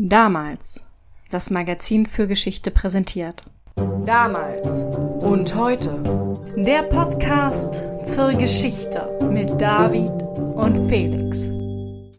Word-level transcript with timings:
Damals. 0.00 0.84
Das 1.32 1.50
Magazin 1.50 2.06
für 2.06 2.28
Geschichte 2.28 2.70
präsentiert. 2.70 3.42
Damals 4.04 4.84
und 5.24 5.56
heute. 5.56 6.44
Der 6.56 6.84
Podcast 6.84 7.82
zur 8.04 8.32
Geschichte 8.34 9.18
mit 9.28 9.60
David 9.60 10.08
und 10.54 10.88
Felix. 10.88 11.50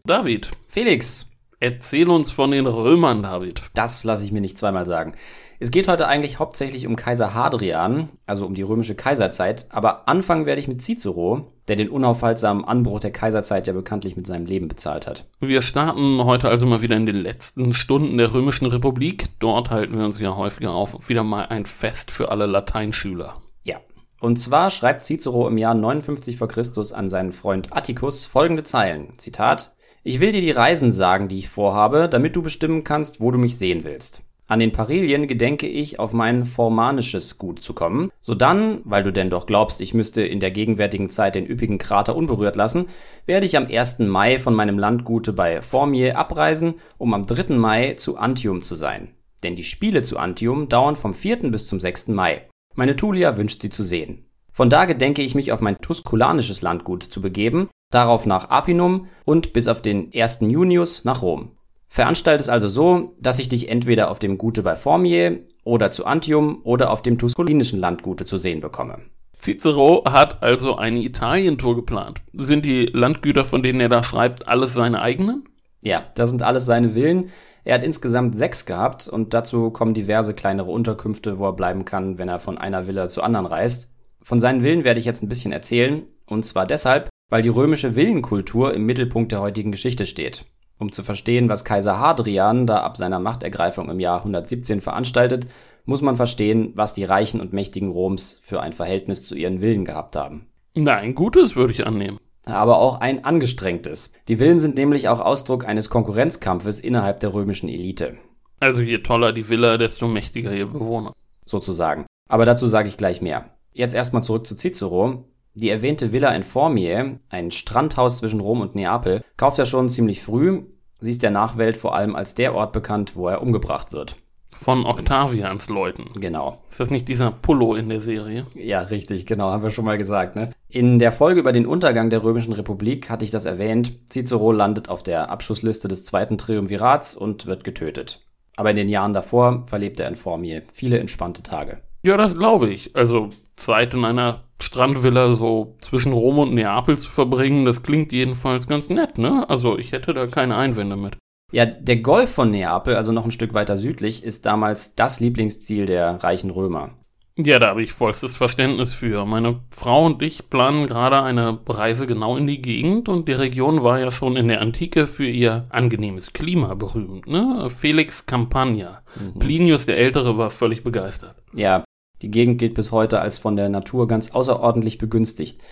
David, 0.04 0.50
Felix, 0.68 1.30
erzähl 1.58 2.10
uns 2.10 2.30
von 2.30 2.50
den 2.50 2.66
Römern, 2.66 3.22
David. 3.22 3.62
das 3.72 4.04
lasse 4.04 4.24
ich 4.24 4.32
mir 4.32 4.42
nicht 4.42 4.58
zweimal 4.58 4.84
sagen. 4.84 5.14
Es 5.58 5.70
geht 5.70 5.88
heute 5.88 6.06
eigentlich 6.06 6.38
hauptsächlich 6.38 6.86
um 6.86 6.96
Kaiser 6.96 7.32
Hadrian, 7.32 8.10
also 8.26 8.44
um 8.44 8.54
die 8.54 8.60
römische 8.60 8.94
Kaiserzeit, 8.94 9.64
aber 9.70 10.06
anfangen 10.06 10.44
werde 10.44 10.60
ich 10.60 10.68
mit 10.68 10.82
Cicero, 10.82 11.50
der 11.70 11.76
den 11.76 11.88
unaufhaltsamen 11.88 12.64
Anbruch 12.64 12.98
der 12.98 13.12
Kaiserzeit 13.12 13.68
ja 13.68 13.72
bekanntlich 13.72 14.16
mit 14.16 14.26
seinem 14.26 14.44
Leben 14.44 14.66
bezahlt 14.66 15.06
hat. 15.06 15.26
Wir 15.38 15.62
starten 15.62 16.24
heute 16.24 16.48
also 16.48 16.66
mal 16.66 16.82
wieder 16.82 16.96
in 16.96 17.06
den 17.06 17.14
letzten 17.14 17.74
Stunden 17.74 18.18
der 18.18 18.34
Römischen 18.34 18.66
Republik. 18.66 19.26
Dort 19.38 19.70
halten 19.70 19.96
wir 19.96 20.04
uns 20.04 20.18
ja 20.18 20.34
häufiger 20.34 20.72
auf. 20.72 21.08
Wieder 21.08 21.22
mal 21.22 21.46
ein 21.46 21.66
Fest 21.66 22.10
für 22.10 22.32
alle 22.32 22.46
Lateinschüler. 22.46 23.38
Ja. 23.62 23.76
Und 24.18 24.40
zwar 24.40 24.72
schreibt 24.72 25.04
Cicero 25.04 25.46
im 25.46 25.58
Jahr 25.58 25.74
59 25.74 26.38
v. 26.38 26.48
Chr. 26.48 26.64
an 26.92 27.08
seinen 27.08 27.30
Freund 27.30 27.72
Atticus 27.72 28.24
folgende 28.24 28.64
Zeilen. 28.64 29.16
Zitat. 29.18 29.72
Ich 30.02 30.18
will 30.18 30.32
dir 30.32 30.40
die 30.40 30.50
Reisen 30.50 30.90
sagen, 30.90 31.28
die 31.28 31.38
ich 31.38 31.48
vorhabe, 31.48 32.08
damit 32.08 32.34
du 32.34 32.42
bestimmen 32.42 32.82
kannst, 32.82 33.20
wo 33.20 33.30
du 33.30 33.38
mich 33.38 33.58
sehen 33.58 33.84
willst. 33.84 34.24
An 34.50 34.58
den 34.58 34.72
Parilien 34.72 35.28
gedenke 35.28 35.68
ich, 35.68 36.00
auf 36.00 36.12
mein 36.12 36.44
formanisches 36.44 37.38
Gut 37.38 37.62
zu 37.62 37.72
kommen. 37.72 38.10
Sodann, 38.20 38.80
weil 38.82 39.04
du 39.04 39.12
denn 39.12 39.30
doch 39.30 39.46
glaubst, 39.46 39.80
ich 39.80 39.94
müsste 39.94 40.22
in 40.22 40.40
der 40.40 40.50
gegenwärtigen 40.50 41.08
Zeit 41.08 41.36
den 41.36 41.46
üppigen 41.46 41.78
Krater 41.78 42.16
unberührt 42.16 42.56
lassen, 42.56 42.86
werde 43.26 43.46
ich 43.46 43.56
am 43.56 43.68
1. 43.68 44.00
Mai 44.00 44.40
von 44.40 44.56
meinem 44.56 44.76
Landgute 44.76 45.32
bei 45.32 45.62
Formier 45.62 46.18
abreisen, 46.18 46.74
um 46.98 47.14
am 47.14 47.24
3. 47.24 47.54
Mai 47.54 47.94
zu 47.94 48.16
Antium 48.16 48.62
zu 48.62 48.74
sein. 48.74 49.14
Denn 49.44 49.54
die 49.54 49.62
Spiele 49.62 50.02
zu 50.02 50.18
Antium 50.18 50.68
dauern 50.68 50.96
vom 50.96 51.14
4. 51.14 51.52
bis 51.52 51.68
zum 51.68 51.78
6. 51.78 52.08
Mai. 52.08 52.48
Meine 52.74 52.96
Tulia 52.96 53.36
wünscht 53.36 53.62
sie 53.62 53.70
zu 53.70 53.84
sehen. 53.84 54.26
Von 54.50 54.68
da 54.68 54.84
gedenke 54.84 55.22
ich 55.22 55.36
mich 55.36 55.52
auf 55.52 55.60
mein 55.60 55.78
tusculanisches 55.80 56.60
Landgut 56.60 57.04
zu 57.04 57.22
begeben, 57.22 57.68
darauf 57.92 58.26
nach 58.26 58.50
Apinum 58.50 59.06
und 59.24 59.52
bis 59.52 59.68
auf 59.68 59.80
den 59.80 60.10
1. 60.12 60.40
Junius 60.40 61.04
nach 61.04 61.22
Rom. 61.22 61.52
Veranstalt 61.92 62.40
es 62.40 62.48
also 62.48 62.68
so, 62.68 63.16
dass 63.20 63.40
ich 63.40 63.48
dich 63.48 63.68
entweder 63.68 64.12
auf 64.12 64.20
dem 64.20 64.38
Gute 64.38 64.62
bei 64.62 64.76
Formier 64.76 65.40
oder 65.64 65.90
zu 65.90 66.06
Antium 66.06 66.60
oder 66.62 66.90
auf 66.90 67.02
dem 67.02 67.18
tusculinischen 67.18 67.80
Landgute 67.80 68.24
zu 68.24 68.36
sehen 68.36 68.60
bekomme. 68.60 69.00
Cicero 69.40 70.04
hat 70.06 70.40
also 70.40 70.76
eine 70.76 71.00
Italientour 71.00 71.74
geplant. 71.74 72.20
Sind 72.32 72.64
die 72.64 72.86
Landgüter, 72.86 73.44
von 73.44 73.64
denen 73.64 73.80
er 73.80 73.88
da 73.88 74.04
schreibt, 74.04 74.46
alles 74.46 74.72
seine 74.72 75.02
eigenen? 75.02 75.48
Ja, 75.80 76.04
das 76.14 76.30
sind 76.30 76.42
alles 76.42 76.64
seine 76.64 76.90
Villen. 76.90 77.30
Er 77.64 77.74
hat 77.74 77.84
insgesamt 77.84 78.36
sechs 78.36 78.66
gehabt 78.66 79.08
und 79.08 79.34
dazu 79.34 79.70
kommen 79.70 79.92
diverse 79.92 80.32
kleinere 80.32 80.70
Unterkünfte, 80.70 81.40
wo 81.40 81.46
er 81.46 81.54
bleiben 81.54 81.84
kann, 81.84 82.18
wenn 82.18 82.28
er 82.28 82.38
von 82.38 82.56
einer 82.56 82.86
Villa 82.86 83.08
zur 83.08 83.24
anderen 83.24 83.46
reist. 83.46 83.90
Von 84.22 84.38
seinen 84.38 84.60
Villen 84.60 84.84
werde 84.84 85.00
ich 85.00 85.06
jetzt 85.06 85.24
ein 85.24 85.28
bisschen 85.28 85.50
erzählen, 85.50 86.04
und 86.26 86.46
zwar 86.46 86.66
deshalb, 86.66 87.08
weil 87.30 87.42
die 87.42 87.48
römische 87.48 87.96
Villenkultur 87.96 88.74
im 88.74 88.86
Mittelpunkt 88.86 89.32
der 89.32 89.40
heutigen 89.40 89.72
Geschichte 89.72 90.06
steht. 90.06 90.44
Um 90.80 90.90
zu 90.92 91.02
verstehen, 91.02 91.48
was 91.50 91.64
Kaiser 91.64 92.00
Hadrian 92.00 92.66
da 92.66 92.80
ab 92.80 92.96
seiner 92.96 93.20
Machtergreifung 93.20 93.90
im 93.90 94.00
Jahr 94.00 94.18
117 94.20 94.80
veranstaltet, 94.80 95.46
muss 95.84 96.00
man 96.02 96.16
verstehen, 96.16 96.72
was 96.74 96.94
die 96.94 97.04
Reichen 97.04 97.40
und 97.40 97.52
Mächtigen 97.52 97.90
Roms 97.90 98.40
für 98.42 98.60
ein 98.60 98.72
Verhältnis 98.72 99.22
zu 99.24 99.34
ihren 99.34 99.60
Villen 99.60 99.84
gehabt 99.84 100.16
haben. 100.16 100.46
Na, 100.74 100.94
ein 100.96 101.14
gutes 101.14 101.54
würde 101.54 101.72
ich 101.72 101.86
annehmen. 101.86 102.18
Aber 102.46 102.78
auch 102.78 103.00
ein 103.00 103.24
angestrengtes. 103.26 104.12
Die 104.28 104.38
Villen 104.38 104.58
sind 104.60 104.76
nämlich 104.76 105.08
auch 105.10 105.20
Ausdruck 105.20 105.66
eines 105.66 105.90
Konkurrenzkampfes 105.90 106.80
innerhalb 106.80 107.20
der 107.20 107.34
römischen 107.34 107.68
Elite, 107.68 108.16
Also 108.58 108.80
je 108.80 108.98
toller 108.98 109.32
die 109.34 109.48
Villa, 109.50 109.76
desto 109.76 110.08
mächtiger 110.08 110.52
ihr 110.54 110.66
Bewohner. 110.66 111.12
sozusagen. 111.44 112.06
Aber 112.28 112.46
dazu 112.46 112.66
sage 112.66 112.88
ich 112.88 112.96
gleich 112.96 113.20
mehr. 113.20 113.44
Jetzt 113.72 113.94
erstmal 113.94 114.22
zurück 114.22 114.46
zu 114.46 114.56
Cicero. 114.56 115.24
Die 115.54 115.68
erwähnte 115.68 116.12
Villa 116.12 116.30
in 116.30 116.42
Formier, 116.42 117.18
ein 117.28 117.50
Strandhaus 117.50 118.18
zwischen 118.18 118.40
Rom 118.40 118.60
und 118.60 118.74
Neapel, 118.74 119.22
kauft 119.36 119.58
er 119.58 119.66
schon 119.66 119.88
ziemlich 119.88 120.22
früh. 120.22 120.62
Sie 121.00 121.10
ist 121.10 121.22
der 121.22 121.30
Nachwelt 121.30 121.76
vor 121.76 121.94
allem 121.94 122.14
als 122.14 122.34
der 122.34 122.54
Ort 122.54 122.72
bekannt, 122.72 123.16
wo 123.16 123.28
er 123.28 123.42
umgebracht 123.42 123.92
wird. 123.92 124.16
Von 124.52 124.84
Octavians 124.84 125.68
Leuten. 125.68 126.10
Genau. 126.20 126.62
Ist 126.70 126.80
das 126.80 126.90
nicht 126.90 127.08
dieser 127.08 127.30
Pullo 127.30 127.74
in 127.74 127.88
der 127.88 128.00
Serie? 128.00 128.44
Ja, 128.54 128.80
richtig, 128.80 129.24
genau, 129.24 129.50
haben 129.50 129.62
wir 129.62 129.70
schon 129.70 129.84
mal 129.84 129.96
gesagt, 129.96 130.36
ne? 130.36 130.50
In 130.68 130.98
der 130.98 131.12
Folge 131.12 131.40
über 131.40 131.52
den 131.52 131.66
Untergang 131.66 132.10
der 132.10 132.22
Römischen 132.22 132.52
Republik 132.52 133.08
hatte 133.08 133.24
ich 133.24 133.30
das 133.30 133.46
erwähnt. 133.46 133.92
Cicero 134.10 134.52
landet 134.52 134.88
auf 134.88 135.02
der 135.02 135.30
Abschussliste 135.30 135.88
des 135.88 136.04
zweiten 136.04 136.36
Triumvirats 136.36 137.14
und 137.14 137.46
wird 137.46 137.64
getötet. 137.64 138.20
Aber 138.56 138.70
in 138.70 138.76
den 138.76 138.88
Jahren 138.88 139.14
davor 139.14 139.64
verlebt 139.66 140.00
er 140.00 140.08
in 140.08 140.16
Formier 140.16 140.62
viele 140.72 140.98
entspannte 140.98 141.42
Tage. 141.42 141.80
Ja, 142.04 142.16
das 142.16 142.34
glaube 142.34 142.70
ich. 142.70 142.94
Also 142.96 143.30
Zeit 143.60 143.94
in 143.94 144.04
einer 144.04 144.44
Strandvilla 144.60 145.34
so 145.34 145.76
zwischen 145.80 146.12
Rom 146.12 146.38
und 146.38 146.54
Neapel 146.54 146.96
zu 146.96 147.10
verbringen, 147.10 147.64
das 147.64 147.82
klingt 147.82 148.12
jedenfalls 148.12 148.66
ganz 148.66 148.88
nett, 148.88 149.18
ne? 149.18 149.48
Also 149.48 149.78
ich 149.78 149.92
hätte 149.92 150.12
da 150.14 150.26
keine 150.26 150.56
Einwände 150.56 150.96
mit. 150.96 151.16
Ja, 151.52 151.66
der 151.66 151.96
Golf 151.96 152.30
von 152.30 152.50
Neapel, 152.50 152.94
also 152.94 153.12
noch 153.12 153.24
ein 153.24 153.32
Stück 153.32 153.54
weiter 153.54 153.76
südlich, 153.76 154.22
ist 154.22 154.46
damals 154.46 154.94
das 154.94 155.20
Lieblingsziel 155.20 155.86
der 155.86 156.22
reichen 156.22 156.50
Römer. 156.50 156.90
Ja, 157.36 157.58
da 157.58 157.68
habe 157.68 157.82
ich 157.82 157.92
vollstes 157.92 158.34
Verständnis 158.36 158.92
für. 158.92 159.24
Meine 159.24 159.60
Frau 159.70 160.04
und 160.04 160.20
ich 160.20 160.50
planen 160.50 160.88
gerade 160.88 161.22
eine 161.22 161.58
Reise 161.66 162.06
genau 162.06 162.36
in 162.36 162.46
die 162.46 162.60
Gegend 162.60 163.08
und 163.08 163.28
die 163.28 163.32
Region 163.32 163.82
war 163.82 163.98
ja 163.98 164.10
schon 164.10 164.36
in 164.36 164.48
der 164.48 164.60
Antike 164.60 165.06
für 165.06 165.26
ihr 165.26 165.66
angenehmes 165.70 166.32
Klima 166.32 166.74
berühmt, 166.74 167.26
ne? 167.26 167.68
Felix 167.70 168.26
Campagna. 168.26 169.02
Plinius 169.38 169.86
der 169.86 169.96
Ältere 169.96 170.36
war 170.36 170.50
völlig 170.50 170.84
begeistert. 170.84 171.36
Ja, 171.54 171.82
die 172.22 172.30
Gegend 172.30 172.58
gilt 172.58 172.74
bis 172.74 172.92
heute 172.92 173.20
als 173.20 173.38
von 173.38 173.56
der 173.56 173.68
Natur 173.68 174.08
ganz 174.08 174.30
außerordentlich 174.30 174.98
begünstigt. 174.98 175.62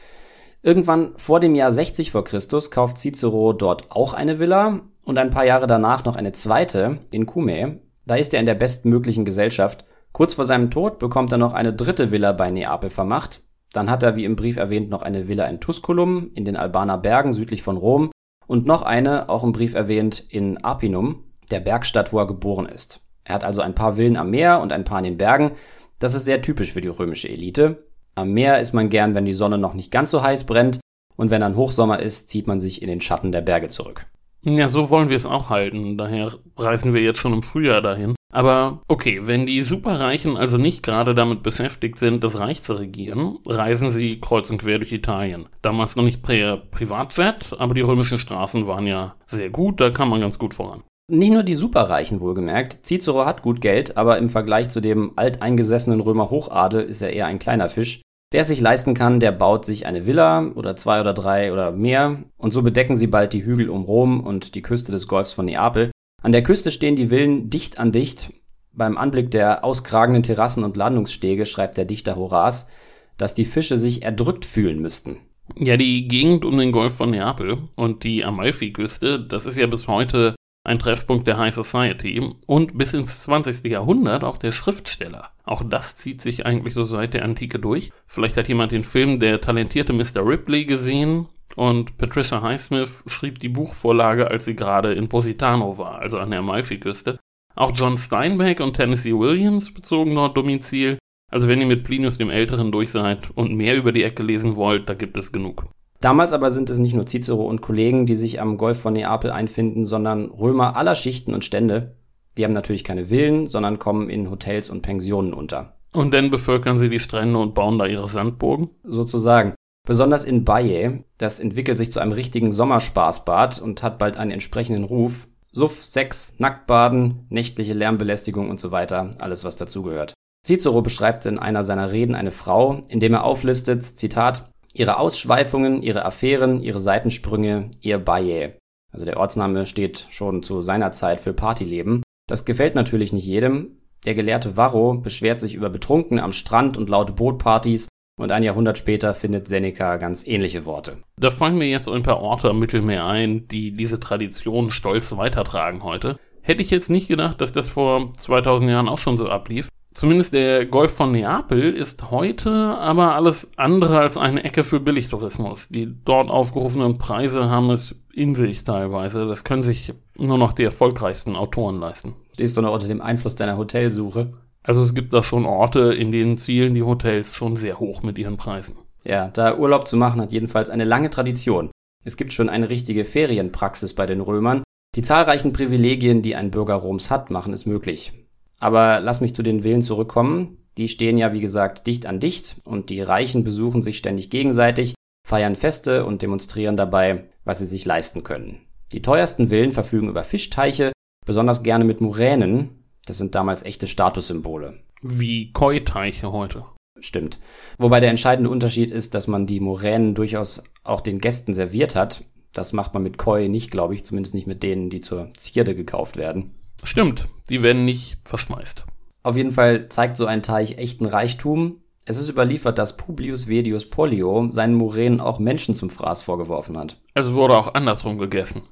Irgendwann 0.62 1.12
vor 1.16 1.40
dem 1.40 1.54
Jahr 1.54 1.70
60 1.70 2.10
vor 2.10 2.24
Christus 2.24 2.70
kauft 2.70 2.98
Cicero 2.98 3.52
dort 3.52 3.90
auch 3.90 4.12
eine 4.12 4.38
Villa 4.38 4.80
und 5.04 5.18
ein 5.18 5.30
paar 5.30 5.44
Jahre 5.44 5.66
danach 5.66 6.04
noch 6.04 6.16
eine 6.16 6.32
zweite 6.32 6.98
in 7.10 7.26
Cumae. 7.26 7.80
Da 8.06 8.16
ist 8.16 8.34
er 8.34 8.40
in 8.40 8.46
der 8.46 8.54
bestmöglichen 8.54 9.24
Gesellschaft. 9.24 9.84
Kurz 10.12 10.34
vor 10.34 10.44
seinem 10.44 10.70
Tod 10.70 10.98
bekommt 10.98 11.30
er 11.30 11.38
noch 11.38 11.52
eine 11.52 11.72
dritte 11.72 12.10
Villa 12.10 12.32
bei 12.32 12.50
Neapel 12.50 12.90
vermacht. 12.90 13.42
Dann 13.72 13.90
hat 13.90 14.02
er, 14.02 14.16
wie 14.16 14.24
im 14.24 14.34
Brief 14.34 14.56
erwähnt, 14.56 14.88
noch 14.88 15.02
eine 15.02 15.28
Villa 15.28 15.44
in 15.46 15.60
Tusculum, 15.60 16.30
in 16.34 16.44
den 16.44 16.56
Albaner 16.56 16.98
Bergen 16.98 17.32
südlich 17.32 17.62
von 17.62 17.76
Rom 17.76 18.10
und 18.46 18.66
noch 18.66 18.82
eine, 18.82 19.28
auch 19.28 19.44
im 19.44 19.52
Brief 19.52 19.74
erwähnt, 19.74 20.24
in 20.28 20.56
Apinum, 20.64 21.24
der 21.50 21.60
Bergstadt, 21.60 22.12
wo 22.12 22.18
er 22.18 22.26
geboren 22.26 22.66
ist. 22.66 23.00
Er 23.24 23.34
hat 23.34 23.44
also 23.44 23.60
ein 23.60 23.74
paar 23.74 23.94
Villen 23.94 24.16
am 24.16 24.30
Meer 24.30 24.60
und 24.60 24.72
ein 24.72 24.84
paar 24.84 24.98
in 24.98 25.04
den 25.04 25.18
Bergen. 25.18 25.52
Das 25.98 26.14
ist 26.14 26.24
sehr 26.24 26.42
typisch 26.42 26.72
für 26.72 26.80
die 26.80 26.88
römische 26.88 27.28
Elite. 27.28 27.84
Am 28.14 28.32
Meer 28.32 28.60
ist 28.60 28.72
man 28.72 28.88
gern, 28.88 29.14
wenn 29.14 29.24
die 29.24 29.32
Sonne 29.32 29.58
noch 29.58 29.74
nicht 29.74 29.90
ganz 29.90 30.10
so 30.10 30.22
heiß 30.22 30.44
brennt, 30.44 30.80
und 31.18 31.30
wenn 31.30 31.40
dann 31.40 31.56
Hochsommer 31.56 31.98
ist, 31.98 32.30
zieht 32.30 32.46
man 32.46 32.60
sich 32.60 32.80
in 32.80 32.88
den 32.88 33.00
Schatten 33.00 33.32
der 33.32 33.40
Berge 33.40 33.68
zurück. 33.68 34.06
Ja, 34.42 34.68
so 34.68 34.88
wollen 34.88 35.08
wir 35.08 35.16
es 35.16 35.26
auch 35.26 35.50
halten. 35.50 35.98
Daher 35.98 36.32
reisen 36.56 36.94
wir 36.94 37.02
jetzt 37.02 37.18
schon 37.18 37.32
im 37.32 37.42
Frühjahr 37.42 37.82
dahin. 37.82 38.14
Aber 38.32 38.82
okay, 38.86 39.20
wenn 39.22 39.44
die 39.44 39.62
Superreichen 39.62 40.36
also 40.36 40.58
nicht 40.58 40.82
gerade 40.82 41.14
damit 41.14 41.42
beschäftigt 41.42 41.98
sind, 41.98 42.22
das 42.22 42.38
Reich 42.38 42.62
zu 42.62 42.74
regieren, 42.74 43.38
reisen 43.46 43.90
sie 43.90 44.20
kreuz 44.20 44.48
und 44.50 44.58
quer 44.58 44.78
durch 44.78 44.92
Italien. 44.92 45.48
Damals 45.60 45.96
noch 45.96 46.04
nicht 46.04 46.22
per 46.22 46.56
Privatjet, 46.56 47.54
aber 47.58 47.74
die 47.74 47.80
römischen 47.80 48.18
Straßen 48.18 48.66
waren 48.66 48.86
ja 48.86 49.16
sehr 49.26 49.50
gut, 49.50 49.80
da 49.80 49.90
kam 49.90 50.10
man 50.10 50.20
ganz 50.20 50.38
gut 50.38 50.54
voran. 50.54 50.82
Nicht 51.10 51.32
nur 51.32 51.42
die 51.42 51.54
Superreichen 51.54 52.20
wohlgemerkt. 52.20 52.80
Cicero 52.84 53.24
hat 53.24 53.40
gut 53.40 53.62
Geld, 53.62 53.96
aber 53.96 54.18
im 54.18 54.28
Vergleich 54.28 54.68
zu 54.68 54.82
dem 54.82 55.12
alteingesessenen 55.16 56.00
Römer 56.00 56.28
Hochadel 56.28 56.82
ist 56.82 57.00
er 57.00 57.14
eher 57.14 57.26
ein 57.26 57.38
kleiner 57.38 57.70
Fisch. 57.70 58.02
Wer 58.30 58.42
es 58.42 58.48
sich 58.48 58.60
leisten 58.60 58.92
kann, 58.92 59.18
der 59.18 59.32
baut 59.32 59.64
sich 59.64 59.86
eine 59.86 60.04
Villa 60.04 60.52
oder 60.54 60.76
zwei 60.76 61.00
oder 61.00 61.14
drei 61.14 61.50
oder 61.50 61.72
mehr 61.72 62.24
und 62.36 62.52
so 62.52 62.60
bedecken 62.60 62.98
sie 62.98 63.06
bald 63.06 63.32
die 63.32 63.42
Hügel 63.42 63.70
um 63.70 63.84
Rom 63.84 64.20
und 64.20 64.54
die 64.54 64.60
Küste 64.60 64.92
des 64.92 65.08
Golfs 65.08 65.32
von 65.32 65.46
Neapel. 65.46 65.90
An 66.22 66.32
der 66.32 66.42
Küste 66.42 66.70
stehen 66.70 66.94
die 66.94 67.06
Villen 67.06 67.48
dicht 67.48 67.78
an 67.78 67.90
dicht. 67.90 68.34
Beim 68.74 68.98
Anblick 68.98 69.30
der 69.30 69.64
auskragenden 69.64 70.22
Terrassen 70.22 70.62
und 70.62 70.76
Landungsstege 70.76 71.46
schreibt 71.46 71.78
der 71.78 71.86
Dichter 71.86 72.16
Horaz, 72.16 72.68
dass 73.16 73.32
die 73.32 73.46
Fische 73.46 73.78
sich 73.78 74.02
erdrückt 74.02 74.44
fühlen 74.44 74.82
müssten. 74.82 75.16
Ja, 75.56 75.78
die 75.78 76.06
Gegend 76.06 76.44
um 76.44 76.58
den 76.58 76.70
Golf 76.70 76.96
von 76.96 77.10
Neapel 77.10 77.56
und 77.76 78.04
die 78.04 78.26
Amalfiküste, 78.26 79.18
das 79.18 79.46
ist 79.46 79.56
ja 79.56 79.66
bis 79.66 79.88
heute 79.88 80.34
ein 80.68 80.78
Treffpunkt 80.78 81.26
der 81.26 81.38
High 81.38 81.54
Society 81.54 82.22
und 82.46 82.76
bis 82.76 82.94
ins 82.94 83.22
20. 83.24 83.64
Jahrhundert 83.64 84.22
auch 84.22 84.38
der 84.38 84.52
Schriftsteller. 84.52 85.30
Auch 85.44 85.64
das 85.64 85.96
zieht 85.96 86.20
sich 86.20 86.46
eigentlich 86.46 86.74
so 86.74 86.84
seit 86.84 87.14
der 87.14 87.24
Antike 87.24 87.58
durch. 87.58 87.90
Vielleicht 88.06 88.36
hat 88.36 88.48
jemand 88.48 88.72
den 88.72 88.82
Film 88.82 89.18
Der 89.18 89.40
talentierte 89.40 89.92
Mr. 89.92 90.24
Ripley 90.24 90.66
gesehen 90.66 91.26
und 91.56 91.96
Patricia 91.96 92.42
Highsmith 92.42 93.02
schrieb 93.06 93.38
die 93.38 93.48
Buchvorlage, 93.48 94.30
als 94.30 94.44
sie 94.44 94.54
gerade 94.54 94.92
in 94.92 95.08
Positano 95.08 95.78
war, 95.78 95.98
also 95.98 96.18
an 96.18 96.30
der 96.30 96.40
Amalfiküste. 96.40 97.18
Auch 97.56 97.72
John 97.74 97.96
Steinbeck 97.96 98.60
und 98.60 98.74
Tennessee 98.74 99.14
Williams 99.14 99.72
bezogen 99.72 100.14
dort 100.14 100.36
Domizil. 100.36 100.98
Also 101.30 101.48
wenn 101.48 101.60
ihr 101.60 101.66
mit 101.66 101.82
Plinius 101.82 102.18
dem 102.18 102.30
Älteren 102.30 102.70
durch 102.70 102.90
seid 102.90 103.30
und 103.30 103.54
mehr 103.54 103.74
über 103.74 103.92
die 103.92 104.04
Ecke 104.04 104.22
lesen 104.22 104.54
wollt, 104.56 104.88
da 104.88 104.94
gibt 104.94 105.16
es 105.16 105.32
genug. 105.32 105.64
Damals 106.00 106.32
aber 106.32 106.50
sind 106.50 106.70
es 106.70 106.78
nicht 106.78 106.94
nur 106.94 107.06
Cicero 107.06 107.44
und 107.44 107.60
Kollegen, 107.60 108.06
die 108.06 108.14
sich 108.14 108.40
am 108.40 108.56
Golf 108.56 108.80
von 108.80 108.92
Neapel 108.92 109.30
einfinden, 109.30 109.84
sondern 109.84 110.26
Römer 110.26 110.76
aller 110.76 110.94
Schichten 110.94 111.34
und 111.34 111.44
Stände. 111.44 111.96
Die 112.36 112.44
haben 112.44 112.52
natürlich 112.52 112.84
keine 112.84 113.06
Villen, 113.06 113.46
sondern 113.46 113.80
kommen 113.80 114.08
in 114.08 114.30
Hotels 114.30 114.70
und 114.70 114.82
Pensionen 114.82 115.34
unter. 115.34 115.78
Und 115.92 116.14
dann 116.14 116.30
bevölkern 116.30 116.78
sie 116.78 116.88
die 116.88 117.00
Strände 117.00 117.38
und 117.38 117.54
bauen 117.54 117.78
da 117.78 117.86
ihre 117.86 118.08
Sandburgen? 118.08 118.70
Sozusagen. 118.84 119.54
Besonders 119.86 120.24
in 120.24 120.44
Baye, 120.44 121.02
das 121.16 121.40
entwickelt 121.40 121.78
sich 121.78 121.90
zu 121.90 121.98
einem 121.98 122.12
richtigen 122.12 122.52
Sommerspaßbad 122.52 123.60
und 123.60 123.82
hat 123.82 123.98
bald 123.98 124.16
einen 124.18 124.30
entsprechenden 124.30 124.84
Ruf. 124.84 125.26
Suff, 125.50 125.82
Sex, 125.82 126.36
Nacktbaden, 126.38 127.26
nächtliche 127.30 127.72
Lärmbelästigung 127.72 128.50
und 128.50 128.60
so 128.60 128.70
weiter, 128.70 129.10
alles 129.18 129.44
was 129.44 129.56
dazugehört. 129.56 130.12
Cicero 130.46 130.82
beschreibt 130.82 131.26
in 131.26 131.38
einer 131.38 131.64
seiner 131.64 131.90
Reden 131.90 132.14
eine 132.14 132.30
Frau, 132.30 132.82
indem 132.88 133.14
er 133.14 133.24
auflistet, 133.24 133.82
Zitat, 133.82 134.50
ihre 134.78 134.98
Ausschweifungen, 134.98 135.82
ihre 135.82 136.04
Affären, 136.04 136.62
ihre 136.62 136.78
Seitensprünge, 136.78 137.70
ihr 137.80 137.98
Baye. 137.98 138.56
Also 138.92 139.04
der 139.04 139.18
Ortsname 139.18 139.66
steht 139.66 140.06
schon 140.10 140.42
zu 140.42 140.62
seiner 140.62 140.92
Zeit 140.92 141.20
für 141.20 141.32
Partyleben. 141.32 142.02
Das 142.26 142.44
gefällt 142.44 142.74
natürlich 142.74 143.12
nicht 143.12 143.26
jedem. 143.26 143.78
Der 144.06 144.14
gelehrte 144.14 144.56
Varro 144.56 144.94
beschwert 144.94 145.40
sich 145.40 145.54
über 145.54 145.70
Betrunken 145.70 146.20
am 146.20 146.32
Strand 146.32 146.78
und 146.78 146.88
laute 146.88 147.12
Bootpartys 147.12 147.88
und 148.18 148.32
ein 148.32 148.42
Jahrhundert 148.42 148.78
später 148.78 149.14
findet 149.14 149.48
Seneca 149.48 149.96
ganz 149.96 150.26
ähnliche 150.26 150.64
Worte. 150.64 150.98
Da 151.18 151.30
fallen 151.30 151.58
mir 151.58 151.68
jetzt 151.68 151.88
ein 151.88 152.02
paar 152.02 152.20
Orte 152.20 152.50
am 152.50 152.58
Mittelmeer 152.58 153.06
ein, 153.06 153.48
die 153.48 153.72
diese 153.72 154.00
Tradition 154.00 154.70
stolz 154.70 155.16
weitertragen 155.16 155.82
heute. 155.82 156.18
Hätte 156.42 156.62
ich 156.62 156.70
jetzt 156.70 156.90
nicht 156.90 157.08
gedacht, 157.08 157.40
dass 157.40 157.52
das 157.52 157.68
vor 157.68 158.12
2000 158.12 158.70
Jahren 158.70 158.88
auch 158.88 158.98
schon 158.98 159.16
so 159.16 159.28
ablief. 159.28 159.68
Zumindest 159.98 160.32
der 160.32 160.64
Golf 160.64 160.92
von 160.92 161.10
Neapel 161.10 161.74
ist 161.74 162.12
heute 162.12 162.52
aber 162.52 163.16
alles 163.16 163.50
andere 163.56 163.98
als 163.98 164.16
eine 164.16 164.44
Ecke 164.44 164.62
für 164.62 164.78
Billigtourismus. 164.78 165.70
Die 165.70 165.92
dort 166.04 166.30
aufgerufenen 166.30 166.98
Preise 166.98 167.50
haben 167.50 167.70
es 167.70 167.96
in 168.14 168.36
sich 168.36 168.62
teilweise. 168.62 169.26
Das 169.26 169.42
können 169.42 169.64
sich 169.64 169.92
nur 170.16 170.38
noch 170.38 170.52
die 170.52 170.62
erfolgreichsten 170.62 171.34
Autoren 171.34 171.80
leisten. 171.80 172.14
Stehst 172.34 172.56
du 172.56 172.62
noch 172.62 172.74
unter 172.74 172.86
dem 172.86 173.00
Einfluss 173.00 173.34
deiner 173.34 173.56
Hotelsuche? 173.56 174.34
Also 174.62 174.82
es 174.82 174.94
gibt 174.94 175.12
da 175.12 175.20
schon 175.20 175.44
Orte, 175.44 175.92
in 175.92 176.12
denen 176.12 176.36
zielen 176.36 176.74
die 176.74 176.84
Hotels 176.84 177.34
schon 177.34 177.56
sehr 177.56 177.80
hoch 177.80 178.04
mit 178.04 178.18
ihren 178.18 178.36
Preisen. 178.36 178.76
Ja, 179.02 179.26
da 179.26 179.58
Urlaub 179.58 179.88
zu 179.88 179.96
machen 179.96 180.20
hat 180.20 180.30
jedenfalls 180.30 180.70
eine 180.70 180.84
lange 180.84 181.10
Tradition. 181.10 181.72
Es 182.04 182.16
gibt 182.16 182.32
schon 182.32 182.48
eine 182.48 182.70
richtige 182.70 183.04
Ferienpraxis 183.04 183.94
bei 183.94 184.06
den 184.06 184.20
Römern. 184.20 184.62
Die 184.94 185.02
zahlreichen 185.02 185.52
Privilegien, 185.52 186.22
die 186.22 186.36
ein 186.36 186.52
Bürger 186.52 186.76
Roms 186.76 187.10
hat, 187.10 187.32
machen 187.32 187.52
es 187.52 187.66
möglich. 187.66 188.12
Aber 188.60 189.00
lass 189.00 189.20
mich 189.20 189.34
zu 189.34 189.42
den 189.42 189.62
Villen 189.62 189.82
zurückkommen. 189.82 190.58
Die 190.76 190.88
stehen 190.88 191.18
ja, 191.18 191.32
wie 191.32 191.40
gesagt, 191.40 191.86
dicht 191.86 192.06
an 192.06 192.20
dicht 192.20 192.60
und 192.64 192.90
die 192.90 193.00
Reichen 193.00 193.44
besuchen 193.44 193.82
sich 193.82 193.98
ständig 193.98 194.30
gegenseitig, 194.30 194.94
feiern 195.26 195.56
Feste 195.56 196.04
und 196.04 196.22
demonstrieren 196.22 196.76
dabei, 196.76 197.24
was 197.44 197.58
sie 197.58 197.66
sich 197.66 197.84
leisten 197.84 198.22
können. 198.22 198.60
Die 198.92 199.02
teuersten 199.02 199.48
Villen 199.48 199.72
verfügen 199.72 200.08
über 200.08 200.22
Fischteiche, 200.22 200.92
besonders 201.26 201.62
gerne 201.62 201.84
mit 201.84 202.00
Muränen. 202.00 202.84
Das 203.06 203.18
sind 203.18 203.34
damals 203.34 203.62
echte 203.62 203.86
Statussymbole. 203.86 204.78
Wie 205.02 205.52
Koi-Teiche 205.52 206.32
heute. 206.32 206.64
Stimmt. 207.00 207.38
Wobei 207.76 208.00
der 208.00 208.10
entscheidende 208.10 208.50
Unterschied 208.50 208.90
ist, 208.90 209.14
dass 209.14 209.28
man 209.28 209.46
die 209.46 209.60
Muränen 209.60 210.14
durchaus 210.14 210.62
auch 210.84 211.00
den 211.00 211.18
Gästen 211.18 211.54
serviert 211.54 211.94
hat. 211.94 212.24
Das 212.52 212.72
macht 212.72 212.94
man 212.94 213.02
mit 213.02 213.18
Koi 213.18 213.48
nicht, 213.48 213.70
glaube 213.70 213.94
ich, 213.94 214.04
zumindest 214.04 214.34
nicht 214.34 214.46
mit 214.46 214.62
denen, 214.62 214.90
die 214.90 215.00
zur 215.00 215.32
Zierde 215.36 215.74
gekauft 215.74 216.16
werden. 216.16 216.54
Stimmt, 216.82 217.26
die 217.48 217.62
werden 217.62 217.84
nicht 217.84 218.18
verschmeißt. 218.24 218.84
Auf 219.22 219.36
jeden 219.36 219.52
Fall 219.52 219.88
zeigt 219.88 220.16
so 220.16 220.26
ein 220.26 220.42
Teich 220.42 220.78
echten 220.78 221.06
Reichtum. 221.06 221.82
Es 222.04 222.16
ist 222.16 222.30
überliefert, 222.30 222.78
dass 222.78 222.96
Publius 222.96 223.48
Vedius 223.48 223.90
Pollio 223.90 224.48
seinen 224.50 224.74
Muränen 224.74 225.20
auch 225.20 225.38
Menschen 225.38 225.74
zum 225.74 225.90
Fraß 225.90 226.22
vorgeworfen 226.22 226.78
hat. 226.78 226.96
Es 227.14 227.32
wurde 227.32 227.56
auch 227.56 227.74
andersrum 227.74 228.18
gegessen. 228.18 228.62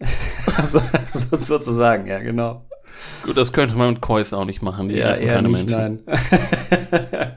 so, 0.70 0.80
so, 1.12 1.36
sozusagen, 1.36 2.06
ja, 2.06 2.20
genau. 2.20 2.64
Gut, 3.24 3.36
das 3.36 3.52
könnte 3.52 3.74
man 3.74 3.94
mit 3.94 4.00
Kois 4.00 4.32
auch 4.32 4.44
nicht 4.44 4.62
machen, 4.62 4.88
die 4.88 4.96
ja, 4.96 5.10
essen 5.10 5.26
keine 5.26 5.48
nicht, 5.48 5.68
Menschen. 5.68 6.04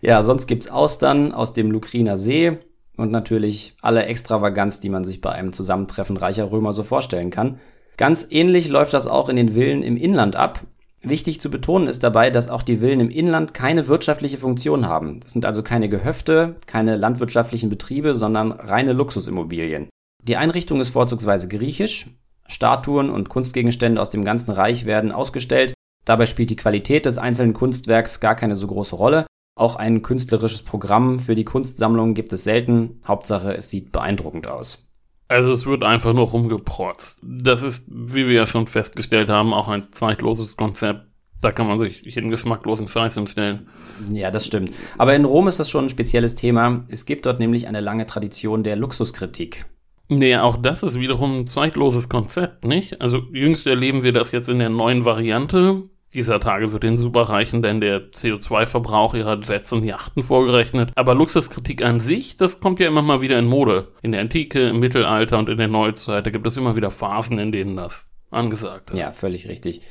ja, 0.00 0.22
sonst 0.22 0.46
gibt's 0.46 0.70
Austern 0.70 1.32
aus 1.32 1.52
dem 1.52 1.70
Lukriner 1.70 2.16
See 2.16 2.58
und 2.96 3.10
natürlich 3.10 3.74
alle 3.80 4.04
Extravaganz, 4.04 4.80
die 4.80 4.88
man 4.88 5.04
sich 5.04 5.20
bei 5.20 5.32
einem 5.32 5.52
Zusammentreffen 5.52 6.16
reicher 6.16 6.52
Römer 6.52 6.72
so 6.72 6.84
vorstellen 6.84 7.30
kann. 7.30 7.58
Ganz 7.98 8.28
ähnlich 8.30 8.68
läuft 8.68 8.94
das 8.94 9.08
auch 9.08 9.28
in 9.28 9.34
den 9.34 9.50
Villen 9.50 9.82
im 9.82 9.96
Inland 9.96 10.36
ab. 10.36 10.60
Wichtig 11.02 11.40
zu 11.40 11.50
betonen 11.50 11.88
ist 11.88 12.04
dabei, 12.04 12.30
dass 12.30 12.48
auch 12.48 12.62
die 12.62 12.78
Villen 12.78 13.00
im 13.00 13.10
Inland 13.10 13.54
keine 13.54 13.88
wirtschaftliche 13.88 14.38
Funktion 14.38 14.88
haben. 14.88 15.18
Das 15.20 15.32
sind 15.32 15.44
also 15.44 15.64
keine 15.64 15.88
Gehöfte, 15.88 16.56
keine 16.66 16.96
landwirtschaftlichen 16.96 17.70
Betriebe, 17.70 18.14
sondern 18.14 18.52
reine 18.52 18.92
Luxusimmobilien. 18.92 19.88
Die 20.22 20.36
Einrichtung 20.36 20.80
ist 20.80 20.90
vorzugsweise 20.90 21.48
griechisch. 21.48 22.06
Statuen 22.46 23.10
und 23.10 23.28
Kunstgegenstände 23.28 24.00
aus 24.00 24.10
dem 24.10 24.24
ganzen 24.24 24.52
Reich 24.52 24.86
werden 24.86 25.10
ausgestellt. 25.10 25.74
Dabei 26.04 26.26
spielt 26.26 26.50
die 26.50 26.56
Qualität 26.56 27.04
des 27.04 27.18
einzelnen 27.18 27.52
Kunstwerks 27.52 28.20
gar 28.20 28.36
keine 28.36 28.54
so 28.54 28.68
große 28.68 28.94
Rolle. 28.94 29.26
Auch 29.56 29.74
ein 29.74 30.02
künstlerisches 30.02 30.62
Programm 30.62 31.18
für 31.18 31.34
die 31.34 31.44
Kunstsammlung 31.44 32.14
gibt 32.14 32.32
es 32.32 32.44
selten. 32.44 33.00
Hauptsache, 33.06 33.56
es 33.56 33.70
sieht 33.70 33.90
beeindruckend 33.90 34.46
aus. 34.46 34.87
Also 35.28 35.52
es 35.52 35.66
wird 35.66 35.84
einfach 35.84 36.14
nur 36.14 36.26
rumgeprotzt. 36.26 37.20
Das 37.22 37.62
ist, 37.62 37.86
wie 37.90 38.26
wir 38.26 38.34
ja 38.34 38.46
schon 38.46 38.66
festgestellt 38.66 39.28
haben, 39.28 39.52
auch 39.52 39.68
ein 39.68 39.88
zeitloses 39.92 40.56
Konzept. 40.56 41.06
Da 41.40 41.52
kann 41.52 41.68
man 41.68 41.78
sich 41.78 42.02
jeden 42.02 42.30
geschmacklosen 42.30 42.88
Scheiß 42.88 43.14
hinstellen. 43.14 43.68
Ja, 44.10 44.30
das 44.30 44.46
stimmt. 44.46 44.74
Aber 44.96 45.14
in 45.14 45.24
Rom 45.24 45.46
ist 45.46 45.60
das 45.60 45.70
schon 45.70 45.84
ein 45.84 45.90
spezielles 45.90 46.34
Thema. 46.34 46.84
Es 46.88 47.04
gibt 47.04 47.26
dort 47.26 47.38
nämlich 47.38 47.68
eine 47.68 47.80
lange 47.80 48.06
Tradition 48.06 48.64
der 48.64 48.76
Luxuskritik. 48.76 49.66
Nee, 50.08 50.36
auch 50.36 50.56
das 50.56 50.82
ist 50.82 50.98
wiederum 50.98 51.40
ein 51.40 51.46
zeitloses 51.46 52.08
Konzept, 52.08 52.64
nicht? 52.64 53.00
Also 53.00 53.18
jüngst 53.32 53.66
erleben 53.66 54.02
wir 54.02 54.12
das 54.12 54.32
jetzt 54.32 54.48
in 54.48 54.58
der 54.58 54.70
neuen 54.70 55.04
Variante. 55.04 55.82
Dieser 56.14 56.40
Tage 56.40 56.72
wird 56.72 56.84
den 56.84 56.96
Superreichen 56.96 57.62
denn 57.62 57.80
der 57.80 58.10
CO2-Verbrauch 58.10 59.14
ihrer 59.14 59.38
Jets 59.40 59.72
und 59.72 59.84
Yachten 59.84 60.22
vorgerechnet. 60.22 60.90
Aber 60.94 61.14
Luxuskritik 61.14 61.84
an 61.84 62.00
sich, 62.00 62.36
das 62.38 62.60
kommt 62.60 62.80
ja 62.80 62.88
immer 62.88 63.02
mal 63.02 63.20
wieder 63.20 63.38
in 63.38 63.46
Mode. 63.46 63.88
In 64.02 64.12
der 64.12 64.22
Antike, 64.22 64.68
im 64.68 64.80
Mittelalter 64.80 65.38
und 65.38 65.50
in 65.50 65.58
der 65.58 65.68
Neuzeit, 65.68 66.24
da 66.24 66.30
gibt 66.30 66.46
es 66.46 66.56
immer 66.56 66.76
wieder 66.76 66.90
Phasen, 66.90 67.38
in 67.38 67.52
denen 67.52 67.76
das 67.76 68.10
angesagt 68.30 68.90
ist. 68.90 68.98
Ja, 68.98 69.12
völlig 69.12 69.48
richtig. 69.48 69.82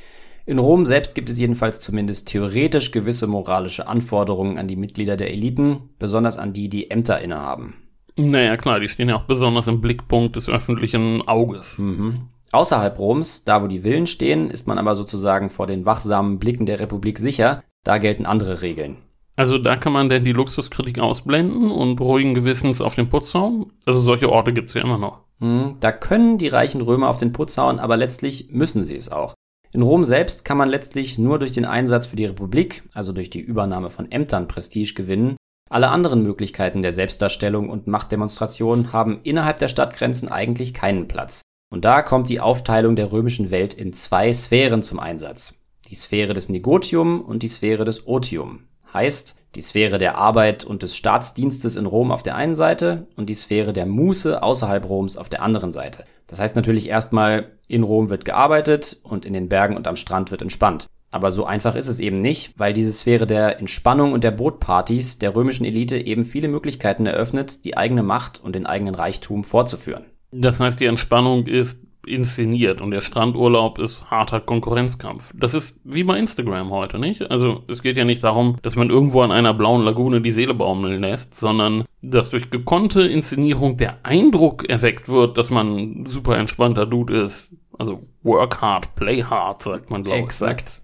In 0.44 0.58
Rom 0.58 0.86
selbst 0.86 1.14
gibt 1.14 1.28
es 1.28 1.38
jedenfalls 1.38 1.78
zumindest 1.78 2.28
theoretisch 2.28 2.90
gewisse 2.90 3.26
moralische 3.26 3.86
Anforderungen 3.86 4.58
an 4.58 4.66
die 4.66 4.76
Mitglieder 4.76 5.16
der 5.16 5.30
Eliten, 5.30 5.90
besonders 5.98 6.38
an 6.38 6.52
die, 6.52 6.68
die 6.68 6.90
Ämter 6.90 7.20
innehaben. 7.20 7.74
Naja, 8.16 8.56
klar, 8.56 8.80
die 8.80 8.88
stehen 8.88 9.10
ja 9.10 9.16
auch 9.16 9.24
besonders 9.24 9.66
im 9.68 9.80
Blickpunkt 9.80 10.36
des 10.36 10.48
öffentlichen 10.48 11.22
Auges. 11.28 11.78
Mhm. 11.78 12.30
Außerhalb 12.52 12.98
Roms, 12.98 13.44
da 13.44 13.62
wo 13.62 13.66
die 13.66 13.80
Villen 13.80 14.06
stehen, 14.06 14.50
ist 14.50 14.66
man 14.66 14.78
aber 14.78 14.94
sozusagen 14.94 15.50
vor 15.50 15.66
den 15.66 15.84
wachsamen 15.84 16.38
Blicken 16.38 16.66
der 16.66 16.80
Republik 16.80 17.18
sicher. 17.18 17.62
Da 17.84 17.98
gelten 17.98 18.26
andere 18.26 18.62
Regeln. 18.62 18.96
Also 19.36 19.56
da 19.56 19.76
kann 19.76 19.92
man 19.92 20.08
denn 20.08 20.24
die 20.24 20.32
Luxuskritik 20.32 20.98
ausblenden 20.98 21.70
und 21.70 22.00
ruhigen 22.00 22.34
Gewissens 22.34 22.80
auf 22.80 22.96
den 22.96 23.08
Putz 23.08 23.34
hauen? 23.34 23.72
Also 23.86 24.00
solche 24.00 24.30
Orte 24.30 24.52
gibt's 24.52 24.74
ja 24.74 24.82
immer 24.82 24.98
noch. 24.98 25.20
Hm, 25.38 25.76
da 25.78 25.92
können 25.92 26.38
die 26.38 26.48
reichen 26.48 26.80
Römer 26.80 27.08
auf 27.08 27.18
den 27.18 27.32
Putz 27.32 27.56
hauen, 27.56 27.78
aber 27.78 27.96
letztlich 27.96 28.48
müssen 28.50 28.82
sie 28.82 28.96
es 28.96 29.12
auch. 29.12 29.34
In 29.70 29.82
Rom 29.82 30.04
selbst 30.04 30.44
kann 30.44 30.56
man 30.56 30.68
letztlich 30.68 31.18
nur 31.18 31.38
durch 31.38 31.52
den 31.52 31.66
Einsatz 31.66 32.06
für 32.06 32.16
die 32.16 32.24
Republik, 32.24 32.88
also 32.94 33.12
durch 33.12 33.30
die 33.30 33.40
Übernahme 33.40 33.90
von 33.90 34.10
Ämtern, 34.10 34.48
Prestige 34.48 34.94
gewinnen. 34.94 35.36
Alle 35.70 35.90
anderen 35.90 36.22
Möglichkeiten 36.22 36.82
der 36.82 36.94
Selbstdarstellung 36.94 37.68
und 37.68 37.86
Machtdemonstration 37.86 38.92
haben 38.92 39.20
innerhalb 39.22 39.58
der 39.58 39.68
Stadtgrenzen 39.68 40.28
eigentlich 40.30 40.72
keinen 40.72 41.06
Platz. 41.06 41.42
Und 41.70 41.84
da 41.84 42.02
kommt 42.02 42.28
die 42.30 42.40
Aufteilung 42.40 42.96
der 42.96 43.12
römischen 43.12 43.50
Welt 43.50 43.74
in 43.74 43.92
zwei 43.92 44.32
Sphären 44.32 44.82
zum 44.82 44.98
Einsatz. 44.98 45.54
Die 45.88 45.94
Sphäre 45.94 46.34
des 46.34 46.48
Negotium 46.48 47.20
und 47.20 47.42
die 47.42 47.48
Sphäre 47.48 47.84
des 47.84 48.06
Otium. 48.06 48.64
Heißt, 48.92 49.38
die 49.54 49.60
Sphäre 49.60 49.98
der 49.98 50.16
Arbeit 50.16 50.64
und 50.64 50.82
des 50.82 50.96
Staatsdienstes 50.96 51.76
in 51.76 51.86
Rom 51.86 52.10
auf 52.10 52.22
der 52.22 52.36
einen 52.36 52.56
Seite 52.56 53.06
und 53.16 53.28
die 53.28 53.34
Sphäre 53.34 53.72
der 53.72 53.86
Muße 53.86 54.42
außerhalb 54.42 54.88
Roms 54.88 55.16
auf 55.16 55.28
der 55.28 55.42
anderen 55.42 55.72
Seite. 55.72 56.04
Das 56.26 56.40
heißt 56.40 56.56
natürlich 56.56 56.88
erstmal, 56.88 57.52
in 57.66 57.82
Rom 57.82 58.08
wird 58.10 58.24
gearbeitet 58.24 58.98
und 59.02 59.26
in 59.26 59.32
den 59.32 59.48
Bergen 59.48 59.76
und 59.76 59.86
am 59.86 59.96
Strand 59.96 60.30
wird 60.30 60.42
entspannt. 60.42 60.86
Aber 61.10 61.32
so 61.32 61.44
einfach 61.44 61.74
ist 61.74 61.88
es 61.88 62.00
eben 62.00 62.20
nicht, 62.20 62.58
weil 62.58 62.74
diese 62.74 62.92
Sphäre 62.92 63.26
der 63.26 63.60
Entspannung 63.60 64.12
und 64.12 64.24
der 64.24 64.30
Bootpartys 64.30 65.18
der 65.18 65.34
römischen 65.34 65.64
Elite 65.64 65.96
eben 65.98 66.24
viele 66.24 66.48
Möglichkeiten 66.48 67.06
eröffnet, 67.06 67.64
die 67.64 67.76
eigene 67.76 68.02
Macht 68.02 68.42
und 68.42 68.54
den 68.54 68.66
eigenen 68.66 68.94
Reichtum 68.94 69.44
fortzuführen. 69.44 70.06
Das 70.30 70.60
heißt, 70.60 70.78
die 70.80 70.86
Entspannung 70.86 71.46
ist 71.46 71.84
inszeniert 72.06 72.80
und 72.80 72.90
der 72.90 73.00
Strandurlaub 73.00 73.78
ist 73.78 74.10
harter 74.10 74.40
Konkurrenzkampf. 74.40 75.32
Das 75.36 75.54
ist 75.54 75.80
wie 75.84 76.04
bei 76.04 76.18
Instagram 76.18 76.70
heute, 76.70 76.98
nicht? 76.98 77.30
Also 77.30 77.64
es 77.68 77.82
geht 77.82 77.96
ja 77.96 78.04
nicht 78.04 78.24
darum, 78.24 78.56
dass 78.62 78.76
man 78.76 78.90
irgendwo 78.90 79.20
an 79.22 79.32
einer 79.32 79.54
blauen 79.54 79.82
Lagune 79.82 80.20
die 80.20 80.32
Seele 80.32 80.54
baumeln 80.54 81.00
lässt, 81.00 81.38
sondern 81.38 81.84
dass 82.02 82.30
durch 82.30 82.50
gekonnte 82.50 83.02
Inszenierung 83.02 83.76
der 83.76 83.98
Eindruck 84.04 84.68
erweckt 84.68 85.08
wird, 85.08 85.36
dass 85.36 85.50
man 85.50 86.06
super 86.06 86.36
entspannter 86.38 86.86
Dude 86.86 87.20
ist. 87.22 87.54
Also 87.78 88.02
work 88.22 88.60
hard, 88.60 88.94
play 88.96 89.22
hard, 89.22 89.62
sagt 89.62 89.90
man, 89.90 90.02
glaube 90.02 90.18
ich. 90.18 90.22
Ne? 90.22 90.26
Exakt. 90.26 90.80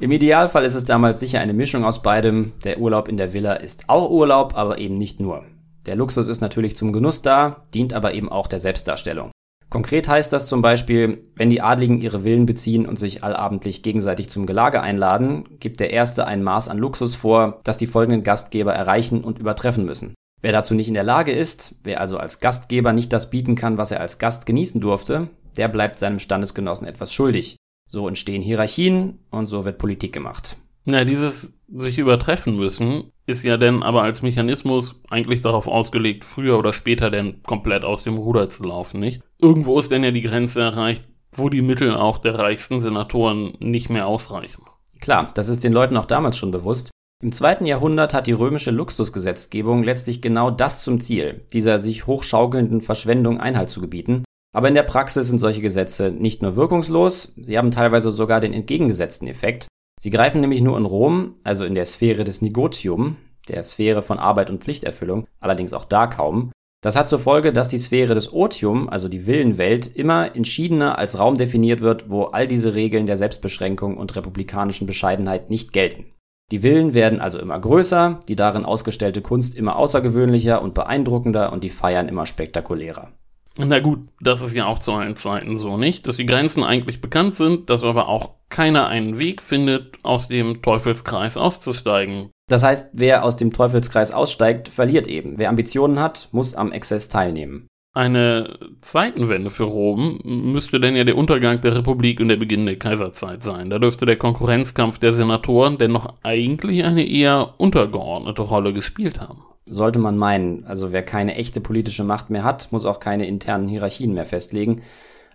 Im 0.00 0.12
Idealfall 0.12 0.64
ist 0.64 0.74
es 0.74 0.84
damals 0.84 1.20
sicher 1.20 1.40
eine 1.40 1.54
Mischung 1.54 1.84
aus 1.84 2.02
beidem. 2.02 2.52
Der 2.64 2.78
Urlaub 2.78 3.08
in 3.08 3.16
der 3.16 3.32
Villa 3.32 3.54
ist 3.54 3.88
auch 3.88 4.10
Urlaub, 4.10 4.56
aber 4.56 4.78
eben 4.78 4.94
nicht 4.94 5.20
nur. 5.20 5.44
Der 5.86 5.96
Luxus 5.96 6.28
ist 6.28 6.40
natürlich 6.40 6.76
zum 6.76 6.92
Genuss 6.92 7.22
da, 7.22 7.66
dient 7.74 7.94
aber 7.94 8.14
eben 8.14 8.28
auch 8.28 8.46
der 8.46 8.58
Selbstdarstellung. 8.58 9.30
Konkret 9.70 10.08
heißt 10.08 10.32
das 10.32 10.48
zum 10.48 10.62
Beispiel, 10.62 11.24
wenn 11.36 11.50
die 11.50 11.60
Adligen 11.60 12.00
ihre 12.00 12.20
Villen 12.20 12.46
beziehen 12.46 12.86
und 12.86 12.98
sich 12.98 13.22
allabendlich 13.22 13.82
gegenseitig 13.82 14.30
zum 14.30 14.46
Gelage 14.46 14.80
einladen, 14.80 15.58
gibt 15.60 15.80
der 15.80 15.90
Erste 15.90 16.26
ein 16.26 16.42
Maß 16.42 16.70
an 16.70 16.78
Luxus 16.78 17.16
vor, 17.16 17.60
das 17.64 17.76
die 17.76 17.86
folgenden 17.86 18.22
Gastgeber 18.22 18.72
erreichen 18.72 19.22
und 19.22 19.38
übertreffen 19.38 19.84
müssen. 19.84 20.14
Wer 20.40 20.52
dazu 20.52 20.74
nicht 20.74 20.88
in 20.88 20.94
der 20.94 21.04
Lage 21.04 21.32
ist, 21.32 21.74
wer 21.82 22.00
also 22.00 22.16
als 22.16 22.40
Gastgeber 22.40 22.92
nicht 22.92 23.12
das 23.12 23.28
bieten 23.28 23.56
kann, 23.56 23.76
was 23.76 23.90
er 23.90 24.00
als 24.00 24.18
Gast 24.18 24.46
genießen 24.46 24.80
durfte, 24.80 25.28
der 25.56 25.68
bleibt 25.68 25.98
seinem 25.98 26.18
Standesgenossen 26.18 26.86
etwas 26.86 27.12
schuldig. 27.12 27.56
So 27.86 28.08
entstehen 28.08 28.42
Hierarchien 28.42 29.18
und 29.30 29.48
so 29.48 29.64
wird 29.64 29.78
Politik 29.78 30.12
gemacht. 30.12 30.56
Ja, 30.84 31.04
dieses 31.04 31.57
sich 31.68 31.98
übertreffen 31.98 32.56
müssen 32.56 33.12
ist 33.28 33.42
ja 33.42 33.58
denn 33.58 33.82
aber 33.82 34.02
als 34.02 34.22
Mechanismus 34.22 34.94
eigentlich 35.10 35.42
darauf 35.42 35.66
ausgelegt, 35.68 36.24
früher 36.24 36.58
oder 36.58 36.72
später 36.72 37.10
denn 37.10 37.42
komplett 37.42 37.84
aus 37.84 38.02
dem 38.02 38.16
Ruder 38.16 38.48
zu 38.48 38.62
laufen, 38.62 39.00
nicht? 39.00 39.20
Irgendwo 39.38 39.78
ist 39.78 39.90
denn 39.90 40.02
ja 40.02 40.10
die 40.10 40.22
Grenze 40.22 40.62
erreicht, 40.62 41.04
wo 41.32 41.50
die 41.50 41.60
Mittel 41.60 41.94
auch 41.94 42.18
der 42.18 42.38
reichsten 42.38 42.80
Senatoren 42.80 43.52
nicht 43.60 43.90
mehr 43.90 44.06
ausreichen. 44.06 44.64
Klar, 45.00 45.30
das 45.34 45.48
ist 45.48 45.62
den 45.62 45.74
Leuten 45.74 45.98
auch 45.98 46.06
damals 46.06 46.38
schon 46.38 46.50
bewusst. 46.50 46.90
Im 47.22 47.32
zweiten 47.32 47.66
Jahrhundert 47.66 48.14
hat 48.14 48.26
die 48.26 48.32
römische 48.32 48.70
Luxusgesetzgebung 48.70 49.82
letztlich 49.82 50.22
genau 50.22 50.50
das 50.50 50.82
zum 50.82 51.00
Ziel, 51.00 51.44
dieser 51.52 51.78
sich 51.78 52.06
hochschaukelnden 52.06 52.80
Verschwendung 52.80 53.40
Einhalt 53.40 53.68
zu 53.68 53.80
gebieten. 53.80 54.24
Aber 54.54 54.68
in 54.68 54.74
der 54.74 54.84
Praxis 54.84 55.28
sind 55.28 55.38
solche 55.38 55.60
Gesetze 55.60 56.10
nicht 56.10 56.40
nur 56.40 56.56
wirkungslos, 56.56 57.34
sie 57.36 57.58
haben 57.58 57.70
teilweise 57.70 58.10
sogar 58.12 58.40
den 58.40 58.54
entgegengesetzten 58.54 59.28
Effekt. 59.28 59.68
Sie 59.98 60.10
greifen 60.10 60.40
nämlich 60.40 60.60
nur 60.60 60.78
in 60.78 60.84
Rom, 60.84 61.34
also 61.44 61.64
in 61.64 61.74
der 61.74 61.84
Sphäre 61.84 62.24
des 62.24 62.40
Negotium, 62.40 63.16
der 63.48 63.62
Sphäre 63.62 64.02
von 64.02 64.18
Arbeit 64.18 64.50
und 64.50 64.62
Pflichterfüllung, 64.62 65.26
allerdings 65.40 65.72
auch 65.72 65.84
da 65.84 66.06
kaum. 66.06 66.52
Das 66.80 66.94
hat 66.94 67.08
zur 67.08 67.18
Folge, 67.18 67.52
dass 67.52 67.68
die 67.68 67.78
Sphäre 67.78 68.14
des 68.14 68.32
Otium, 68.32 68.88
also 68.88 69.08
die 69.08 69.26
Willenwelt, 69.26 69.88
immer 69.88 70.36
entschiedener 70.36 70.96
als 70.96 71.18
Raum 71.18 71.36
definiert 71.36 71.80
wird, 71.80 72.08
wo 72.08 72.24
all 72.24 72.46
diese 72.46 72.74
Regeln 72.74 73.06
der 73.06 73.16
Selbstbeschränkung 73.16 73.96
und 73.96 74.14
republikanischen 74.14 74.86
Bescheidenheit 74.86 75.50
nicht 75.50 75.72
gelten. 75.72 76.06
Die 76.52 76.60
Villen 76.60 76.94
werden 76.94 77.20
also 77.20 77.40
immer 77.40 77.58
größer, 77.58 78.20
die 78.28 78.36
darin 78.36 78.64
ausgestellte 78.64 79.20
Kunst 79.20 79.56
immer 79.56 79.76
außergewöhnlicher 79.76 80.62
und 80.62 80.74
beeindruckender 80.74 81.52
und 81.52 81.64
die 81.64 81.70
Feiern 81.70 82.08
immer 82.08 82.24
spektakulärer. 82.24 83.12
Na 83.58 83.80
gut, 83.80 84.08
das 84.20 84.40
ist 84.40 84.54
ja 84.54 84.66
auch 84.66 84.78
zu 84.78 84.92
allen 84.92 85.16
Zeiten 85.16 85.56
so, 85.56 85.76
nicht? 85.76 86.06
Dass 86.06 86.16
die 86.16 86.26
Grenzen 86.26 86.62
eigentlich 86.62 87.00
bekannt 87.00 87.34
sind, 87.34 87.68
dass 87.70 87.82
aber 87.82 88.08
auch 88.08 88.34
keiner 88.48 88.86
einen 88.86 89.18
Weg 89.18 89.42
findet, 89.42 89.98
aus 90.04 90.28
dem 90.28 90.62
Teufelskreis 90.62 91.36
auszusteigen. 91.36 92.30
Das 92.48 92.62
heißt, 92.62 92.90
wer 92.92 93.24
aus 93.24 93.36
dem 93.36 93.52
Teufelskreis 93.52 94.12
aussteigt, 94.12 94.68
verliert 94.68 95.06
eben. 95.06 95.38
Wer 95.38 95.48
Ambitionen 95.48 95.98
hat, 95.98 96.28
muss 96.32 96.54
am 96.54 96.72
Exzess 96.72 97.08
teilnehmen. 97.08 97.66
Eine 97.94 98.58
Zeitenwende 98.80 99.50
für 99.50 99.64
Rom 99.64 100.20
müsste 100.24 100.78
denn 100.78 100.94
ja 100.94 101.04
der 101.04 101.16
Untergang 101.16 101.60
der 101.60 101.74
Republik 101.74 102.20
und 102.20 102.28
der 102.28 102.36
Beginn 102.36 102.66
der 102.66 102.78
Kaiserzeit 102.78 103.42
sein. 103.42 103.70
Da 103.70 103.78
dürfte 103.78 104.06
der 104.06 104.16
Konkurrenzkampf 104.16 104.98
der 104.98 105.12
Senatoren 105.12 105.78
denn 105.78 105.92
noch 105.92 106.14
eigentlich 106.22 106.84
eine 106.84 107.06
eher 107.06 107.54
untergeordnete 107.58 108.42
Rolle 108.42 108.72
gespielt 108.72 109.20
haben 109.20 109.42
sollte 109.70 109.98
man 109.98 110.16
meinen. 110.16 110.64
Also 110.64 110.92
wer 110.92 111.02
keine 111.02 111.34
echte 111.36 111.60
politische 111.60 112.04
Macht 112.04 112.30
mehr 112.30 112.44
hat, 112.44 112.68
muss 112.72 112.86
auch 112.86 113.00
keine 113.00 113.26
internen 113.26 113.68
Hierarchien 113.68 114.14
mehr 114.14 114.26
festlegen. 114.26 114.82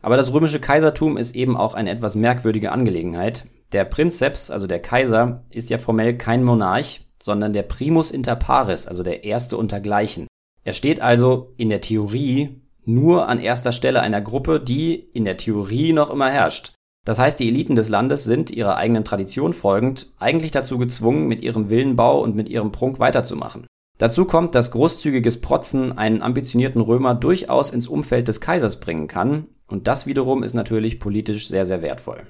Aber 0.01 0.17
das 0.17 0.33
römische 0.33 0.59
Kaisertum 0.59 1.17
ist 1.17 1.35
eben 1.35 1.55
auch 1.55 1.75
eine 1.75 1.89
etwas 1.89 2.15
merkwürdige 2.15 2.71
Angelegenheit. 2.71 3.45
Der 3.71 3.85
Prinzeps, 3.85 4.51
also 4.51 4.67
der 4.67 4.79
Kaiser, 4.79 5.43
ist 5.49 5.69
ja 5.69 5.77
formell 5.77 6.17
kein 6.17 6.43
Monarch, 6.43 7.01
sondern 7.21 7.53
der 7.53 7.63
Primus 7.63 8.11
inter 8.11 8.35
pares, 8.35 8.87
also 8.87 9.01
der 9.01 9.23
Erste 9.23 9.57
untergleichen. 9.57 10.27
Er 10.63 10.73
steht 10.73 11.01
also 11.01 11.53
in 11.57 11.69
der 11.69 11.81
Theorie 11.81 12.61
nur 12.85 13.27
an 13.27 13.39
erster 13.39 13.71
Stelle 13.71 14.01
einer 14.01 14.21
Gruppe, 14.21 14.59
die 14.59 14.95
in 14.95 15.25
der 15.25 15.37
Theorie 15.37 15.93
noch 15.93 16.09
immer 16.09 16.29
herrscht. 16.29 16.73
Das 17.05 17.19
heißt, 17.19 17.39
die 17.39 17.49
Eliten 17.49 17.75
des 17.75 17.89
Landes 17.89 18.23
sind 18.23 18.49
ihrer 18.51 18.77
eigenen 18.77 19.03
Tradition 19.03 19.53
folgend 19.53 20.13
eigentlich 20.19 20.51
dazu 20.51 20.77
gezwungen, 20.77 21.27
mit 21.27 21.41
ihrem 21.41 21.69
Willenbau 21.69 22.21
und 22.21 22.35
mit 22.35 22.47
ihrem 22.47 22.71
Prunk 22.71 22.99
weiterzumachen. 22.99 23.67
Dazu 23.97 24.25
kommt, 24.25 24.55
dass 24.55 24.71
großzügiges 24.71 25.41
Protzen 25.41 25.97
einen 25.97 26.21
ambitionierten 26.21 26.81
Römer 26.81 27.13
durchaus 27.13 27.71
ins 27.71 27.87
Umfeld 27.87 28.27
des 28.27 28.41
Kaisers 28.41 28.79
bringen 28.79 29.07
kann, 29.07 29.47
und 29.67 29.87
das 29.87 30.07
wiederum 30.07 30.43
ist 30.43 30.53
natürlich 30.53 30.99
politisch 30.99 31.47
sehr, 31.47 31.65
sehr 31.65 31.81
wertvoll. 31.81 32.27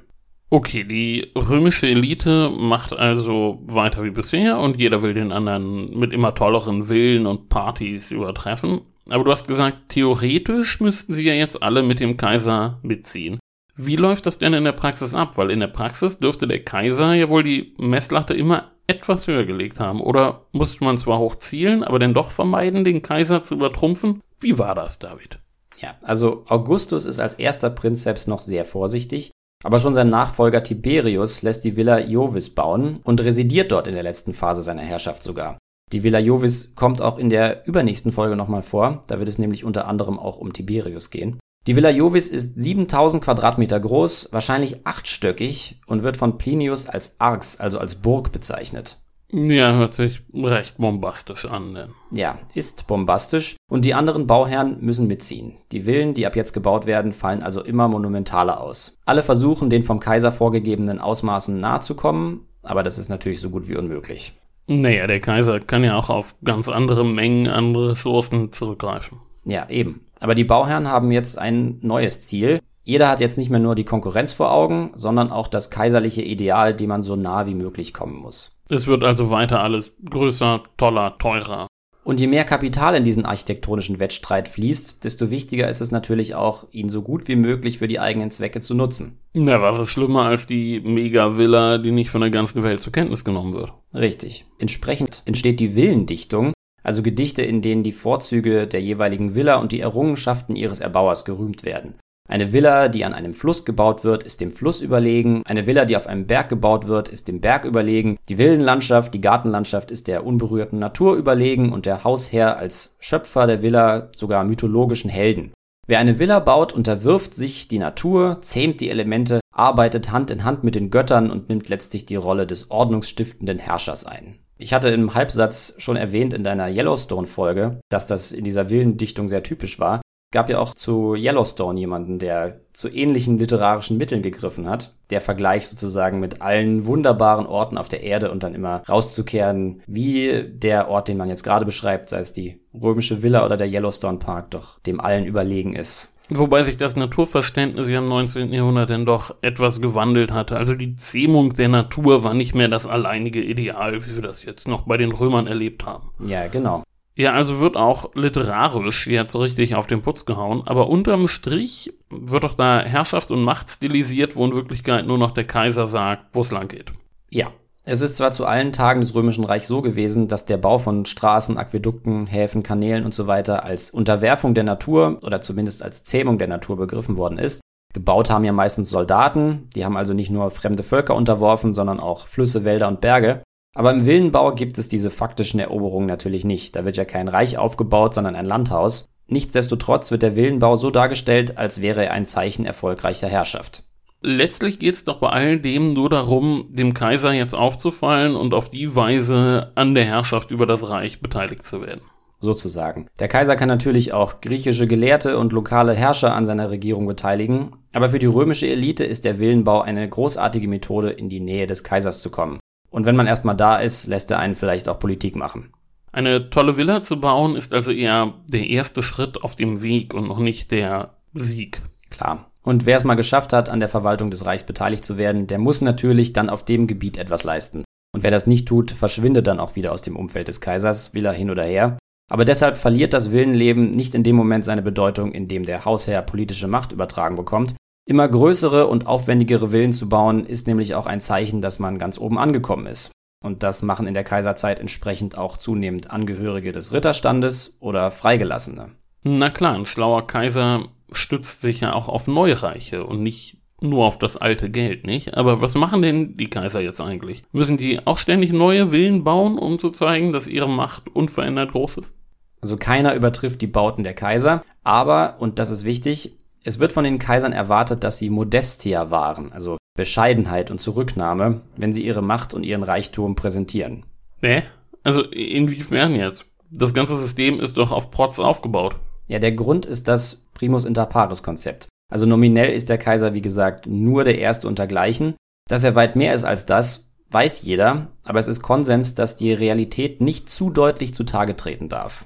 Okay, 0.53 0.83
die 0.83 1.31
römische 1.35 1.87
Elite 1.87 2.51
macht 2.51 2.93
also 2.93 3.59
weiter 3.65 4.03
wie 4.03 4.11
bisher 4.11 4.59
und 4.59 4.79
jeder 4.79 5.01
will 5.01 5.15
den 5.15 5.31
anderen 5.31 5.97
mit 5.97 6.13
immer 6.13 6.35
tolleren 6.35 6.83
Villen 6.83 7.25
und 7.25 7.49
Partys 7.49 8.11
übertreffen. 8.11 8.81
Aber 9.09 9.23
du 9.23 9.31
hast 9.31 9.47
gesagt, 9.47 9.89
theoretisch 9.89 10.79
müssten 10.79 11.15
sie 11.15 11.23
ja 11.23 11.33
jetzt 11.33 11.63
alle 11.63 11.81
mit 11.81 11.99
dem 11.99 12.17
Kaiser 12.17 12.77
mitziehen. 12.83 13.39
Wie 13.75 13.95
läuft 13.95 14.27
das 14.27 14.37
denn 14.37 14.53
in 14.53 14.63
der 14.63 14.73
Praxis 14.73 15.15
ab? 15.15 15.39
Weil 15.39 15.49
in 15.49 15.59
der 15.59 15.69
Praxis 15.69 16.19
dürfte 16.19 16.47
der 16.47 16.63
Kaiser 16.63 17.15
ja 17.15 17.29
wohl 17.29 17.41
die 17.41 17.73
Messlatte 17.79 18.35
immer 18.35 18.73
etwas 18.85 19.25
höher 19.25 19.45
gelegt 19.45 19.79
haben. 19.79 20.01
Oder 20.01 20.45
musste 20.51 20.83
man 20.83 20.99
zwar 20.99 21.17
hoch 21.17 21.37
zielen, 21.37 21.83
aber 21.83 21.97
dann 21.97 22.13
doch 22.13 22.29
vermeiden, 22.29 22.83
den 22.83 23.01
Kaiser 23.01 23.41
zu 23.41 23.55
übertrumpfen? 23.55 24.21
Wie 24.39 24.59
war 24.59 24.75
das, 24.75 24.99
David? 24.99 25.39
Ja, 25.79 25.95
also 26.03 26.43
Augustus 26.47 27.07
ist 27.07 27.19
als 27.19 27.33
erster 27.33 27.71
Prinzeps 27.71 28.27
noch 28.27 28.39
sehr 28.39 28.65
vorsichtig, 28.65 29.31
aber 29.63 29.79
schon 29.79 29.93
sein 29.93 30.09
Nachfolger 30.09 30.61
Tiberius 30.61 31.41
lässt 31.41 31.63
die 31.63 31.75
Villa 31.75 31.99
Jovis 31.99 32.49
bauen 32.49 32.99
und 33.03 33.23
residiert 33.23 33.71
dort 33.71 33.87
in 33.87 33.93
der 33.93 34.03
letzten 34.03 34.33
Phase 34.33 34.61
seiner 34.61 34.81
Herrschaft 34.81 35.23
sogar. 35.23 35.57
Die 35.91 36.03
Villa 36.03 36.19
Jovis 36.19 36.73
kommt 36.75 37.01
auch 37.01 37.17
in 37.17 37.29
der 37.29 37.67
übernächsten 37.67 38.11
Folge 38.11 38.35
nochmal 38.35 38.63
vor, 38.63 39.03
da 39.07 39.19
wird 39.19 39.29
es 39.29 39.37
nämlich 39.37 39.63
unter 39.63 39.87
anderem 39.87 40.19
auch 40.19 40.37
um 40.37 40.53
Tiberius 40.53 41.09
gehen. 41.09 41.39
Die 41.65 41.75
Villa 41.77 41.89
Jovis 41.89 42.29
ist 42.29 42.57
7000 42.57 43.23
Quadratmeter 43.23 43.79
groß, 43.79 44.29
wahrscheinlich 44.31 44.85
achtstöckig 44.85 45.79
und 45.87 46.03
wird 46.03 46.17
von 46.17 46.37
Plinius 46.37 46.89
als 46.89 47.15
Arx, 47.19 47.57
also 47.59 47.79
als 47.79 47.95
Burg 47.95 48.33
bezeichnet. 48.33 49.02
Ja, 49.35 49.73
hört 49.73 49.95
sich 49.95 50.21
recht 50.31 50.77
bombastisch 50.77 51.45
an. 51.45 51.73
Ne? 51.73 51.89
Ja, 52.11 52.37
ist 52.53 52.85
bombastisch. 52.85 53.55
Und 53.67 53.83
die 53.83 53.95
anderen 53.95 54.27
Bauherren 54.27 54.77
müssen 54.81 55.07
mitziehen. 55.07 55.55
Die 55.71 55.81
Villen, 55.81 56.13
die 56.13 56.27
ab 56.27 56.35
jetzt 56.35 56.53
gebaut 56.53 56.85
werden, 56.85 57.13
fallen 57.13 57.41
also 57.41 57.63
immer 57.63 57.87
monumentaler 57.87 58.61
aus. 58.61 58.99
Alle 59.05 59.23
versuchen, 59.23 59.71
den 59.71 59.81
vom 59.81 59.99
Kaiser 59.99 60.31
vorgegebenen 60.31 60.99
Ausmaßen 60.99 61.59
nahe 61.59 61.79
zu 61.79 61.95
kommen, 61.95 62.47
aber 62.61 62.83
das 62.83 62.99
ist 62.99 63.09
natürlich 63.09 63.41
so 63.41 63.49
gut 63.49 63.67
wie 63.67 63.75
unmöglich. 63.75 64.33
Naja, 64.67 65.07
der 65.07 65.19
Kaiser 65.19 65.59
kann 65.59 65.83
ja 65.83 65.97
auch 65.97 66.11
auf 66.11 66.35
ganz 66.43 66.69
andere 66.69 67.03
Mengen 67.03 67.47
an 67.47 67.75
Ressourcen 67.75 68.51
zurückgreifen. 68.51 69.17
Ja, 69.45 69.67
eben. 69.67 70.05
Aber 70.19 70.35
die 70.35 70.45
Bauherren 70.45 70.87
haben 70.87 71.11
jetzt 71.11 71.39
ein 71.39 71.79
neues 71.81 72.21
Ziel. 72.21 72.61
Jeder 72.83 73.07
hat 73.07 73.21
jetzt 73.21 73.37
nicht 73.37 73.49
mehr 73.49 73.59
nur 73.59 73.75
die 73.75 73.85
Konkurrenz 73.85 74.33
vor 74.33 74.51
Augen, 74.51 74.91
sondern 74.95 75.31
auch 75.31 75.47
das 75.47 75.69
kaiserliche 75.69 76.21
Ideal, 76.21 76.75
dem 76.75 76.89
man 76.89 77.01
so 77.01 77.15
nah 77.15 77.45
wie 77.47 77.55
möglich 77.55 77.93
kommen 77.93 78.17
muss. 78.17 78.51
Es 78.69 78.87
wird 78.87 79.05
also 79.05 79.29
weiter 79.29 79.61
alles 79.61 79.95
größer, 80.09 80.63
toller, 80.77 81.17
teurer. 81.17 81.67
Und 82.03 82.19
je 82.19 82.27
mehr 82.27 82.43
Kapital 82.43 82.95
in 82.95 83.05
diesen 83.05 83.25
architektonischen 83.25 83.99
Wettstreit 83.99 84.49
fließt, 84.49 85.05
desto 85.05 85.29
wichtiger 85.29 85.69
ist 85.69 85.79
es 85.79 85.91
natürlich 85.91 86.35
auch, 86.35 86.67
ihn 86.71 86.89
so 86.89 87.01
gut 87.01 87.29
wie 87.29 87.37
möglich 87.37 87.77
für 87.77 87.87
die 87.87 88.01
eigenen 88.01 88.29
Zwecke 88.29 88.59
zu 88.59 88.75
nutzen. 88.75 89.19
Na, 89.33 89.61
was 89.61 89.79
ist 89.79 89.89
schlimmer 89.89 90.23
als 90.25 90.45
die 90.45 90.81
Mega-Villa, 90.81 91.77
die 91.77 91.91
nicht 91.91 92.09
von 92.09 92.19
der 92.19 92.29
ganzen 92.29 92.61
Welt 92.63 92.81
zur 92.81 92.91
Kenntnis 92.91 93.23
genommen 93.23 93.53
wird? 93.53 93.71
Richtig. 93.93 94.45
Entsprechend 94.59 95.23
entsteht 95.25 95.61
die 95.61 95.77
Villendichtung, 95.77 96.51
also 96.83 97.01
Gedichte, 97.01 97.43
in 97.43 97.61
denen 97.61 97.83
die 97.83 97.93
Vorzüge 97.93 98.67
der 98.67 98.81
jeweiligen 98.81 99.33
Villa 99.33 99.55
und 99.55 99.71
die 99.71 99.79
Errungenschaften 99.79 100.57
ihres 100.57 100.81
Erbauers 100.81 101.23
gerühmt 101.23 101.63
werden. 101.63 101.95
Eine 102.29 102.53
Villa, 102.53 102.87
die 102.87 103.03
an 103.03 103.13
einem 103.13 103.33
Fluss 103.33 103.65
gebaut 103.65 104.05
wird, 104.05 104.23
ist 104.23 104.39
dem 104.39 104.51
Fluss 104.51 104.79
überlegen. 104.79 105.43
Eine 105.45 105.67
Villa, 105.67 105.83
die 105.83 105.97
auf 105.97 106.07
einem 106.07 106.25
Berg 106.25 106.47
gebaut 106.47 106.87
wird, 106.87 107.09
ist 107.09 107.27
dem 107.27 107.41
Berg 107.41 107.65
überlegen. 107.65 108.17
Die 108.29 108.37
Villenlandschaft, 108.37 109.13
die 109.13 109.19
Gartenlandschaft 109.21 109.91
ist 109.91 110.07
der 110.07 110.25
unberührten 110.25 110.79
Natur 110.79 111.15
überlegen 111.15 111.73
und 111.73 111.85
der 111.85 112.05
Hausherr 112.05 112.57
als 112.57 112.95
Schöpfer 112.99 113.45
der 113.45 113.61
Villa 113.61 114.09
sogar 114.15 114.45
mythologischen 114.45 115.09
Helden. 115.09 115.51
Wer 115.85 115.99
eine 115.99 116.17
Villa 116.17 116.39
baut, 116.39 116.71
unterwirft 116.71 117.33
sich 117.33 117.67
die 117.67 117.79
Natur, 117.79 118.37
zähmt 118.39 118.79
die 118.79 118.89
Elemente, 118.89 119.41
arbeitet 119.51 120.11
Hand 120.11 120.31
in 120.31 120.45
Hand 120.45 120.63
mit 120.63 120.75
den 120.75 120.91
Göttern 120.91 121.29
und 121.29 121.49
nimmt 121.49 121.67
letztlich 121.67 122.05
die 122.05 122.15
Rolle 122.15 122.47
des 122.47 122.71
ordnungsstiftenden 122.71 123.59
Herrschers 123.59 124.05
ein. 124.05 124.39
Ich 124.57 124.73
hatte 124.73 124.87
im 124.87 125.13
Halbsatz 125.13 125.75
schon 125.79 125.97
erwähnt 125.97 126.33
in 126.33 126.45
deiner 126.45 126.69
Yellowstone-Folge, 126.69 127.81
dass 127.89 128.07
das 128.07 128.31
in 128.31 128.45
dieser 128.45 128.69
wilden 128.69 128.95
Dichtung 128.95 129.27
sehr 129.27 129.43
typisch 129.43 129.77
war. 129.77 130.01
Gab 130.33 130.49
ja 130.49 130.57
auch 130.57 130.73
zu 130.73 131.13
Yellowstone 131.13 131.79
jemanden, 131.79 132.17
der 132.17 132.59
zu 132.73 132.89
ähnlichen 132.89 133.37
literarischen 133.37 133.99
Mitteln 133.99 134.23
gegriffen 134.23 134.67
hat. 134.67 134.95
Der 135.11 135.21
Vergleich 135.21 135.67
sozusagen 135.67 136.19
mit 136.19 136.41
allen 136.41 136.87
wunderbaren 136.87 137.45
Orten 137.45 137.77
auf 137.77 137.87
der 137.87 138.01
Erde 138.01 138.31
und 138.31 138.41
dann 138.41 138.55
immer 138.55 138.81
rauszukehren, 138.89 139.83
wie 139.85 140.43
der 140.51 140.89
Ort, 140.89 141.07
den 141.07 141.17
man 141.17 141.29
jetzt 141.29 141.43
gerade 141.43 141.65
beschreibt, 141.65 142.09
sei 142.09 142.17
es 142.17 142.33
die 142.33 142.59
römische 142.73 143.21
Villa 143.21 143.45
oder 143.45 143.57
der 143.57 143.69
Yellowstone 143.69 144.17
Park, 144.17 144.49
doch 144.49 144.79
dem 144.79 144.99
allen 144.99 145.25
überlegen 145.25 145.75
ist. 145.75 146.15
Wobei 146.29 146.63
sich 146.63 146.77
das 146.77 146.95
Naturverständnis 146.95 147.87
ja 147.87 147.99
im 147.99 148.05
19. 148.05 148.51
Jahrhundert 148.53 148.89
dann 148.89 149.05
doch 149.05 149.35
etwas 149.41 149.81
gewandelt 149.81 150.31
hatte. 150.31 150.57
Also 150.57 150.73
die 150.73 150.95
Zähmung 150.95 151.53
der 151.53 151.67
Natur 151.67 152.23
war 152.23 152.33
nicht 152.33 152.55
mehr 152.55 152.69
das 152.69 152.87
alleinige 152.87 153.43
Ideal, 153.43 154.03
wie 154.03 154.15
wir 154.15 154.23
das 154.23 154.43
jetzt 154.43 154.67
noch 154.67 154.87
bei 154.87 154.97
den 154.97 155.11
Römern 155.11 155.45
erlebt 155.45 155.85
haben. 155.85 156.09
Ja, 156.25 156.47
genau. 156.47 156.81
Ja, 157.15 157.33
also 157.33 157.59
wird 157.59 157.77
auch 157.77 158.15
literarisch 158.15 159.05
jetzt 159.07 159.33
so 159.33 159.39
richtig 159.39 159.75
auf 159.75 159.85
den 159.85 160.01
Putz 160.01 160.25
gehauen, 160.25 160.63
aber 160.65 160.89
unterm 160.89 161.27
Strich 161.27 161.93
wird 162.09 162.43
doch 162.43 162.55
da 162.55 162.81
Herrschaft 162.81 163.29
und 163.29 163.43
Macht 163.43 163.69
stilisiert, 163.69 164.35
wo 164.35 164.45
in 164.45 164.53
Wirklichkeit 164.53 165.05
nur 165.05 165.19
noch 165.19 165.31
der 165.31 165.45
Kaiser 165.45 165.85
sagt, 165.85 166.25
wo 166.33 166.41
es 166.41 166.51
lang 166.51 166.67
geht. 166.67 166.91
Ja. 167.29 167.51
Es 167.85 167.99
ist 167.99 168.15
zwar 168.15 168.31
zu 168.31 168.45
allen 168.45 168.71
Tagen 168.71 169.01
des 169.01 169.13
Römischen 169.13 169.43
Reichs 169.43 169.67
so 169.67 169.81
gewesen, 169.81 170.29
dass 170.29 170.45
der 170.45 170.55
Bau 170.55 170.77
von 170.77 171.05
Straßen, 171.05 171.57
Aquädukten, 171.57 172.27
Häfen, 172.27 172.63
Kanälen 172.63 173.03
und 173.03 173.13
so 173.13 173.27
weiter 173.27 173.65
als 173.65 173.91
Unterwerfung 173.91 174.53
der 174.53 174.63
Natur 174.63 175.19
oder 175.21 175.41
zumindest 175.41 175.83
als 175.83 176.05
Zähmung 176.05 176.37
der 176.37 176.47
Natur 176.47 176.77
begriffen 176.77 177.17
worden 177.17 177.37
ist. 177.37 177.59
Gebaut 177.93 178.29
haben 178.29 178.45
ja 178.45 178.53
meistens 178.53 178.89
Soldaten, 178.89 179.69
die 179.75 179.83
haben 179.83 179.97
also 179.97 180.13
nicht 180.13 180.31
nur 180.31 180.49
fremde 180.49 180.81
Völker 180.81 181.13
unterworfen, 181.13 181.73
sondern 181.73 181.99
auch 181.99 182.25
Flüsse, 182.25 182.63
Wälder 182.63 182.87
und 182.87 183.01
Berge. 183.01 183.43
Aber 183.75 183.91
im 183.91 184.05
Villenbau 184.05 184.53
gibt 184.53 184.77
es 184.77 184.87
diese 184.87 185.09
faktischen 185.09 185.59
Eroberungen 185.59 186.07
natürlich 186.07 186.45
nicht. 186.45 186.75
Da 186.75 186.85
wird 186.85 186.97
ja 186.97 187.05
kein 187.05 187.27
Reich 187.27 187.57
aufgebaut, 187.57 188.13
sondern 188.13 188.35
ein 188.35 188.45
Landhaus. 188.45 189.09
Nichtsdestotrotz 189.27 190.11
wird 190.11 190.21
der 190.21 190.35
Villenbau 190.35 190.75
so 190.75 190.91
dargestellt, 190.91 191.57
als 191.57 191.81
wäre 191.81 192.05
er 192.05 192.11
ein 192.11 192.25
Zeichen 192.25 192.65
erfolgreicher 192.65 193.27
Herrschaft. 193.27 193.83
Letztlich 194.21 194.79
geht 194.79 194.95
es 194.95 195.03
doch 195.03 195.19
bei 195.19 195.29
all 195.29 195.59
dem 195.59 195.93
nur 195.93 196.09
darum, 196.09 196.67
dem 196.69 196.93
Kaiser 196.93 197.33
jetzt 197.33 197.53
aufzufallen 197.53 198.35
und 198.35 198.53
auf 198.53 198.69
die 198.69 198.95
Weise 198.95 199.71
an 199.75 199.95
der 199.95 200.05
Herrschaft 200.05 200.51
über 200.51 200.65
das 200.65 200.89
Reich 200.89 201.19
beteiligt 201.19 201.65
zu 201.65 201.81
werden. 201.81 202.01
Sozusagen. 202.39 203.07
Der 203.19 203.27
Kaiser 203.27 203.55
kann 203.55 203.69
natürlich 203.69 204.13
auch 204.13 204.39
griechische 204.41 204.87
Gelehrte 204.87 205.37
und 205.37 205.51
lokale 205.51 205.93
Herrscher 205.93 206.35
an 206.35 206.45
seiner 206.45 206.69
Regierung 206.69 207.05
beteiligen, 207.05 207.75
aber 207.93 208.09
für 208.09 208.19
die 208.19 208.25
römische 208.25 208.67
Elite 208.67 209.03
ist 209.03 209.25
der 209.25 209.39
Villenbau 209.39 209.81
eine 209.81 210.07
großartige 210.07 210.67
Methode, 210.67 211.09
in 211.09 211.29
die 211.29 211.39
Nähe 211.39 211.67
des 211.67 211.83
Kaisers 211.83 212.21
zu 212.21 212.29
kommen. 212.29 212.59
Und 212.93 213.07
wenn 213.07 213.15
man 213.15 213.25
erstmal 213.25 213.57
da 213.57 213.77
ist, 213.77 214.05
lässt 214.05 214.29
er 214.29 214.37
einen 214.37 214.53
vielleicht 214.53 214.87
auch 214.87 214.99
Politik 214.99 215.35
machen. 215.35 215.73
Eine 216.11 216.51
tolle 216.51 216.77
Villa 216.77 217.01
zu 217.01 217.19
bauen 217.19 217.55
ist 217.55 217.73
also 217.73 217.91
eher 217.91 218.35
der 218.47 218.69
erste 218.69 219.01
Schritt 219.01 219.43
auf 219.43 219.55
dem 219.55 219.81
Weg 219.81 220.13
und 220.13 220.27
noch 220.27 220.37
nicht 220.37 220.69
der 220.69 221.17
Sieg. 221.33 221.81
Klar. 222.11 222.51
Und 222.61 222.85
wer 222.85 222.95
es 222.95 223.03
mal 223.03 223.15
geschafft 223.15 223.51
hat, 223.51 223.67
an 223.67 223.79
der 223.79 223.89
Verwaltung 223.89 224.29
des 224.29 224.45
Reichs 224.45 224.63
beteiligt 224.63 225.05
zu 225.05 225.17
werden, 225.17 225.47
der 225.47 225.57
muss 225.57 225.81
natürlich 225.81 226.33
dann 226.33 226.51
auf 226.51 226.65
dem 226.65 226.85
Gebiet 226.85 227.17
etwas 227.17 227.43
leisten. 227.43 227.83
Und 228.15 228.21
wer 228.21 228.29
das 228.29 228.45
nicht 228.45 228.67
tut, 228.67 228.91
verschwindet 228.91 229.47
dann 229.47 229.59
auch 229.59 229.75
wieder 229.75 229.91
aus 229.91 230.03
dem 230.03 230.15
Umfeld 230.15 230.47
des 230.47 230.61
Kaisers, 230.61 231.15
will 231.15 231.25
er 231.25 231.33
hin 231.33 231.49
oder 231.49 231.63
her. 231.63 231.97
Aber 232.31 232.45
deshalb 232.45 232.77
verliert 232.77 233.13
das 233.13 233.31
Villenleben 233.31 233.89
nicht 233.89 234.13
in 234.13 234.23
dem 234.23 234.35
Moment 234.35 234.65
seine 234.65 234.83
Bedeutung, 234.83 235.31
in 235.31 235.47
dem 235.47 235.65
der 235.65 235.83
Hausherr 235.83 236.21
politische 236.21 236.67
Macht 236.67 236.91
übertragen 236.91 237.37
bekommt, 237.37 237.75
Immer 238.05 238.27
größere 238.27 238.87
und 238.87 239.07
aufwendigere 239.07 239.69
Villen 239.69 239.93
zu 239.93 240.09
bauen, 240.09 240.45
ist 240.45 240.67
nämlich 240.67 240.93
auch 240.95 241.05
ein 241.05 241.21
Zeichen, 241.21 241.61
dass 241.61 241.79
man 241.79 241.99
ganz 241.99 242.17
oben 242.17 242.37
angekommen 242.37 242.85
ist. 242.85 243.11
Und 243.41 243.63
das 243.63 243.81
machen 243.81 244.07
in 244.07 244.13
der 244.13 244.25
Kaiserzeit 244.25 244.79
entsprechend 244.79 245.37
auch 245.37 245.57
zunehmend 245.57 246.11
Angehörige 246.11 246.73
des 246.73 246.91
Ritterstandes 246.91 247.77
oder 247.79 248.11
Freigelassene. 248.11 248.91
Na 249.23 249.49
klar, 249.49 249.75
ein 249.75 249.85
schlauer 249.85 250.27
Kaiser 250.27 250.85
stützt 251.13 251.61
sich 251.61 251.81
ja 251.81 251.93
auch 251.93 252.09
auf 252.09 252.27
Neureiche 252.27 253.05
und 253.05 253.23
nicht 253.23 253.57
nur 253.79 254.05
auf 254.05 254.17
das 254.17 254.37
alte 254.37 254.69
Geld, 254.69 255.05
nicht? 255.05 255.35
Aber 255.35 255.61
was 255.61 255.75
machen 255.75 256.01
denn 256.01 256.35
die 256.35 256.49
Kaiser 256.49 256.81
jetzt 256.81 257.01
eigentlich? 257.01 257.43
Müssen 257.51 257.77
die 257.77 258.05
auch 258.05 258.17
ständig 258.17 258.51
neue 258.51 258.87
Villen 258.87 259.23
bauen, 259.23 259.57
um 259.57 259.79
zu 259.79 259.91
zeigen, 259.91 260.33
dass 260.33 260.47
ihre 260.47 260.69
Macht 260.69 261.09
unverändert 261.13 261.71
groß 261.71 261.97
ist? 261.97 262.13
Also 262.61 262.77
keiner 262.77 263.13
übertrifft 263.13 263.61
die 263.61 263.67
Bauten 263.67 264.03
der 264.03 264.13
Kaiser, 264.13 264.63
aber, 264.83 265.35
und 265.39 265.59
das 265.59 265.69
ist 265.69 265.83
wichtig, 265.83 266.37
es 266.63 266.79
wird 266.79 266.91
von 266.91 267.03
den 267.03 267.19
Kaisern 267.19 267.53
erwartet, 267.53 268.03
dass 268.03 268.17
sie 268.17 268.29
Modestia 268.29 269.11
wahren, 269.11 269.51
also 269.51 269.77
Bescheidenheit 269.95 270.71
und 270.71 270.79
Zurücknahme, 270.79 271.61
wenn 271.77 271.93
sie 271.93 272.05
ihre 272.05 272.21
Macht 272.21 272.53
und 272.53 272.63
ihren 272.63 272.83
Reichtum 272.83 273.35
präsentieren. 273.35 274.05
Nee? 274.41 274.63
Also 275.03 275.21
inwiefern 275.21 276.15
jetzt? 276.15 276.45
Das 276.71 276.93
ganze 276.93 277.17
System 277.17 277.59
ist 277.59 277.77
doch 277.77 277.91
auf 277.91 278.09
Protz 278.09 278.39
aufgebaut. 278.39 278.95
Ja, 279.27 279.39
der 279.39 279.51
Grund 279.51 279.85
ist 279.85 280.07
das 280.07 280.45
Primus 280.53 280.85
inter 280.85 281.05
pares 281.05 281.43
Konzept. 281.43 281.87
Also 282.11 282.25
nominell 282.25 282.71
ist 282.73 282.89
der 282.89 282.97
Kaiser, 282.97 283.33
wie 283.33 283.41
gesagt, 283.41 283.87
nur 283.87 284.23
der 284.23 284.39
Erste 284.39 284.67
untergleichen. 284.67 285.35
Dass 285.69 285.83
er 285.83 285.95
weit 285.95 286.15
mehr 286.15 286.33
ist 286.33 286.43
als 286.43 286.65
das, 286.65 287.07
weiß 287.29 287.61
jeder, 287.63 288.07
aber 288.23 288.39
es 288.39 288.47
ist 288.47 288.61
Konsens, 288.61 289.15
dass 289.15 289.35
die 289.35 289.53
Realität 289.53 290.21
nicht 290.21 290.49
zu 290.49 290.69
deutlich 290.69 291.13
zutage 291.13 291.55
treten 291.55 291.89
darf. 291.89 292.25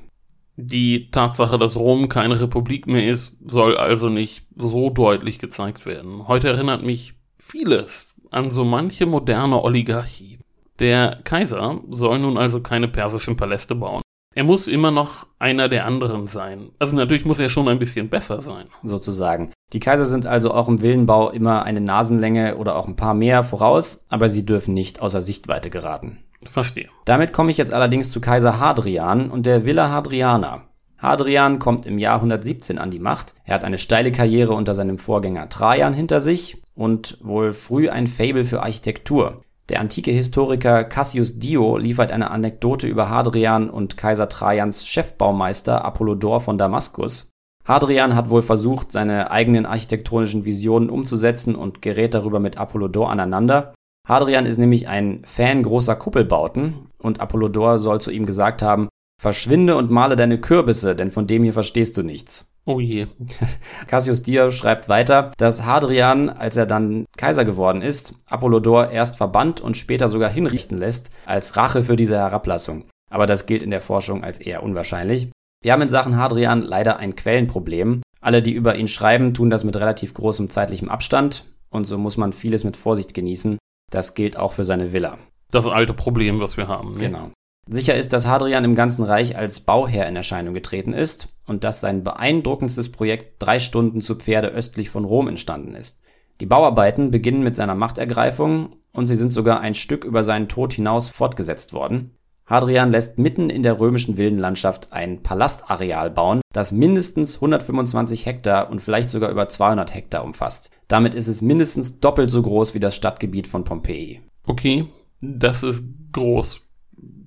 Die 0.60 1.12
Tatsache, 1.12 1.60
dass 1.60 1.76
Rom 1.76 2.10
keine 2.10 2.42
Republik 2.42 2.88
mehr 2.88 3.08
ist, 3.08 3.38
soll 3.46 3.78
also 3.78 4.10
nicht 4.10 4.48
so 4.56 4.90
deutlich 4.90 5.38
gezeigt 5.38 5.86
werden. 5.86 6.28
Heute 6.28 6.48
erinnert 6.50 6.84
mich 6.84 7.14
vieles 7.38 8.16
an 8.32 8.50
so 8.50 8.66
manche 8.66 9.06
moderne 9.06 9.64
Oligarchie. 9.64 10.40
Der 10.80 11.20
Kaiser 11.24 11.80
soll 11.92 12.20
nun 12.20 12.40
also 12.40 12.60
keine 12.62 12.88
persischen 12.88 13.38
Paläste 13.38 13.76
bauen. 13.76 14.02
Er 14.34 14.44
muss 14.44 14.68
immer 14.68 14.92
noch 14.92 15.28
einer 15.40 15.70
der 15.70 15.86
anderen 15.86 16.28
sein. 16.28 16.72
Also 16.80 16.96
natürlich 16.96 17.26
muss 17.26 17.40
er 17.40 17.50
schon 17.50 17.68
ein 17.68 17.80
bisschen 17.80 18.10
besser 18.10 18.42
sein. 18.42 18.66
Sozusagen. 18.84 19.52
Die 19.74 19.80
Kaiser 19.80 20.06
sind 20.06 20.26
also 20.26 20.54
auch 20.54 20.68
im 20.68 20.82
Villenbau 20.82 21.30
immer 21.30 21.64
eine 21.64 21.82
Nasenlänge 21.82 22.58
oder 22.58 22.76
auch 22.78 22.88
ein 22.88 22.96
paar 22.96 23.14
mehr 23.14 23.44
voraus, 23.44 24.06
aber 24.10 24.30
sie 24.30 24.46
dürfen 24.46 24.74
nicht 24.74 25.02
außer 25.02 25.22
Sichtweite 25.22 25.70
geraten. 25.70 26.20
Verstehe. 26.44 26.90
Damit 27.06 27.34
komme 27.34 27.52
ich 27.52 27.58
jetzt 27.58 27.74
allerdings 27.74 28.12
zu 28.12 28.22
Kaiser 28.22 28.60
Hadrian 28.60 29.30
und 29.30 29.46
der 29.46 29.66
Villa 29.66 29.90
Hadriana. 29.90 30.64
Hadrian 30.98 31.60
kommt 31.60 31.86
im 31.86 32.00
Jahr 32.00 32.16
117 32.16 32.80
an 32.80 32.90
die 32.90 33.00
Macht. 33.00 33.36
Er 33.44 33.56
hat 33.56 33.64
eine 33.64 33.78
steile 33.78 34.12
Karriere 34.12 34.54
unter 34.54 34.74
seinem 34.74 34.98
Vorgänger 34.98 35.50
Trajan 35.50 35.94
hinter 35.94 36.22
sich 36.22 36.62
und 36.74 37.18
wohl 37.22 37.54
früh 37.54 37.90
ein 37.90 38.08
Fable 38.08 38.46
für 38.46 38.64
Architektur. 38.64 39.42
Der 39.70 39.82
antike 39.82 40.12
Historiker 40.12 40.86
Cassius 40.86 41.40
Dio 41.40 41.78
liefert 41.78 42.12
eine 42.12 42.32
Anekdote 42.32 42.88
über 42.88 43.10
Hadrian 43.10 43.70
und 43.70 43.98
Kaiser 43.98 44.30
Trajans 44.30 44.88
Chefbaumeister 44.88 45.84
Apollodor 45.84 46.40
von 46.40 46.58
Damaskus. 46.58 47.32
Hadrian 47.66 48.16
hat 48.16 48.30
wohl 48.30 48.42
versucht, 48.42 48.94
seine 48.94 49.30
eigenen 49.30 49.66
architektonischen 49.66 50.46
Visionen 50.46 50.90
umzusetzen 50.90 51.54
und 51.54 51.82
gerät 51.82 52.14
darüber 52.14 52.40
mit 52.40 52.58
Apollodor 52.58 53.12
aneinander. 53.12 53.74
Hadrian 54.08 54.46
ist 54.46 54.58
nämlich 54.58 54.88
ein 54.88 55.22
Fan 55.26 55.64
großer 55.64 55.98
Kuppelbauten 55.98 56.88
und 56.98 57.20
Apollodor 57.20 57.78
soll 57.78 58.00
zu 58.00 58.10
ihm 58.10 58.26
gesagt 58.26 58.62
haben, 58.62 58.88
verschwinde 59.22 59.76
und 59.76 59.92
male 59.92 60.16
deine 60.16 60.40
Kürbisse, 60.40 60.96
denn 60.96 61.12
von 61.12 61.28
dem 61.28 61.44
hier 61.44 61.52
verstehst 61.52 61.98
du 61.98 62.04
nichts. 62.04 62.50
Oh 62.66 62.80
je. 62.80 63.08
Cassius 63.88 64.24
Dio 64.24 64.52
schreibt 64.52 64.88
weiter, 64.88 65.32
dass 65.38 65.66
Hadrian, 65.66 66.30
als 66.30 66.56
er 66.56 66.66
dann 66.66 67.06
Kaiser 67.18 67.44
geworden 67.44 67.82
ist, 67.82 68.14
Apollodor 68.28 68.92
erst 68.92 69.18
verbannt 69.18 69.60
und 69.60 69.76
später 69.76 70.08
sogar 70.08 70.30
hinrichten 70.30 70.78
lässt, 70.78 71.10
als 71.26 71.58
Rache 71.58 71.84
für 71.84 71.98
diese 71.98 72.18
Herablassung. 72.18 72.86
Aber 73.10 73.26
das 73.26 73.46
gilt 73.46 73.64
in 73.64 73.72
der 73.72 73.82
Forschung 73.82 74.24
als 74.24 74.40
eher 74.40 74.64
unwahrscheinlich. 74.64 75.30
Wir 75.64 75.74
haben 75.74 75.82
in 75.82 75.90
Sachen 75.90 76.18
Hadrian 76.18 76.62
leider 76.62 76.98
ein 76.98 77.16
Quellenproblem. 77.16 78.02
Alle, 78.22 78.42
die 78.42 78.52
über 78.54 78.76
ihn 78.76 78.88
schreiben, 78.88 79.34
tun 79.34 79.50
das 79.50 79.64
mit 79.64 79.76
relativ 79.76 80.14
großem 80.14 80.50
zeitlichem 80.50 80.90
Abstand 80.90 81.46
und 81.70 81.86
so 81.86 81.98
muss 81.98 82.18
man 82.18 82.34
vieles 82.34 82.64
mit 82.64 82.78
Vorsicht 82.78 83.14
genießen. 83.14 83.58
Das 83.92 84.16
gilt 84.16 84.38
auch 84.38 84.54
für 84.54 84.64
seine 84.64 84.94
Villa. 84.94 85.18
Das 85.52 85.66
alte 85.66 85.94
Problem, 85.94 86.40
was 86.40 86.58
wir 86.58 86.68
haben. 86.68 86.94
Ne? 86.94 87.00
Genau. 87.00 87.32
Sicher 87.70 87.96
ist, 87.96 88.14
dass 88.14 88.28
Hadrian 88.28 88.64
im 88.64 88.76
ganzen 88.76 89.04
Reich 89.04 89.38
als 89.38 89.60
Bauherr 89.60 90.08
in 90.08 90.16
Erscheinung 90.16 90.54
getreten 90.54 90.94
ist 90.94 91.28
und 91.46 91.64
dass 91.64 91.82
sein 91.82 92.04
beeindruckendstes 92.04 92.92
Projekt 92.92 93.36
drei 93.40 93.60
Stunden 93.60 94.02
zu 94.02 94.16
Pferde 94.16 94.50
östlich 94.50 94.90
von 94.90 95.06
Rom 95.06 95.28
entstanden 95.28 95.76
ist. 95.76 96.00
Die 96.40 96.46
Bauarbeiten 96.46 97.12
beginnen 97.12 97.44
mit 97.44 97.56
seiner 97.56 97.76
Machtergreifung 97.76 98.78
und 98.94 99.06
sie 99.06 99.16
sind 99.16 99.34
sogar 99.34 99.60
ein 99.60 99.76
Stück 99.76 100.06
über 100.06 100.24
seinen 100.24 100.48
Tod 100.48 100.74
hinaus 100.74 101.10
fortgesetzt 101.10 101.74
worden. 101.74 102.12
Hadrian 102.48 102.92
lässt 102.92 103.20
mitten 103.20 103.50
in 103.50 103.62
der 103.62 103.78
römischen 103.78 104.16
Wildenlandschaft 104.16 104.94
ein 104.94 105.22
Palastareal 105.22 106.10
bauen, 106.10 106.40
das 106.54 106.72
mindestens 106.72 107.36
125 107.36 108.26
Hektar 108.26 108.70
und 108.70 108.82
vielleicht 108.82 109.10
sogar 109.10 109.30
über 109.30 109.50
200 109.50 109.94
Hektar 109.94 110.24
umfasst. 110.24 110.72
Damit 110.88 111.14
ist 111.14 111.28
es 111.28 111.42
mindestens 111.42 112.00
doppelt 112.00 112.32
so 112.32 112.42
groß 112.42 112.74
wie 112.74 112.80
das 112.80 112.96
Stadtgebiet 112.96 113.48
von 113.48 113.66
Pompeji. 113.66 114.22
Okay, 114.46 114.86
das 115.20 115.64
ist 115.64 115.84
groß. 116.14 116.62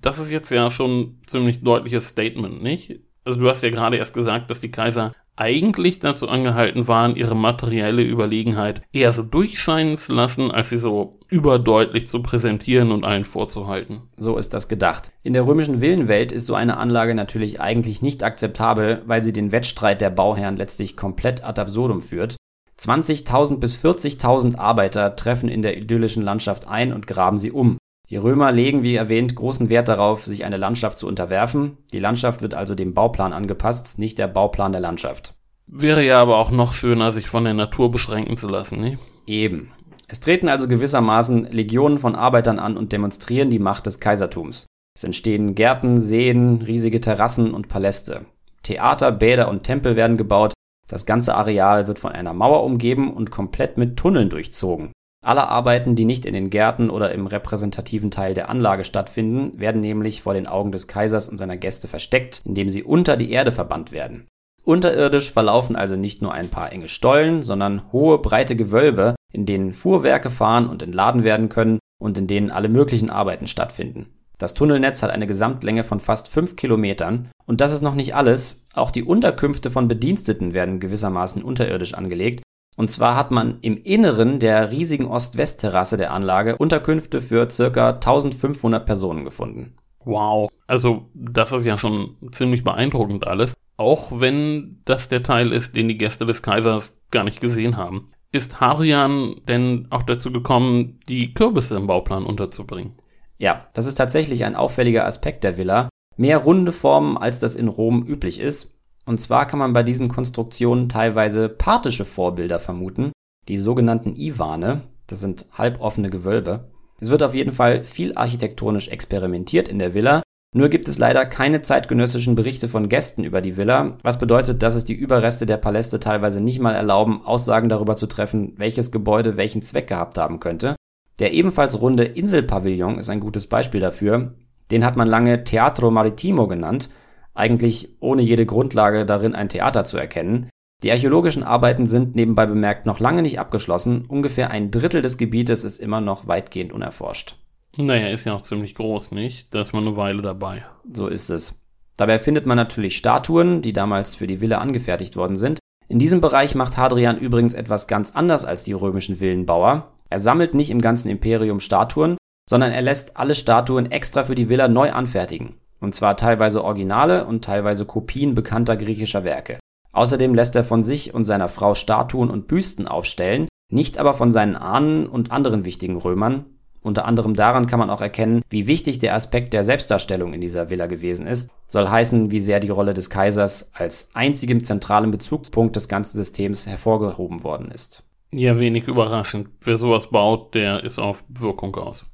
Das 0.00 0.18
ist 0.18 0.30
jetzt 0.30 0.50
ja 0.50 0.70
schon 0.70 1.18
ziemlich 1.26 1.62
deutliches 1.62 2.08
Statement, 2.08 2.62
nicht? 2.62 3.00
Also 3.22 3.38
du 3.38 3.48
hast 3.50 3.62
ja 3.62 3.68
gerade 3.68 3.98
erst 3.98 4.14
gesagt, 4.14 4.48
dass 4.48 4.62
die 4.62 4.70
Kaiser 4.70 5.12
eigentlich 5.36 5.98
dazu 5.98 6.28
angehalten 6.28 6.86
waren, 6.88 7.16
ihre 7.16 7.34
materielle 7.34 8.02
Überlegenheit 8.02 8.82
eher 8.92 9.12
so 9.12 9.22
durchscheinen 9.22 9.98
zu 9.98 10.12
lassen, 10.12 10.50
als 10.50 10.68
sie 10.68 10.78
so 10.78 11.18
überdeutlich 11.28 12.06
zu 12.06 12.22
präsentieren 12.22 12.92
und 12.92 13.04
allen 13.04 13.24
vorzuhalten. 13.24 14.02
So 14.16 14.36
ist 14.36 14.52
das 14.52 14.68
gedacht. 14.68 15.12
In 15.22 15.32
der 15.32 15.46
römischen 15.46 15.80
Villenwelt 15.80 16.32
ist 16.32 16.46
so 16.46 16.54
eine 16.54 16.76
Anlage 16.76 17.14
natürlich 17.14 17.60
eigentlich 17.60 18.02
nicht 18.02 18.22
akzeptabel, 18.22 19.02
weil 19.06 19.22
sie 19.22 19.32
den 19.32 19.52
Wettstreit 19.52 20.00
der 20.00 20.10
Bauherren 20.10 20.56
letztlich 20.56 20.96
komplett 20.96 21.44
ad 21.44 21.60
absurdum 21.60 22.02
führt. 22.02 22.36
20.000 22.78 23.58
bis 23.58 23.76
40.000 23.76 24.56
Arbeiter 24.56 25.14
treffen 25.14 25.48
in 25.48 25.62
der 25.62 25.76
idyllischen 25.76 26.22
Landschaft 26.22 26.66
ein 26.66 26.92
und 26.92 27.06
graben 27.06 27.38
sie 27.38 27.52
um. 27.52 27.78
Die 28.10 28.16
Römer 28.16 28.50
legen, 28.50 28.82
wie 28.82 28.96
erwähnt, 28.96 29.36
großen 29.36 29.70
Wert 29.70 29.86
darauf, 29.86 30.24
sich 30.24 30.44
eine 30.44 30.56
Landschaft 30.56 30.98
zu 30.98 31.06
unterwerfen. 31.06 31.78
Die 31.92 32.00
Landschaft 32.00 32.42
wird 32.42 32.54
also 32.54 32.74
dem 32.74 32.92
Bauplan 32.92 33.32
angepasst, 33.32 34.00
nicht 34.00 34.18
der 34.18 34.26
Bauplan 34.26 34.72
der 34.72 34.80
Landschaft. 34.80 35.34
Wäre 35.68 36.04
ja 36.04 36.18
aber 36.18 36.38
auch 36.38 36.50
noch 36.50 36.72
schöner, 36.72 37.12
sich 37.12 37.28
von 37.28 37.44
der 37.44 37.54
Natur 37.54 37.92
beschränken 37.92 38.36
zu 38.36 38.48
lassen, 38.48 38.80
nicht? 38.80 39.00
Eben. 39.28 39.70
Es 40.08 40.18
treten 40.18 40.48
also 40.48 40.66
gewissermaßen 40.66 41.52
Legionen 41.52 42.00
von 42.00 42.16
Arbeitern 42.16 42.58
an 42.58 42.76
und 42.76 42.90
demonstrieren 42.92 43.48
die 43.48 43.60
Macht 43.60 43.86
des 43.86 44.00
Kaisertums. 44.00 44.66
Es 44.96 45.04
entstehen 45.04 45.54
Gärten, 45.54 46.00
Seen, 46.00 46.62
riesige 46.62 47.00
Terrassen 47.00 47.54
und 47.54 47.68
Paläste. 47.68 48.26
Theater, 48.64 49.12
Bäder 49.12 49.48
und 49.48 49.62
Tempel 49.62 49.94
werden 49.94 50.16
gebaut. 50.16 50.52
Das 50.88 51.06
ganze 51.06 51.36
Areal 51.36 51.86
wird 51.86 52.00
von 52.00 52.10
einer 52.10 52.34
Mauer 52.34 52.64
umgeben 52.64 53.14
und 53.14 53.30
komplett 53.30 53.78
mit 53.78 53.96
Tunneln 53.96 54.30
durchzogen. 54.30 54.90
Alle 55.22 55.48
Arbeiten, 55.48 55.96
die 55.96 56.06
nicht 56.06 56.24
in 56.24 56.32
den 56.32 56.48
Gärten 56.48 56.88
oder 56.88 57.12
im 57.12 57.26
repräsentativen 57.26 58.10
Teil 58.10 58.32
der 58.32 58.48
Anlage 58.48 58.84
stattfinden, 58.84 59.58
werden 59.60 59.82
nämlich 59.82 60.22
vor 60.22 60.32
den 60.32 60.46
Augen 60.46 60.72
des 60.72 60.88
Kaisers 60.88 61.28
und 61.28 61.36
seiner 61.36 61.58
Gäste 61.58 61.88
versteckt, 61.88 62.40
indem 62.44 62.70
sie 62.70 62.82
unter 62.82 63.18
die 63.18 63.30
Erde 63.30 63.52
verbannt 63.52 63.92
werden. 63.92 64.26
Unterirdisch 64.64 65.32
verlaufen 65.32 65.76
also 65.76 65.96
nicht 65.96 66.22
nur 66.22 66.32
ein 66.32 66.48
paar 66.48 66.72
enge 66.72 66.88
Stollen, 66.88 67.42
sondern 67.42 67.92
hohe, 67.92 68.18
breite 68.18 68.56
Gewölbe, 68.56 69.14
in 69.32 69.44
denen 69.44 69.72
Fuhrwerke 69.72 70.30
fahren 70.30 70.68
und 70.68 70.82
entladen 70.82 71.22
werden 71.22 71.48
können 71.48 71.78
und 72.00 72.16
in 72.16 72.26
denen 72.26 72.50
alle 72.50 72.68
möglichen 72.68 73.10
Arbeiten 73.10 73.46
stattfinden. 73.46 74.06
Das 74.38 74.54
Tunnelnetz 74.54 75.02
hat 75.02 75.10
eine 75.10 75.26
Gesamtlänge 75.26 75.84
von 75.84 76.00
fast 76.00 76.28
fünf 76.28 76.56
Kilometern. 76.56 77.28
Und 77.44 77.60
das 77.60 77.72
ist 77.72 77.82
noch 77.82 77.94
nicht 77.94 78.14
alles. 78.14 78.64
Auch 78.72 78.90
die 78.90 79.02
Unterkünfte 79.02 79.68
von 79.68 79.86
Bediensteten 79.86 80.54
werden 80.54 80.80
gewissermaßen 80.80 81.42
unterirdisch 81.42 81.92
angelegt. 81.92 82.42
Und 82.80 82.88
zwar 82.88 83.14
hat 83.14 83.30
man 83.30 83.58
im 83.60 83.76
Inneren 83.82 84.38
der 84.38 84.70
riesigen 84.70 85.04
Ost-West-Terrasse 85.04 85.98
der 85.98 86.14
Anlage 86.14 86.56
Unterkünfte 86.56 87.20
für 87.20 87.50
circa 87.50 87.90
1500 87.90 88.86
Personen 88.86 89.26
gefunden. 89.26 89.74
Wow, 90.06 90.50
also 90.66 91.10
das 91.12 91.52
ist 91.52 91.66
ja 91.66 91.76
schon 91.76 92.16
ziemlich 92.32 92.64
beeindruckend 92.64 93.26
alles. 93.26 93.52
Auch 93.76 94.18
wenn 94.18 94.80
das 94.86 95.10
der 95.10 95.22
Teil 95.22 95.52
ist, 95.52 95.76
den 95.76 95.88
die 95.88 95.98
Gäste 95.98 96.24
des 96.24 96.40
Kaisers 96.40 97.02
gar 97.10 97.22
nicht 97.22 97.42
gesehen 97.42 97.76
haben. 97.76 98.12
Ist 98.32 98.62
Hadrian 98.62 99.34
denn 99.46 99.86
auch 99.90 100.02
dazu 100.02 100.32
gekommen, 100.32 101.00
die 101.06 101.34
Kürbisse 101.34 101.76
im 101.76 101.86
Bauplan 101.86 102.24
unterzubringen? 102.24 102.94
Ja, 103.36 103.66
das 103.74 103.84
ist 103.84 103.96
tatsächlich 103.96 104.44
ein 104.44 104.56
auffälliger 104.56 105.04
Aspekt 105.04 105.44
der 105.44 105.58
Villa. 105.58 105.90
Mehr 106.16 106.38
runde 106.38 106.72
Formen, 106.72 107.18
als 107.18 107.40
das 107.40 107.56
in 107.56 107.68
Rom 107.68 108.06
üblich 108.06 108.40
ist. 108.40 108.79
Und 109.10 109.20
zwar 109.20 109.46
kann 109.46 109.58
man 109.58 109.72
bei 109.72 109.82
diesen 109.82 110.08
Konstruktionen 110.08 110.88
teilweise 110.88 111.48
parthische 111.48 112.04
Vorbilder 112.04 112.60
vermuten, 112.60 113.10
die 113.48 113.58
sogenannten 113.58 114.14
Ivane, 114.14 114.82
das 115.08 115.18
sind 115.18 115.46
halboffene 115.52 116.10
Gewölbe. 116.10 116.70
Es 117.00 117.10
wird 117.10 117.24
auf 117.24 117.34
jeden 117.34 117.50
Fall 117.50 117.82
viel 117.82 118.12
architektonisch 118.14 118.86
experimentiert 118.86 119.66
in 119.66 119.80
der 119.80 119.94
Villa, 119.94 120.22
nur 120.54 120.68
gibt 120.68 120.86
es 120.86 120.96
leider 120.96 121.26
keine 121.26 121.60
zeitgenössischen 121.62 122.36
Berichte 122.36 122.68
von 122.68 122.88
Gästen 122.88 123.24
über 123.24 123.40
die 123.40 123.56
Villa, 123.56 123.96
was 124.04 124.20
bedeutet, 124.20 124.62
dass 124.62 124.76
es 124.76 124.84
die 124.84 124.94
Überreste 124.94 125.44
der 125.44 125.56
Paläste 125.56 125.98
teilweise 125.98 126.40
nicht 126.40 126.60
mal 126.60 126.76
erlauben, 126.76 127.26
Aussagen 127.26 127.68
darüber 127.68 127.96
zu 127.96 128.06
treffen, 128.06 128.54
welches 128.58 128.92
Gebäude 128.92 129.36
welchen 129.36 129.62
Zweck 129.62 129.88
gehabt 129.88 130.18
haben 130.18 130.38
könnte. 130.38 130.76
Der 131.18 131.32
ebenfalls 131.32 131.80
runde 131.80 132.04
Inselpavillon 132.04 133.00
ist 133.00 133.10
ein 133.10 133.18
gutes 133.18 133.48
Beispiel 133.48 133.80
dafür. 133.80 134.34
Den 134.70 134.84
hat 134.84 134.94
man 134.94 135.08
lange 135.08 135.42
Teatro 135.42 135.90
Maritimo 135.90 136.46
genannt, 136.46 136.90
eigentlich 137.34 137.96
ohne 138.00 138.22
jede 138.22 138.46
Grundlage 138.46 139.06
darin 139.06 139.34
ein 139.34 139.48
Theater 139.48 139.84
zu 139.84 139.96
erkennen. 139.96 140.48
Die 140.82 140.90
archäologischen 140.90 141.42
Arbeiten 141.42 141.86
sind 141.86 142.16
nebenbei 142.16 142.46
bemerkt 142.46 142.86
noch 142.86 143.00
lange 143.00 143.22
nicht 143.22 143.38
abgeschlossen, 143.38 144.06
ungefähr 144.06 144.50
ein 144.50 144.70
Drittel 144.70 145.02
des 145.02 145.18
Gebietes 145.18 145.64
ist 145.64 145.78
immer 145.78 146.00
noch 146.00 146.26
weitgehend 146.26 146.72
unerforscht. 146.72 147.36
Naja, 147.76 148.08
ist 148.08 148.24
ja 148.24 148.34
auch 148.34 148.40
ziemlich 148.40 148.74
groß, 148.74 149.12
nicht? 149.12 149.54
Da 149.54 149.60
ist 149.60 149.72
man 149.72 149.86
eine 149.86 149.96
Weile 149.96 150.22
dabei. 150.22 150.64
So 150.90 151.06
ist 151.06 151.30
es. 151.30 151.60
Dabei 151.96 152.18
findet 152.18 152.46
man 152.46 152.56
natürlich 152.56 152.96
Statuen, 152.96 153.60
die 153.62 153.74
damals 153.74 154.14
für 154.14 154.26
die 154.26 154.40
Villa 154.40 154.58
angefertigt 154.58 155.16
worden 155.16 155.36
sind. 155.36 155.58
In 155.86 155.98
diesem 155.98 156.20
Bereich 156.20 156.54
macht 156.54 156.76
Hadrian 156.76 157.18
übrigens 157.18 157.52
etwas 157.52 157.86
ganz 157.86 158.12
anders 158.12 158.44
als 158.44 158.64
die 158.64 158.72
römischen 158.72 159.20
Villenbauer. 159.20 159.92
Er 160.08 160.20
sammelt 160.20 160.54
nicht 160.54 160.70
im 160.70 160.80
ganzen 160.80 161.10
Imperium 161.10 161.60
Statuen, 161.60 162.16
sondern 162.48 162.72
er 162.72 162.82
lässt 162.82 163.16
alle 163.16 163.34
Statuen 163.34 163.90
extra 163.90 164.22
für 164.22 164.34
die 164.34 164.48
Villa 164.48 164.66
neu 164.66 164.92
anfertigen. 164.92 165.59
Und 165.80 165.94
zwar 165.94 166.16
teilweise 166.16 166.62
Originale 166.62 167.26
und 167.26 167.44
teilweise 167.44 167.86
Kopien 167.86 168.34
bekannter 168.34 168.76
griechischer 168.76 169.24
Werke. 169.24 169.58
Außerdem 169.92 170.34
lässt 170.34 170.54
er 170.54 170.64
von 170.64 170.82
sich 170.82 171.14
und 171.14 171.24
seiner 171.24 171.48
Frau 171.48 171.74
Statuen 171.74 172.30
und 172.30 172.46
Büsten 172.46 172.86
aufstellen, 172.86 173.48
nicht 173.72 173.98
aber 173.98 174.14
von 174.14 174.32
seinen 174.32 174.56
Ahnen 174.56 175.06
und 175.06 175.32
anderen 175.32 175.64
wichtigen 175.64 175.96
Römern. 175.96 176.44
Unter 176.82 177.04
anderem 177.04 177.34
daran 177.34 177.66
kann 177.66 177.78
man 177.78 177.90
auch 177.90 178.00
erkennen, 178.00 178.42
wie 178.48 178.66
wichtig 178.66 178.98
der 179.00 179.14
Aspekt 179.14 179.52
der 179.52 179.64
Selbstdarstellung 179.64 180.32
in 180.32 180.40
dieser 180.40 180.70
Villa 180.70 180.86
gewesen 180.86 181.26
ist. 181.26 181.50
Soll 181.66 181.88
heißen, 181.88 182.30
wie 182.30 182.40
sehr 182.40 182.58
die 182.60 182.70
Rolle 182.70 182.94
des 182.94 183.10
Kaisers 183.10 183.70
als 183.74 184.10
einzigem 184.14 184.64
zentralen 184.64 185.10
Bezugspunkt 185.10 185.76
des 185.76 185.88
ganzen 185.88 186.16
Systems 186.16 186.66
hervorgehoben 186.66 187.44
worden 187.44 187.70
ist. 187.70 188.04
Ja, 188.32 188.58
wenig 188.58 188.86
überraschend. 188.86 189.48
Wer 189.60 189.76
sowas 189.76 190.08
baut, 190.08 190.54
der 190.54 190.82
ist 190.82 190.98
auf 190.98 191.24
Wirkung 191.28 191.74
aus. 191.76 192.06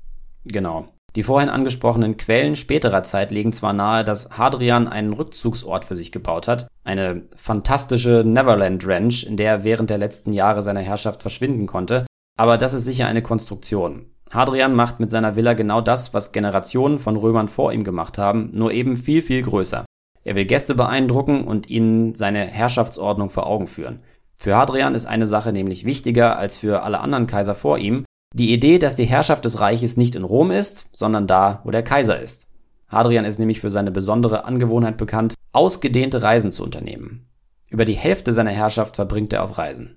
Genau. 0.44 0.88
Die 1.16 1.22
vorhin 1.22 1.48
angesprochenen 1.48 2.18
Quellen 2.18 2.57
späterer 2.57 3.02
Zeit 3.02 3.33
legen 3.33 3.55
zwar 3.55 3.72
nahe, 3.72 4.05
dass 4.05 4.37
Hadrian 4.37 4.87
einen 4.87 5.14
Rückzugsort 5.14 5.87
für 5.87 5.94
sich 5.94 6.12
gebaut 6.12 6.46
hat, 6.46 6.68
eine 6.85 7.22
fantastische 7.37 8.22
Neverland 8.24 8.87
Ranch, 8.87 9.24
in 9.24 9.38
der 9.38 9.50
er 9.50 9.64
während 9.64 9.88
der 9.88 9.96
letzten 9.96 10.35
Jahre 10.35 10.61
seiner 10.61 10.81
Herrschaft 10.81 11.22
verschwinden 11.22 11.66
konnte, 11.66 12.05
aber 12.37 12.59
das 12.59 12.74
ist 12.74 12.85
sicher 12.85 13.07
eine 13.07 13.22
Konstruktion. 13.22 14.11
Hadrian 14.31 14.74
macht 14.74 15.00
mit 15.00 15.11
seiner 15.11 15.37
Villa 15.37 15.55
genau 15.55 15.81
das, 15.81 16.12
was 16.12 16.33
Generationen 16.33 16.98
von 16.98 17.16
Römern 17.16 17.48
vor 17.48 17.72
ihm 17.72 17.83
gemacht 17.83 18.18
haben, 18.18 18.50
nur 18.52 18.72
eben 18.72 18.96
viel, 18.96 19.22
viel 19.22 19.42
größer. 19.42 19.87
Er 20.22 20.35
will 20.35 20.44
Gäste 20.44 20.74
beeindrucken 20.74 21.44
und 21.44 21.70
ihnen 21.70 22.14
seine 22.14 22.40
Herrschaftsordnung 22.40 23.31
vor 23.31 23.46
Augen 23.46 23.68
führen. 23.68 24.00
Für 24.37 24.57
Hadrian 24.57 24.94
ist 24.94 25.07
eine 25.07 25.26
Sache 25.26 25.52
nämlich 25.52 25.87
wichtiger 25.87 26.37
als 26.37 26.59
für 26.59 26.83
alle 26.83 27.00
anderen 27.00 27.26
Kaiser 27.26 27.55
vor 27.55 27.79
ihm, 27.79 28.05
die 28.37 28.53
Idee, 28.53 28.79
dass 28.79 28.96
die 28.96 29.05
Herrschaft 29.05 29.46
des 29.46 29.61
Reiches 29.61 29.96
nicht 29.96 30.14
in 30.14 30.22
Rom 30.22 30.51
ist, 30.51 30.87
sondern 30.92 31.27
da, 31.27 31.62
wo 31.64 31.70
der 31.70 31.83
Kaiser 31.83 32.20
ist. 32.20 32.49
Hadrian 32.87 33.25
ist 33.25 33.38
nämlich 33.38 33.61
für 33.61 33.70
seine 33.70 33.90
besondere 33.90 34.44
Angewohnheit 34.44 34.99
bekannt, 34.99 35.35
ausgedehnte 35.53 36.22
Reisen 36.22 36.53
zu 36.53 36.62
unternehmen. 36.62 37.27
Über 37.68 37.87
die 37.87 37.94
Hälfte 37.94 38.35
seiner 38.35 38.51
Herrschaft 38.51 38.96
verbringt 38.96 39.33
er 39.33 39.42
auf 39.42 39.57
Reisen. 39.57 39.96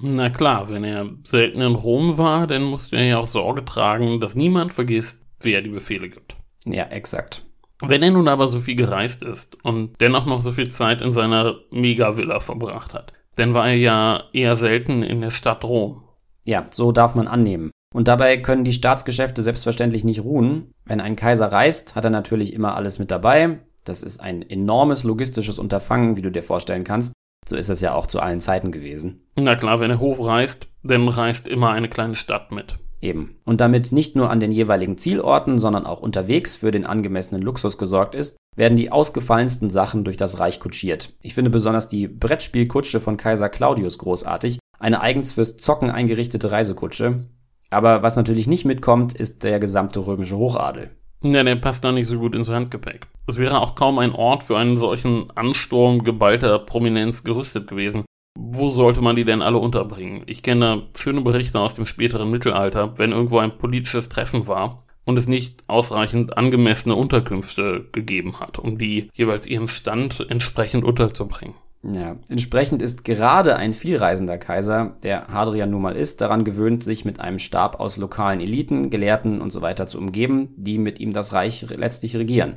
Na 0.00 0.30
klar, 0.30 0.68
wenn 0.68 0.82
er 0.82 1.08
selten 1.22 1.60
in 1.60 1.76
Rom 1.76 2.18
war, 2.18 2.48
dann 2.48 2.64
musste 2.64 2.96
er 2.96 3.04
ja 3.04 3.18
auch 3.18 3.26
Sorge 3.26 3.64
tragen, 3.64 4.20
dass 4.20 4.34
niemand 4.34 4.74
vergisst, 4.74 5.22
wer 5.40 5.62
die 5.62 5.70
Befehle 5.70 6.08
gibt. 6.08 6.36
Ja, 6.64 6.84
exakt. 6.84 7.44
Wenn 7.80 8.02
er 8.02 8.10
nun 8.10 8.26
aber 8.26 8.48
so 8.48 8.58
viel 8.58 8.74
gereist 8.74 9.22
ist 9.22 9.62
und 9.64 9.94
dennoch 10.00 10.26
noch 10.26 10.40
so 10.40 10.50
viel 10.50 10.70
Zeit 10.70 11.00
in 11.02 11.12
seiner 11.12 11.54
Mega-Villa 11.70 12.40
verbracht 12.40 12.94
hat, 12.94 13.12
dann 13.36 13.54
war 13.54 13.68
er 13.68 13.76
ja 13.76 14.24
eher 14.32 14.56
selten 14.56 15.02
in 15.02 15.20
der 15.20 15.30
Stadt 15.30 15.62
Rom. 15.62 16.02
Ja, 16.44 16.66
so 16.70 16.92
darf 16.92 17.14
man 17.14 17.28
annehmen. 17.28 17.70
Und 17.96 18.08
dabei 18.08 18.36
können 18.36 18.64
die 18.64 18.74
Staatsgeschäfte 18.74 19.40
selbstverständlich 19.40 20.04
nicht 20.04 20.22
ruhen. 20.22 20.70
Wenn 20.84 21.00
ein 21.00 21.16
Kaiser 21.16 21.50
reist, 21.50 21.94
hat 21.94 22.04
er 22.04 22.10
natürlich 22.10 22.52
immer 22.52 22.76
alles 22.76 22.98
mit 22.98 23.10
dabei. 23.10 23.60
Das 23.84 24.02
ist 24.02 24.20
ein 24.20 24.42
enormes 24.42 25.02
logistisches 25.02 25.58
Unterfangen, 25.58 26.14
wie 26.14 26.20
du 26.20 26.30
dir 26.30 26.42
vorstellen 26.42 26.84
kannst. 26.84 27.14
So 27.48 27.56
ist 27.56 27.70
es 27.70 27.80
ja 27.80 27.94
auch 27.94 28.04
zu 28.04 28.20
allen 28.20 28.42
Zeiten 28.42 28.70
gewesen. 28.70 29.22
Na 29.36 29.56
klar, 29.56 29.80
wenn 29.80 29.88
der 29.88 29.98
Hof 29.98 30.22
reist, 30.22 30.68
dann 30.82 31.08
reist 31.08 31.48
immer 31.48 31.70
eine 31.70 31.88
kleine 31.88 32.16
Stadt 32.16 32.52
mit. 32.52 32.76
Eben. 33.00 33.38
Und 33.46 33.62
damit 33.62 33.92
nicht 33.92 34.14
nur 34.14 34.28
an 34.28 34.40
den 34.40 34.52
jeweiligen 34.52 34.98
Zielorten, 34.98 35.58
sondern 35.58 35.86
auch 35.86 36.00
unterwegs 36.00 36.54
für 36.54 36.72
den 36.72 36.84
angemessenen 36.84 37.40
Luxus 37.40 37.78
gesorgt 37.78 38.14
ist, 38.14 38.36
werden 38.56 38.76
die 38.76 38.92
ausgefallensten 38.92 39.70
Sachen 39.70 40.04
durch 40.04 40.18
das 40.18 40.38
Reich 40.38 40.60
kutschiert. 40.60 41.14
Ich 41.22 41.32
finde 41.32 41.50
besonders 41.50 41.88
die 41.88 42.08
Brettspielkutsche 42.08 43.00
von 43.00 43.16
Kaiser 43.16 43.48
Claudius 43.48 43.96
großartig, 43.96 44.58
eine 44.78 45.00
eigens 45.00 45.32
fürs 45.32 45.56
Zocken 45.56 45.90
eingerichtete 45.90 46.52
Reisekutsche. 46.52 47.22
Aber 47.70 48.02
was 48.02 48.16
natürlich 48.16 48.46
nicht 48.46 48.64
mitkommt, 48.64 49.14
ist 49.14 49.44
der 49.44 49.58
gesamte 49.58 50.06
römische 50.06 50.36
Hochadel. 50.36 50.90
Ja, 51.22 51.42
der 51.42 51.56
passt 51.56 51.82
da 51.82 51.92
nicht 51.92 52.08
so 52.08 52.18
gut 52.18 52.34
ins 52.34 52.48
Handgepäck. 52.48 53.06
Es 53.26 53.38
wäre 53.38 53.60
auch 53.60 53.74
kaum 53.74 53.98
ein 53.98 54.12
Ort 54.12 54.44
für 54.44 54.56
einen 54.56 54.76
solchen 54.76 55.30
Ansturm 55.34 56.04
geballter 56.04 56.58
Prominenz 56.58 57.24
gerüstet 57.24 57.68
gewesen. 57.68 58.04
Wo 58.38 58.68
sollte 58.68 59.00
man 59.00 59.16
die 59.16 59.24
denn 59.24 59.42
alle 59.42 59.58
unterbringen? 59.58 60.22
Ich 60.26 60.42
kenne 60.42 60.88
schöne 60.94 61.22
Berichte 61.22 61.58
aus 61.58 61.74
dem 61.74 61.86
späteren 61.86 62.30
Mittelalter, 62.30 62.98
wenn 62.98 63.12
irgendwo 63.12 63.38
ein 63.38 63.56
politisches 63.56 64.08
Treffen 64.08 64.46
war 64.46 64.84
und 65.04 65.16
es 65.16 65.26
nicht 65.26 65.62
ausreichend 65.68 66.36
angemessene 66.36 66.94
Unterkünfte 66.94 67.88
gegeben 67.92 68.38
hat, 68.38 68.58
um 68.58 68.76
die 68.76 69.08
jeweils 69.14 69.46
ihrem 69.46 69.68
Stand 69.68 70.26
entsprechend 70.28 70.84
unterzubringen. 70.84 71.54
Ja, 71.92 72.16
entsprechend 72.28 72.82
ist 72.82 73.04
gerade 73.04 73.56
ein 73.56 73.72
vielreisender 73.72 74.38
Kaiser, 74.38 74.96
der 75.04 75.28
Hadrian 75.28 75.70
nun 75.70 75.82
mal 75.82 75.94
ist, 75.94 76.20
daran 76.20 76.44
gewöhnt, 76.44 76.82
sich 76.82 77.04
mit 77.04 77.20
einem 77.20 77.38
Stab 77.38 77.78
aus 77.78 77.96
lokalen 77.96 78.40
Eliten, 78.40 78.90
Gelehrten 78.90 79.40
und 79.40 79.52
so 79.52 79.62
weiter 79.62 79.86
zu 79.86 79.98
umgeben, 79.98 80.52
die 80.56 80.78
mit 80.78 80.98
ihm 80.98 81.12
das 81.12 81.32
Reich 81.32 81.64
letztlich 81.70 82.16
regieren. 82.16 82.56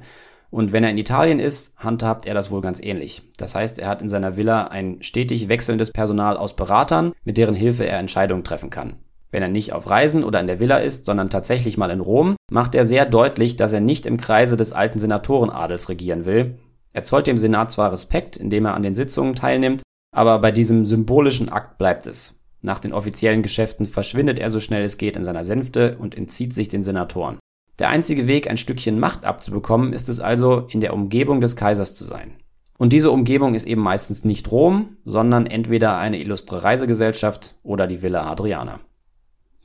Und 0.49 0.71
wenn 0.71 0.83
er 0.83 0.89
in 0.89 0.97
Italien 0.97 1.39
ist, 1.39 1.77
handhabt 1.77 2.25
er 2.25 2.33
das 2.33 2.49
wohl 2.49 2.61
ganz 2.61 2.81
ähnlich. 2.81 3.21
Das 3.37 3.53
heißt, 3.53 3.77
er 3.77 3.87
hat 3.87 4.01
in 4.01 4.09
seiner 4.09 4.35
Villa 4.35 4.63
ein 4.63 4.97
stetig 5.01 5.47
wechselndes 5.47 5.91
Personal 5.91 6.35
aus 6.35 6.55
Beratern, 6.55 7.13
mit 7.23 7.37
deren 7.37 7.53
Hilfe 7.53 7.85
er 7.85 7.99
Entscheidungen 7.99 8.43
treffen 8.43 8.71
kann. 8.71 8.95
Wenn 9.29 9.43
er 9.43 9.49
nicht 9.49 9.73
auf 9.73 9.87
Reisen 9.87 10.23
oder 10.23 10.39
in 10.39 10.47
der 10.47 10.59
Villa 10.59 10.77
ist, 10.77 11.05
sondern 11.05 11.29
tatsächlich 11.29 11.77
mal 11.77 11.91
in 11.91 11.99
Rom, 11.99 12.35
macht 12.49 12.73
er 12.73 12.83
sehr 12.83 13.05
deutlich, 13.05 13.57
dass 13.57 13.73
er 13.73 13.79
nicht 13.79 14.07
im 14.07 14.17
Kreise 14.17 14.57
des 14.57 14.73
alten 14.73 14.97
Senatorenadels 14.97 15.87
regieren 15.87 16.25
will, 16.25 16.57
er 16.93 17.03
zollt 17.03 17.27
dem 17.27 17.37
Senat 17.37 17.71
zwar 17.71 17.91
Respekt, 17.91 18.37
indem 18.37 18.65
er 18.65 18.73
an 18.73 18.83
den 18.83 18.95
Sitzungen 18.95 19.35
teilnimmt, 19.35 19.81
aber 20.11 20.39
bei 20.39 20.51
diesem 20.51 20.85
symbolischen 20.85 21.49
Akt 21.49 21.77
bleibt 21.77 22.07
es. 22.07 22.39
Nach 22.61 22.79
den 22.79 22.93
offiziellen 22.93 23.43
Geschäften 23.43 23.85
verschwindet 23.85 24.39
er 24.39 24.49
so 24.49 24.59
schnell 24.59 24.83
es 24.83 24.97
geht 24.97 25.15
in 25.15 25.23
seiner 25.23 25.45
Sänfte 25.45 25.97
und 25.97 26.15
entzieht 26.15 26.53
sich 26.53 26.67
den 26.67 26.83
Senatoren. 26.83 27.39
Der 27.77 27.89
einzige 27.89 28.27
Weg, 28.27 28.49
ein 28.49 28.57
Stückchen 28.57 28.99
Macht 28.99 29.23
abzubekommen, 29.23 29.93
ist 29.93 30.09
es 30.09 30.19
also, 30.19 30.67
in 30.69 30.81
der 30.81 30.93
Umgebung 30.93 31.39
des 31.39 31.55
Kaisers 31.55 31.95
zu 31.95 32.03
sein. 32.03 32.35
Und 32.77 32.91
diese 32.91 33.11
Umgebung 33.11 33.55
ist 33.55 33.67
eben 33.67 33.81
meistens 33.81 34.25
nicht 34.25 34.51
Rom, 34.51 34.97
sondern 35.05 35.45
entweder 35.45 35.97
eine 35.97 36.19
illustre 36.19 36.63
Reisegesellschaft 36.63 37.55
oder 37.63 37.87
die 37.87 38.01
Villa 38.01 38.25
Hadriana. 38.25 38.79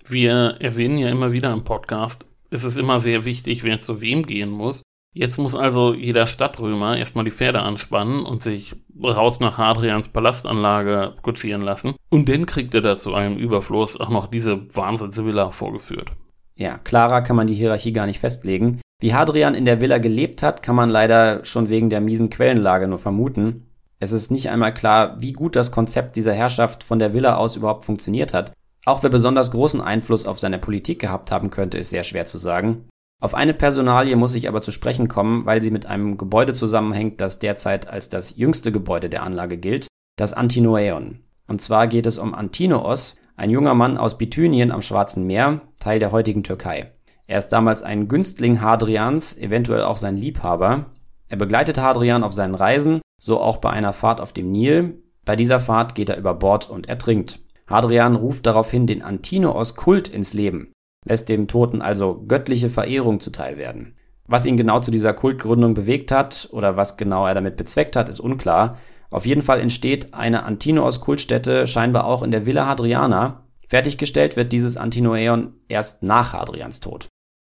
Wir 0.06 0.56
erwähnen 0.60 0.98
ja 0.98 1.08
immer 1.08 1.32
wieder 1.32 1.52
im 1.52 1.64
Podcast, 1.64 2.26
es 2.50 2.62
ist 2.62 2.76
immer 2.76 3.00
sehr 3.00 3.24
wichtig, 3.24 3.64
wer 3.64 3.80
zu 3.80 4.00
wem 4.00 4.22
gehen 4.22 4.50
muss. 4.50 4.82
Jetzt 5.16 5.38
muss 5.38 5.54
also 5.54 5.94
jeder 5.94 6.26
Stadtrömer 6.26 6.98
erstmal 6.98 7.24
die 7.24 7.30
Pferde 7.30 7.60
anspannen 7.60 8.26
und 8.26 8.42
sich 8.42 8.74
raus 9.00 9.38
nach 9.38 9.58
Hadrians 9.58 10.08
Palastanlage 10.08 11.14
kutschieren 11.22 11.62
lassen. 11.62 11.94
Und 12.10 12.28
dann 12.28 12.46
kriegt 12.46 12.74
er 12.74 12.80
da 12.80 12.98
zu 12.98 13.14
einem 13.14 13.36
Überfluss 13.36 13.98
auch 13.98 14.08
noch 14.08 14.26
diese 14.26 14.66
Wahnsinnsvilla 14.74 15.52
vorgeführt. 15.52 16.10
Ja, 16.56 16.78
klarer 16.78 17.22
kann 17.22 17.36
man 17.36 17.46
die 17.46 17.54
Hierarchie 17.54 17.92
gar 17.92 18.06
nicht 18.06 18.18
festlegen. 18.18 18.80
Wie 19.00 19.14
Hadrian 19.14 19.54
in 19.54 19.64
der 19.64 19.80
Villa 19.80 19.98
gelebt 19.98 20.42
hat, 20.42 20.64
kann 20.64 20.74
man 20.74 20.90
leider 20.90 21.44
schon 21.44 21.68
wegen 21.68 21.90
der 21.90 22.00
miesen 22.00 22.28
Quellenlage 22.28 22.88
nur 22.88 22.98
vermuten. 22.98 23.68
Es 24.00 24.10
ist 24.10 24.32
nicht 24.32 24.50
einmal 24.50 24.74
klar, 24.74 25.20
wie 25.20 25.32
gut 25.32 25.54
das 25.54 25.70
Konzept 25.70 26.16
dieser 26.16 26.32
Herrschaft 26.32 26.82
von 26.82 26.98
der 26.98 27.14
Villa 27.14 27.36
aus 27.36 27.54
überhaupt 27.54 27.84
funktioniert 27.84 28.34
hat. 28.34 28.52
Auch 28.84 29.02
wer 29.02 29.10
besonders 29.10 29.52
großen 29.52 29.80
Einfluss 29.80 30.26
auf 30.26 30.40
seine 30.40 30.58
Politik 30.58 30.98
gehabt 30.98 31.30
haben 31.30 31.50
könnte, 31.50 31.78
ist 31.78 31.90
sehr 31.90 32.04
schwer 32.04 32.26
zu 32.26 32.36
sagen. 32.36 32.88
Auf 33.24 33.32
eine 33.32 33.54
Personalie 33.54 34.16
muss 34.16 34.34
ich 34.34 34.48
aber 34.48 34.60
zu 34.60 34.70
sprechen 34.70 35.08
kommen, 35.08 35.46
weil 35.46 35.62
sie 35.62 35.70
mit 35.70 35.86
einem 35.86 36.18
Gebäude 36.18 36.52
zusammenhängt, 36.52 37.22
das 37.22 37.38
derzeit 37.38 37.88
als 37.88 38.10
das 38.10 38.36
jüngste 38.36 38.70
Gebäude 38.70 39.08
der 39.08 39.22
Anlage 39.22 39.56
gilt, 39.56 39.86
das 40.18 40.34
Antinoäon. 40.34 41.20
Und 41.48 41.62
zwar 41.62 41.86
geht 41.86 42.04
es 42.04 42.18
um 42.18 42.34
Antinoos, 42.34 43.16
ein 43.34 43.48
junger 43.48 43.72
Mann 43.72 43.96
aus 43.96 44.18
Bithynien 44.18 44.70
am 44.70 44.82
Schwarzen 44.82 45.26
Meer, 45.26 45.62
Teil 45.80 46.00
der 46.00 46.12
heutigen 46.12 46.42
Türkei. 46.42 46.92
Er 47.26 47.38
ist 47.38 47.48
damals 47.48 47.82
ein 47.82 48.08
Günstling 48.08 48.60
Hadrians, 48.60 49.38
eventuell 49.38 49.84
auch 49.84 49.96
sein 49.96 50.18
Liebhaber. 50.18 50.90
Er 51.30 51.38
begleitet 51.38 51.78
Hadrian 51.78 52.24
auf 52.24 52.34
seinen 52.34 52.54
Reisen, 52.54 53.00
so 53.18 53.40
auch 53.40 53.56
bei 53.56 53.70
einer 53.70 53.94
Fahrt 53.94 54.20
auf 54.20 54.34
dem 54.34 54.52
Nil. 54.52 55.02
Bei 55.24 55.34
dieser 55.34 55.60
Fahrt 55.60 55.94
geht 55.94 56.10
er 56.10 56.18
über 56.18 56.34
Bord 56.34 56.68
und 56.68 56.90
ertrinkt. 56.90 57.40
Hadrian 57.66 58.16
ruft 58.16 58.44
daraufhin 58.44 58.86
den 58.86 59.00
Antinoos-Kult 59.00 60.08
ins 60.08 60.34
Leben, 60.34 60.73
lässt 61.04 61.28
dem 61.28 61.48
Toten 61.48 61.82
also 61.82 62.24
göttliche 62.26 62.70
Verehrung 62.70 63.20
zuteilwerden. 63.20 63.96
Was 64.26 64.46
ihn 64.46 64.56
genau 64.56 64.80
zu 64.80 64.90
dieser 64.90 65.12
Kultgründung 65.12 65.74
bewegt 65.74 66.10
hat 66.10 66.48
oder 66.52 66.76
was 66.76 66.96
genau 66.96 67.26
er 67.26 67.34
damit 67.34 67.56
bezweckt 67.56 67.94
hat, 67.94 68.08
ist 68.08 68.20
unklar. 68.20 68.78
Auf 69.10 69.26
jeden 69.26 69.42
Fall 69.42 69.60
entsteht 69.60 70.14
eine 70.14 70.44
Antinoos-Kultstätte 70.44 71.66
scheinbar 71.66 72.06
auch 72.06 72.22
in 72.22 72.30
der 72.30 72.46
Villa 72.46 72.66
Hadriana. 72.66 73.44
Fertiggestellt 73.68 74.36
wird 74.36 74.52
dieses 74.52 74.76
Antinoeon 74.76 75.54
erst 75.68 76.02
nach 76.02 76.32
Hadrians 76.32 76.80
Tod. 76.80 77.08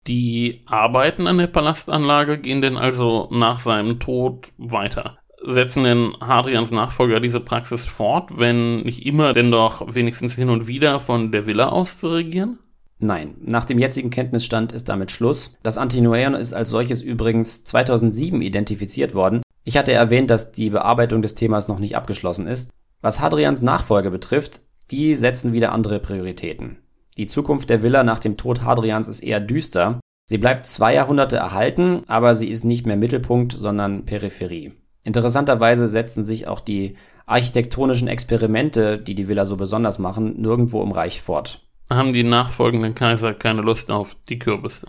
Die 0.06 0.62
Arbeiten 0.66 1.26
an 1.26 1.38
der 1.38 1.46
Palastanlage 1.46 2.38
gehen 2.38 2.62
denn 2.62 2.76
also 2.76 3.28
nach 3.30 3.60
seinem 3.60 3.98
Tod 3.98 4.52
weiter 4.58 5.18
setzen 5.42 5.84
denn 5.84 6.14
Hadrians 6.20 6.70
Nachfolger 6.70 7.20
diese 7.20 7.40
Praxis 7.40 7.84
fort, 7.84 8.38
wenn 8.38 8.82
nicht 8.82 9.06
immer, 9.06 9.32
denn 9.32 9.50
doch 9.50 9.94
wenigstens 9.94 10.34
hin 10.34 10.50
und 10.50 10.66
wieder 10.66 10.98
von 10.98 11.32
der 11.32 11.46
Villa 11.46 11.68
aus 11.68 11.98
zu 11.98 12.08
regieren? 12.08 12.58
Nein, 13.00 13.36
nach 13.40 13.64
dem 13.64 13.78
jetzigen 13.78 14.10
Kenntnisstand 14.10 14.72
ist 14.72 14.88
damit 14.88 15.10
Schluss. 15.10 15.56
Das 15.62 15.78
Antinoeon 15.78 16.34
ist 16.34 16.52
als 16.52 16.70
solches 16.70 17.02
übrigens 17.02 17.64
2007 17.64 18.42
identifiziert 18.42 19.14
worden. 19.14 19.42
Ich 19.64 19.76
hatte 19.76 19.92
erwähnt, 19.92 20.30
dass 20.30 20.50
die 20.50 20.70
Bearbeitung 20.70 21.22
des 21.22 21.34
Themas 21.34 21.68
noch 21.68 21.78
nicht 21.78 21.96
abgeschlossen 21.96 22.46
ist. 22.46 22.70
Was 23.00 23.20
Hadrians 23.20 23.62
Nachfolge 23.62 24.10
betrifft, 24.10 24.62
die 24.90 25.14
setzen 25.14 25.52
wieder 25.52 25.72
andere 25.72 26.00
Prioritäten. 26.00 26.78
Die 27.16 27.26
Zukunft 27.26 27.70
der 27.70 27.82
Villa 27.82 28.02
nach 28.02 28.18
dem 28.18 28.36
Tod 28.36 28.62
Hadrians 28.62 29.06
ist 29.06 29.20
eher 29.20 29.40
düster. 29.40 30.00
Sie 30.26 30.38
bleibt 30.38 30.66
zwei 30.66 30.94
Jahrhunderte 30.94 31.36
erhalten, 31.36 32.02
aber 32.08 32.34
sie 32.34 32.48
ist 32.48 32.64
nicht 32.64 32.86
mehr 32.86 32.96
Mittelpunkt, 32.96 33.52
sondern 33.52 34.06
Peripherie. 34.06 34.72
Interessanterweise 35.04 35.86
setzen 35.86 36.24
sich 36.24 36.48
auch 36.48 36.60
die 36.60 36.96
architektonischen 37.26 38.08
Experimente, 38.08 38.98
die 38.98 39.14
die 39.14 39.28
Villa 39.28 39.44
so 39.44 39.56
besonders 39.56 39.98
machen, 39.98 40.40
nirgendwo 40.40 40.82
im 40.82 40.92
Reich 40.92 41.22
fort. 41.22 41.67
Haben 41.90 42.12
die 42.12 42.22
nachfolgenden 42.22 42.94
Kaiser 42.94 43.32
keine 43.32 43.62
Lust 43.62 43.90
auf 43.90 44.14
die 44.28 44.38
Kürbisse? 44.38 44.88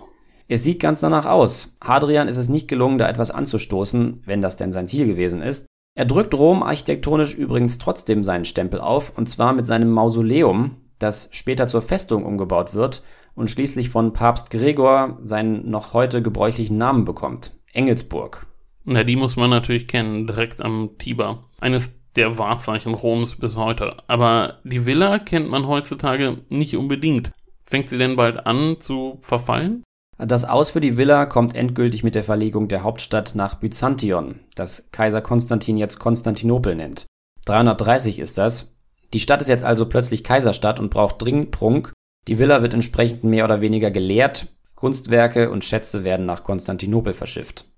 Es 0.50 0.64
sieht 0.64 0.82
ganz 0.82 1.00
danach 1.00 1.26
aus. 1.26 1.78
Hadrian 1.82 2.28
ist 2.28 2.38
es 2.38 2.50
nicht 2.50 2.68
gelungen, 2.68 2.98
da 2.98 3.08
etwas 3.08 3.32
anzustoßen, 3.32 4.24
wenn 4.26 4.42
das 4.42 4.58
denn 4.58 4.74
sein 4.74 4.88
Ziel 4.88 5.06
gewesen 5.06 5.42
ist. 5.42 5.66
Er 5.96 6.06
drückt 6.06 6.34
Rom 6.34 6.62
architektonisch 6.62 7.36
übrigens 7.36 7.78
trotzdem 7.78 8.24
seinen 8.24 8.46
Stempel 8.46 8.82
auf, 8.82 9.18
und 9.18 9.30
zwar 9.30 9.54
mit 9.54 9.66
seinem 9.66 9.92
Mausoleum, 9.92 10.78
das 10.98 11.30
später 11.32 11.68
zur 11.68 11.82
Festung 11.82 12.26
umgebaut 12.26 12.74
wird 12.74 13.04
und 13.34 13.50
schließlich 13.50 13.90
von 13.90 14.12
Papst 14.12 14.50
Gregor 14.50 15.18
seinen 15.22 15.70
noch 15.70 15.94
heute 15.94 16.22
gebräuchlichen 16.22 16.78
Namen 16.78 17.06
bekommt. 17.06 17.54
Engelsburg. 17.72 18.46
Na, 18.84 19.04
die 19.04 19.16
muss 19.16 19.36
man 19.36 19.50
natürlich 19.50 19.88
kennen, 19.88 20.28
direkt 20.28 20.62
am 20.62 20.98
Tiber. 20.98 21.44
Eines 21.62 21.99
der 22.16 22.38
Wahrzeichen 22.38 22.94
Roms 22.94 23.36
bis 23.36 23.56
heute. 23.56 23.98
Aber 24.08 24.60
die 24.64 24.86
Villa 24.86 25.20
kennt 25.20 25.50
man 25.50 25.68
heutzutage 25.68 26.38
nicht 26.50 26.76
unbedingt. 26.76 27.32
Fängt 27.64 27.90
sie 27.90 27.98
denn 27.98 28.16
bald 28.16 28.46
an 28.46 28.78
zu 28.80 29.20
verfallen? 29.22 29.84
Das 30.18 30.44
Aus 30.44 30.72
für 30.72 30.82
die 30.82 30.98
Villa 30.98 31.26
kommt 31.26 31.56
endgültig 31.56 32.04
mit 32.04 32.16
der 32.16 32.24
Verlegung 32.24 32.68
der 32.68 32.84
Hauptstadt 32.84 33.36
nach 33.36 33.56
Byzantion, 33.56 34.42
das 34.56 34.90
Kaiser 34.92 35.22
Konstantin 35.22 35.78
jetzt 35.78 36.00
Konstantinopel 36.00 36.76
nennt. 36.76 37.06
330 37.46 38.20
ist 38.20 38.38
das. 38.38 38.76
Die 39.14 39.22
Stadt 39.22 39.42
ist 39.42 39.48
jetzt 39.48 39.64
also 39.64 39.88
plötzlich 39.88 40.24
Kaiserstadt 40.24 40.80
und 40.80 40.90
braucht 40.90 41.22
dringend 41.22 41.52
Prunk. 41.52 41.94
Die 42.28 42.38
Villa 42.38 42.62
wird 42.62 42.74
entsprechend 42.74 43.24
mehr 43.24 43.46
oder 43.46 43.62
weniger 43.62 43.92
geleert. 43.92 44.48
Kunstwerke 44.76 45.50
und 45.50 45.64
Schätze 45.64 46.04
werden 46.04 46.26
nach 46.26 46.44
Konstantinopel 46.44 47.14
verschifft 47.14 47.69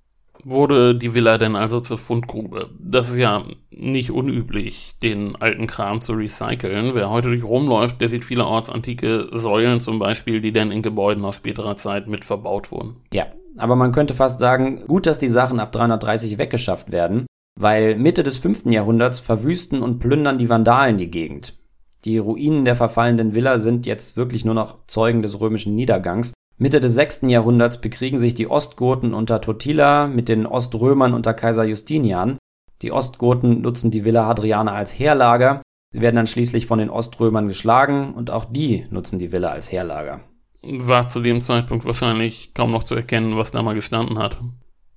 wurde 0.43 0.95
die 0.95 1.13
Villa 1.13 1.37
denn 1.37 1.55
also 1.55 1.79
zur 1.79 1.97
Fundgrube. 1.97 2.69
Das 2.79 3.09
ist 3.09 3.17
ja 3.17 3.43
nicht 3.71 4.11
unüblich, 4.11 4.93
den 5.01 5.35
alten 5.35 5.67
Kram 5.67 6.01
zu 6.01 6.13
recyceln. 6.13 6.93
Wer 6.93 7.09
heute 7.09 7.29
durch 7.29 7.43
Rom 7.43 7.67
läuft, 7.67 8.01
der 8.01 8.09
sieht 8.09 8.25
vielerorts 8.25 8.69
antike 8.69 9.29
Säulen 9.31 9.79
zum 9.79 9.99
Beispiel, 9.99 10.41
die 10.41 10.51
dann 10.51 10.71
in 10.71 10.81
Gebäuden 10.81 11.25
aus 11.25 11.37
späterer 11.37 11.75
Zeit 11.75 12.07
mit 12.07 12.25
verbaut 12.25 12.71
wurden. 12.71 12.97
Ja, 13.13 13.27
aber 13.57 13.75
man 13.75 13.91
könnte 13.91 14.13
fast 14.13 14.39
sagen, 14.39 14.85
gut, 14.87 15.05
dass 15.05 15.19
die 15.19 15.27
Sachen 15.27 15.59
ab 15.59 15.71
330 15.71 16.37
weggeschafft 16.37 16.91
werden, 16.91 17.25
weil 17.59 17.95
Mitte 17.97 18.23
des 18.23 18.37
5. 18.37 18.65
Jahrhunderts 18.65 19.19
verwüsten 19.19 19.81
und 19.81 19.99
plündern 19.99 20.37
die 20.37 20.49
Vandalen 20.49 20.97
die 20.97 21.11
Gegend. 21.11 21.57
Die 22.05 22.17
Ruinen 22.17 22.65
der 22.65 22.75
verfallenden 22.75 23.35
Villa 23.35 23.59
sind 23.59 23.85
jetzt 23.85 24.17
wirklich 24.17 24.43
nur 24.43 24.55
noch 24.55 24.79
Zeugen 24.87 25.21
des 25.21 25.39
römischen 25.39 25.75
Niedergangs 25.75 26.33
Mitte 26.61 26.79
des 26.79 26.93
6. 26.93 27.21
Jahrhunderts 27.23 27.81
bekriegen 27.81 28.19
sich 28.19 28.35
die 28.35 28.47
Ostgoten 28.47 29.15
unter 29.15 29.41
Totila 29.41 30.05
mit 30.05 30.29
den 30.29 30.45
Oströmern 30.45 31.15
unter 31.15 31.33
Kaiser 31.33 31.63
Justinian. 31.63 32.37
Die 32.83 32.91
Ostgoten 32.91 33.61
nutzen 33.61 33.89
die 33.89 34.05
Villa 34.05 34.27
Hadriana 34.27 34.73
als 34.73 34.91
Heerlager. 34.91 35.63
Sie 35.91 36.01
werden 36.01 36.17
dann 36.17 36.27
schließlich 36.27 36.67
von 36.67 36.77
den 36.77 36.91
Oströmern 36.91 37.47
geschlagen 37.47 38.13
und 38.13 38.29
auch 38.29 38.45
die 38.45 38.85
nutzen 38.91 39.17
die 39.17 39.31
Villa 39.31 39.49
als 39.49 39.71
Heerlager. 39.71 40.21
War 40.61 41.07
zu 41.07 41.21
dem 41.21 41.41
Zeitpunkt 41.41 41.83
wahrscheinlich 41.83 42.53
kaum 42.53 42.69
noch 42.69 42.83
zu 42.83 42.93
erkennen, 42.93 43.37
was 43.37 43.49
da 43.49 43.63
mal 43.63 43.73
gestanden 43.73 44.19
hat. 44.19 44.37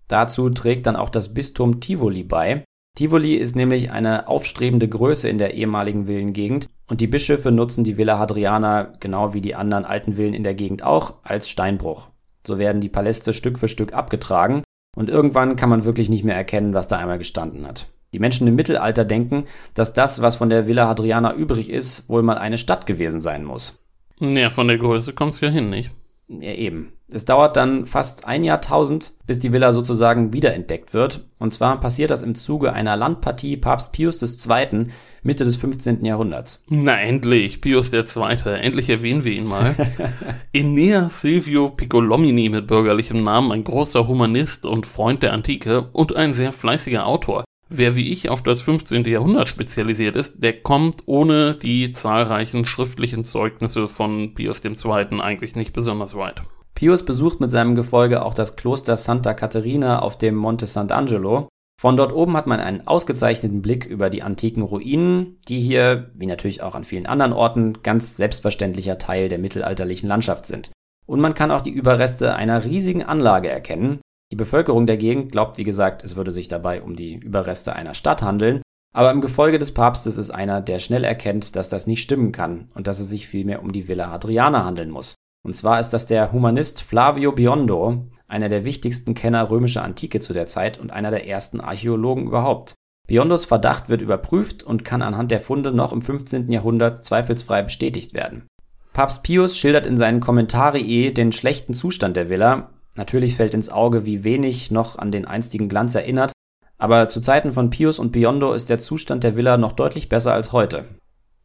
Dazu 0.07 0.51
trägt 0.51 0.85
dann 0.87 0.97
auch 0.97 1.09
das 1.09 1.33
Bistum 1.33 1.81
Tivoli 1.81 2.25
bei. 2.25 2.63
Tivoli 2.97 3.35
ist 3.35 3.57
nämlich 3.57 3.91
eine 3.91 4.29
aufstrebende 4.29 4.89
Größe 4.89 5.29
in 5.29 5.39
der 5.39 5.55
ehemaligen 5.55 6.07
Villengegend 6.07 6.69
und 6.89 7.01
die 7.01 7.09
Bischöfe 7.09 7.51
nutzen 7.51 7.83
die 7.83 7.97
Villa 7.97 8.21
Hadriana, 8.21 8.93
genau 9.01 9.35
wie 9.35 9.41
die 9.41 9.57
anderen 9.57 9.85
alten 9.85 10.13
Villen 10.13 10.33
in 10.33 10.45
der 10.45 10.55
Gegend 10.55 10.85
auch, 10.85 11.15
als 11.25 11.49
Steinbruch. 11.49 12.07
So 12.47 12.57
werden 12.57 12.81
die 12.81 12.89
Paläste 12.89 13.33
Stück 13.33 13.59
für 13.59 13.67
Stück 13.67 13.95
abgetragen 13.95 14.63
und 14.95 15.11
irgendwann 15.11 15.57
kann 15.57 15.71
man 15.71 15.85
wirklich 15.85 16.09
nicht 16.09 16.23
mehr 16.23 16.37
erkennen, 16.37 16.73
was 16.73 16.87
da 16.87 16.97
einmal 16.97 17.19
gestanden 17.19 17.67
hat. 17.67 17.89
Die 18.13 18.21
Menschen 18.21 18.47
im 18.47 18.55
Mittelalter 18.55 19.05
denken, 19.05 19.47
dass 19.75 19.93
das, 19.93 20.23
was 20.23 20.37
von 20.37 20.49
der 20.49 20.69
Villa 20.69 20.87
Hadriana 20.87 21.35
übrig 21.35 21.71
ist, 21.71 22.09
wohl 22.09 22.23
mal 22.23 22.39
eine 22.39 22.59
Stadt 22.59 22.87
gewesen 22.87 23.19
sein 23.19 23.43
muss. 23.43 23.81
Ja, 24.21 24.51
von 24.51 24.69
der 24.69 24.79
Größe 24.79 25.15
kommt's 25.15 25.41
ja 25.41 25.49
hin, 25.49 25.69
nicht? 25.69 25.91
Ja, 26.29 26.53
eben. 26.53 26.93
Es 27.11 27.27
dauert 27.27 27.57
dann 27.57 27.87
fast 27.87 28.27
ein 28.27 28.45
Jahrtausend, 28.45 29.13
bis 29.27 29.39
die 29.39 29.53
Villa 29.53 29.73
sozusagen 29.73 30.33
wiederentdeckt 30.33 30.95
wird. 30.95 31.29
Und 31.39 31.53
zwar 31.53 31.79
passiert 31.79 32.11
das 32.11 32.23
im 32.23 32.35
Zuge 32.35 32.73
einer 32.73 32.97
Landpartie 32.97 33.59
Papst 33.59 33.93
Pius 33.93 34.23
II. 34.23 34.87
Mitte 35.23 35.45
des 35.45 35.57
15. 35.57 36.05
Jahrhunderts. 36.05 36.65
Na 36.69 36.99
endlich, 36.99 37.61
Pius 37.61 37.93
II. 37.93 38.05
Endlich 38.47 38.89
erwähnen 38.89 39.25
wir 39.25 39.33
ihn 39.33 39.47
mal. 39.47 39.77
Enea 40.53 41.11
Silvio 41.11 41.69
Piccolomini 41.69 42.49
mit 42.49 42.67
bürgerlichem 42.67 43.23
Namen, 43.23 43.53
ein 43.53 43.65
großer 43.65 44.09
Humanist 44.09 44.65
und 44.65 44.87
Freund 44.87 45.23
der 45.23 45.35
Antike 45.35 45.91
und 45.93 46.17
ein 46.17 46.33
sehr 46.33 46.53
fleißiger 46.53 47.07
Autor. 47.07 47.45
Wer 47.69 47.97
wie 47.97 48.11
ich 48.13 48.29
auf 48.29 48.43
das 48.43 48.61
15. 48.63 49.05
Jahrhundert 49.05 49.49
spezialisiert 49.49 50.17
ist, 50.17 50.43
der 50.43 50.61
kommt 50.61 51.03
ohne 51.07 51.55
die 51.55 51.93
zahlreichen 51.93 52.65
schriftlichen 52.67 53.25
Zeugnisse 53.25 53.89
von 53.89 54.35
Pius 54.35 54.63
II. 54.65 55.21
eigentlich 55.21 55.57
nicht 55.57 55.73
besonders 55.73 56.15
weit. 56.15 56.43
Pius 56.75 57.05
besucht 57.05 57.41
mit 57.41 57.51
seinem 57.51 57.75
Gefolge 57.75 58.23
auch 58.23 58.35
das 58.35 58.57
Kloster 58.57 58.97
Santa 58.97 59.33
Caterina 59.33 60.01
auf 60.01 60.19
dem 60.19 60.35
Monte 60.35 60.67
Sant'Angelo. 60.67 61.49
Von 61.81 61.97
dort 61.97 62.13
oben 62.13 62.37
hat 62.37 62.47
man 62.47 62.61
einen 62.61 62.87
ausgezeichneten 62.87 63.63
Blick 63.63 63.85
über 63.85 64.11
die 64.11 64.23
antiken 64.23 64.63
Ruinen, 64.63 65.39
die 65.49 65.61
hier, 65.61 66.11
wie 66.15 66.27
natürlich 66.27 66.63
auch 66.63 66.75
an 66.75 66.85
vielen 66.85 67.07
anderen 67.07 67.33
Orten, 67.33 67.83
ganz 67.83 68.17
selbstverständlicher 68.17 68.99
Teil 68.99 69.29
der 69.29 69.39
mittelalterlichen 69.39 70.09
Landschaft 70.09 70.47
sind. 70.47 70.71
Und 71.07 71.21
man 71.21 71.35
kann 71.35 71.51
auch 71.51 71.61
die 71.61 71.71
Überreste 71.71 72.35
einer 72.35 72.65
riesigen 72.65 73.03
Anlage 73.03 73.49
erkennen. 73.49 74.01
Die 74.35 74.37
Bevölkerung 74.37 74.89
der 74.89 74.97
Gegend 74.97 75.31
glaubt, 75.31 75.59
wie 75.59 75.63
gesagt, 75.63 76.03
es 76.03 76.17
würde 76.17 76.33
sich 76.33 76.49
dabei 76.49 76.83
um 76.83 76.97
die 76.97 77.15
Überreste 77.15 77.77
einer 77.77 77.95
Stadt 77.95 78.21
handeln, 78.21 78.63
aber 78.93 79.13
im 79.13 79.21
Gefolge 79.21 79.61
des 79.61 79.73
Papstes 79.73 80.17
ist 80.17 80.33
einer, 80.33 80.61
der 80.61 80.81
schnell 80.81 81.05
erkennt, 81.05 81.55
dass 81.55 81.69
das 81.69 81.87
nicht 81.87 82.03
stimmen 82.03 82.33
kann 82.33 82.67
und 82.75 82.89
dass 82.89 82.99
es 82.99 83.09
sich 83.09 83.29
vielmehr 83.29 83.63
um 83.63 83.71
die 83.71 83.87
Villa 83.87 84.11
Hadriana 84.11 84.65
handeln 84.65 84.91
muss. 84.91 85.15
Und 85.45 85.55
zwar 85.55 85.79
ist 85.79 85.91
das 85.91 86.07
der 86.07 86.33
Humanist 86.33 86.83
Flavio 86.83 87.31
Biondo, 87.31 88.09
einer 88.27 88.49
der 88.49 88.65
wichtigsten 88.65 89.15
Kenner 89.15 89.51
römischer 89.51 89.85
Antike 89.85 90.19
zu 90.19 90.33
der 90.33 90.47
Zeit 90.47 90.81
und 90.81 90.91
einer 90.91 91.13
der 91.13 91.29
ersten 91.29 91.61
Archäologen 91.61 92.27
überhaupt. 92.27 92.75
Biondos 93.07 93.45
Verdacht 93.45 93.89
wird 93.89 94.01
überprüft 94.01 94.65
und 94.65 94.85
kann 94.85 95.03
anhand 95.03 95.31
der 95.31 95.39
Funde 95.39 95.71
noch 95.71 95.93
im 95.93 96.03
15. 96.03 96.51
Jahrhundert 96.51 97.05
zweifelsfrei 97.05 97.63
bestätigt 97.63 98.15
werden. 98.15 98.49
Papst 98.95 99.23
Pius 99.23 99.57
schildert 99.57 99.87
in 99.87 99.97
seinen 99.97 100.19
Commentarii 100.19 101.15
den 101.15 101.31
schlechten 101.31 101.75
Zustand 101.75 102.17
der 102.17 102.29
Villa. 102.29 102.74
Natürlich 102.97 103.37
fällt 103.37 103.55
ins 103.55 103.71
Auge, 103.71 104.07
wie 104.07 104.25
wenig 104.25 104.71
noch 104.71 104.99
an 104.99 105.11
den 105.11 105.25
einstigen 105.25 105.69
Glanz 105.69 105.95
erinnert, 105.95 106.33
aber 106.79 107.09
zu 107.09 107.21
Zeiten 107.21 107.53
von 107.53 107.71
Pius 107.71 107.99
und 107.99 108.13
Biondo 108.13 108.53
ist 108.53 108.71
der 108.71 108.79
Zustand 108.79 109.25
der 109.25 109.37
Villa 109.37 109.57
noch 109.57 109.73
deutlich 109.73 110.09
besser 110.09 110.35
als 110.35 110.53
heute. 110.53 110.85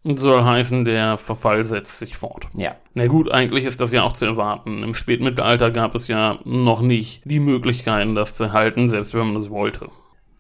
Soll 0.03 0.43
heißen, 0.43 0.85
der 0.85 1.17
Verfall 1.17 1.65
setzt 1.65 1.99
sich 1.99 2.15
fort. 2.15 2.47
Ja. 2.53 2.75
Na 2.93 3.07
gut, 3.07 3.31
eigentlich 3.31 3.65
ist 3.65 3.81
das 3.81 3.91
ja 3.91 4.03
auch 4.03 4.13
zu 4.13 4.25
erwarten. 4.25 4.81
Im 4.81 4.93
Spätmittelalter 4.93 5.71
gab 5.71 5.93
es 5.93 6.07
ja 6.07 6.39
noch 6.45 6.81
nicht 6.81 7.21
die 7.25 7.39
Möglichkeiten, 7.39 8.15
das 8.15 8.35
zu 8.35 8.53
halten, 8.53 8.89
selbst 8.89 9.13
wenn 9.13 9.27
man 9.27 9.35
es 9.35 9.49
wollte. 9.49 9.89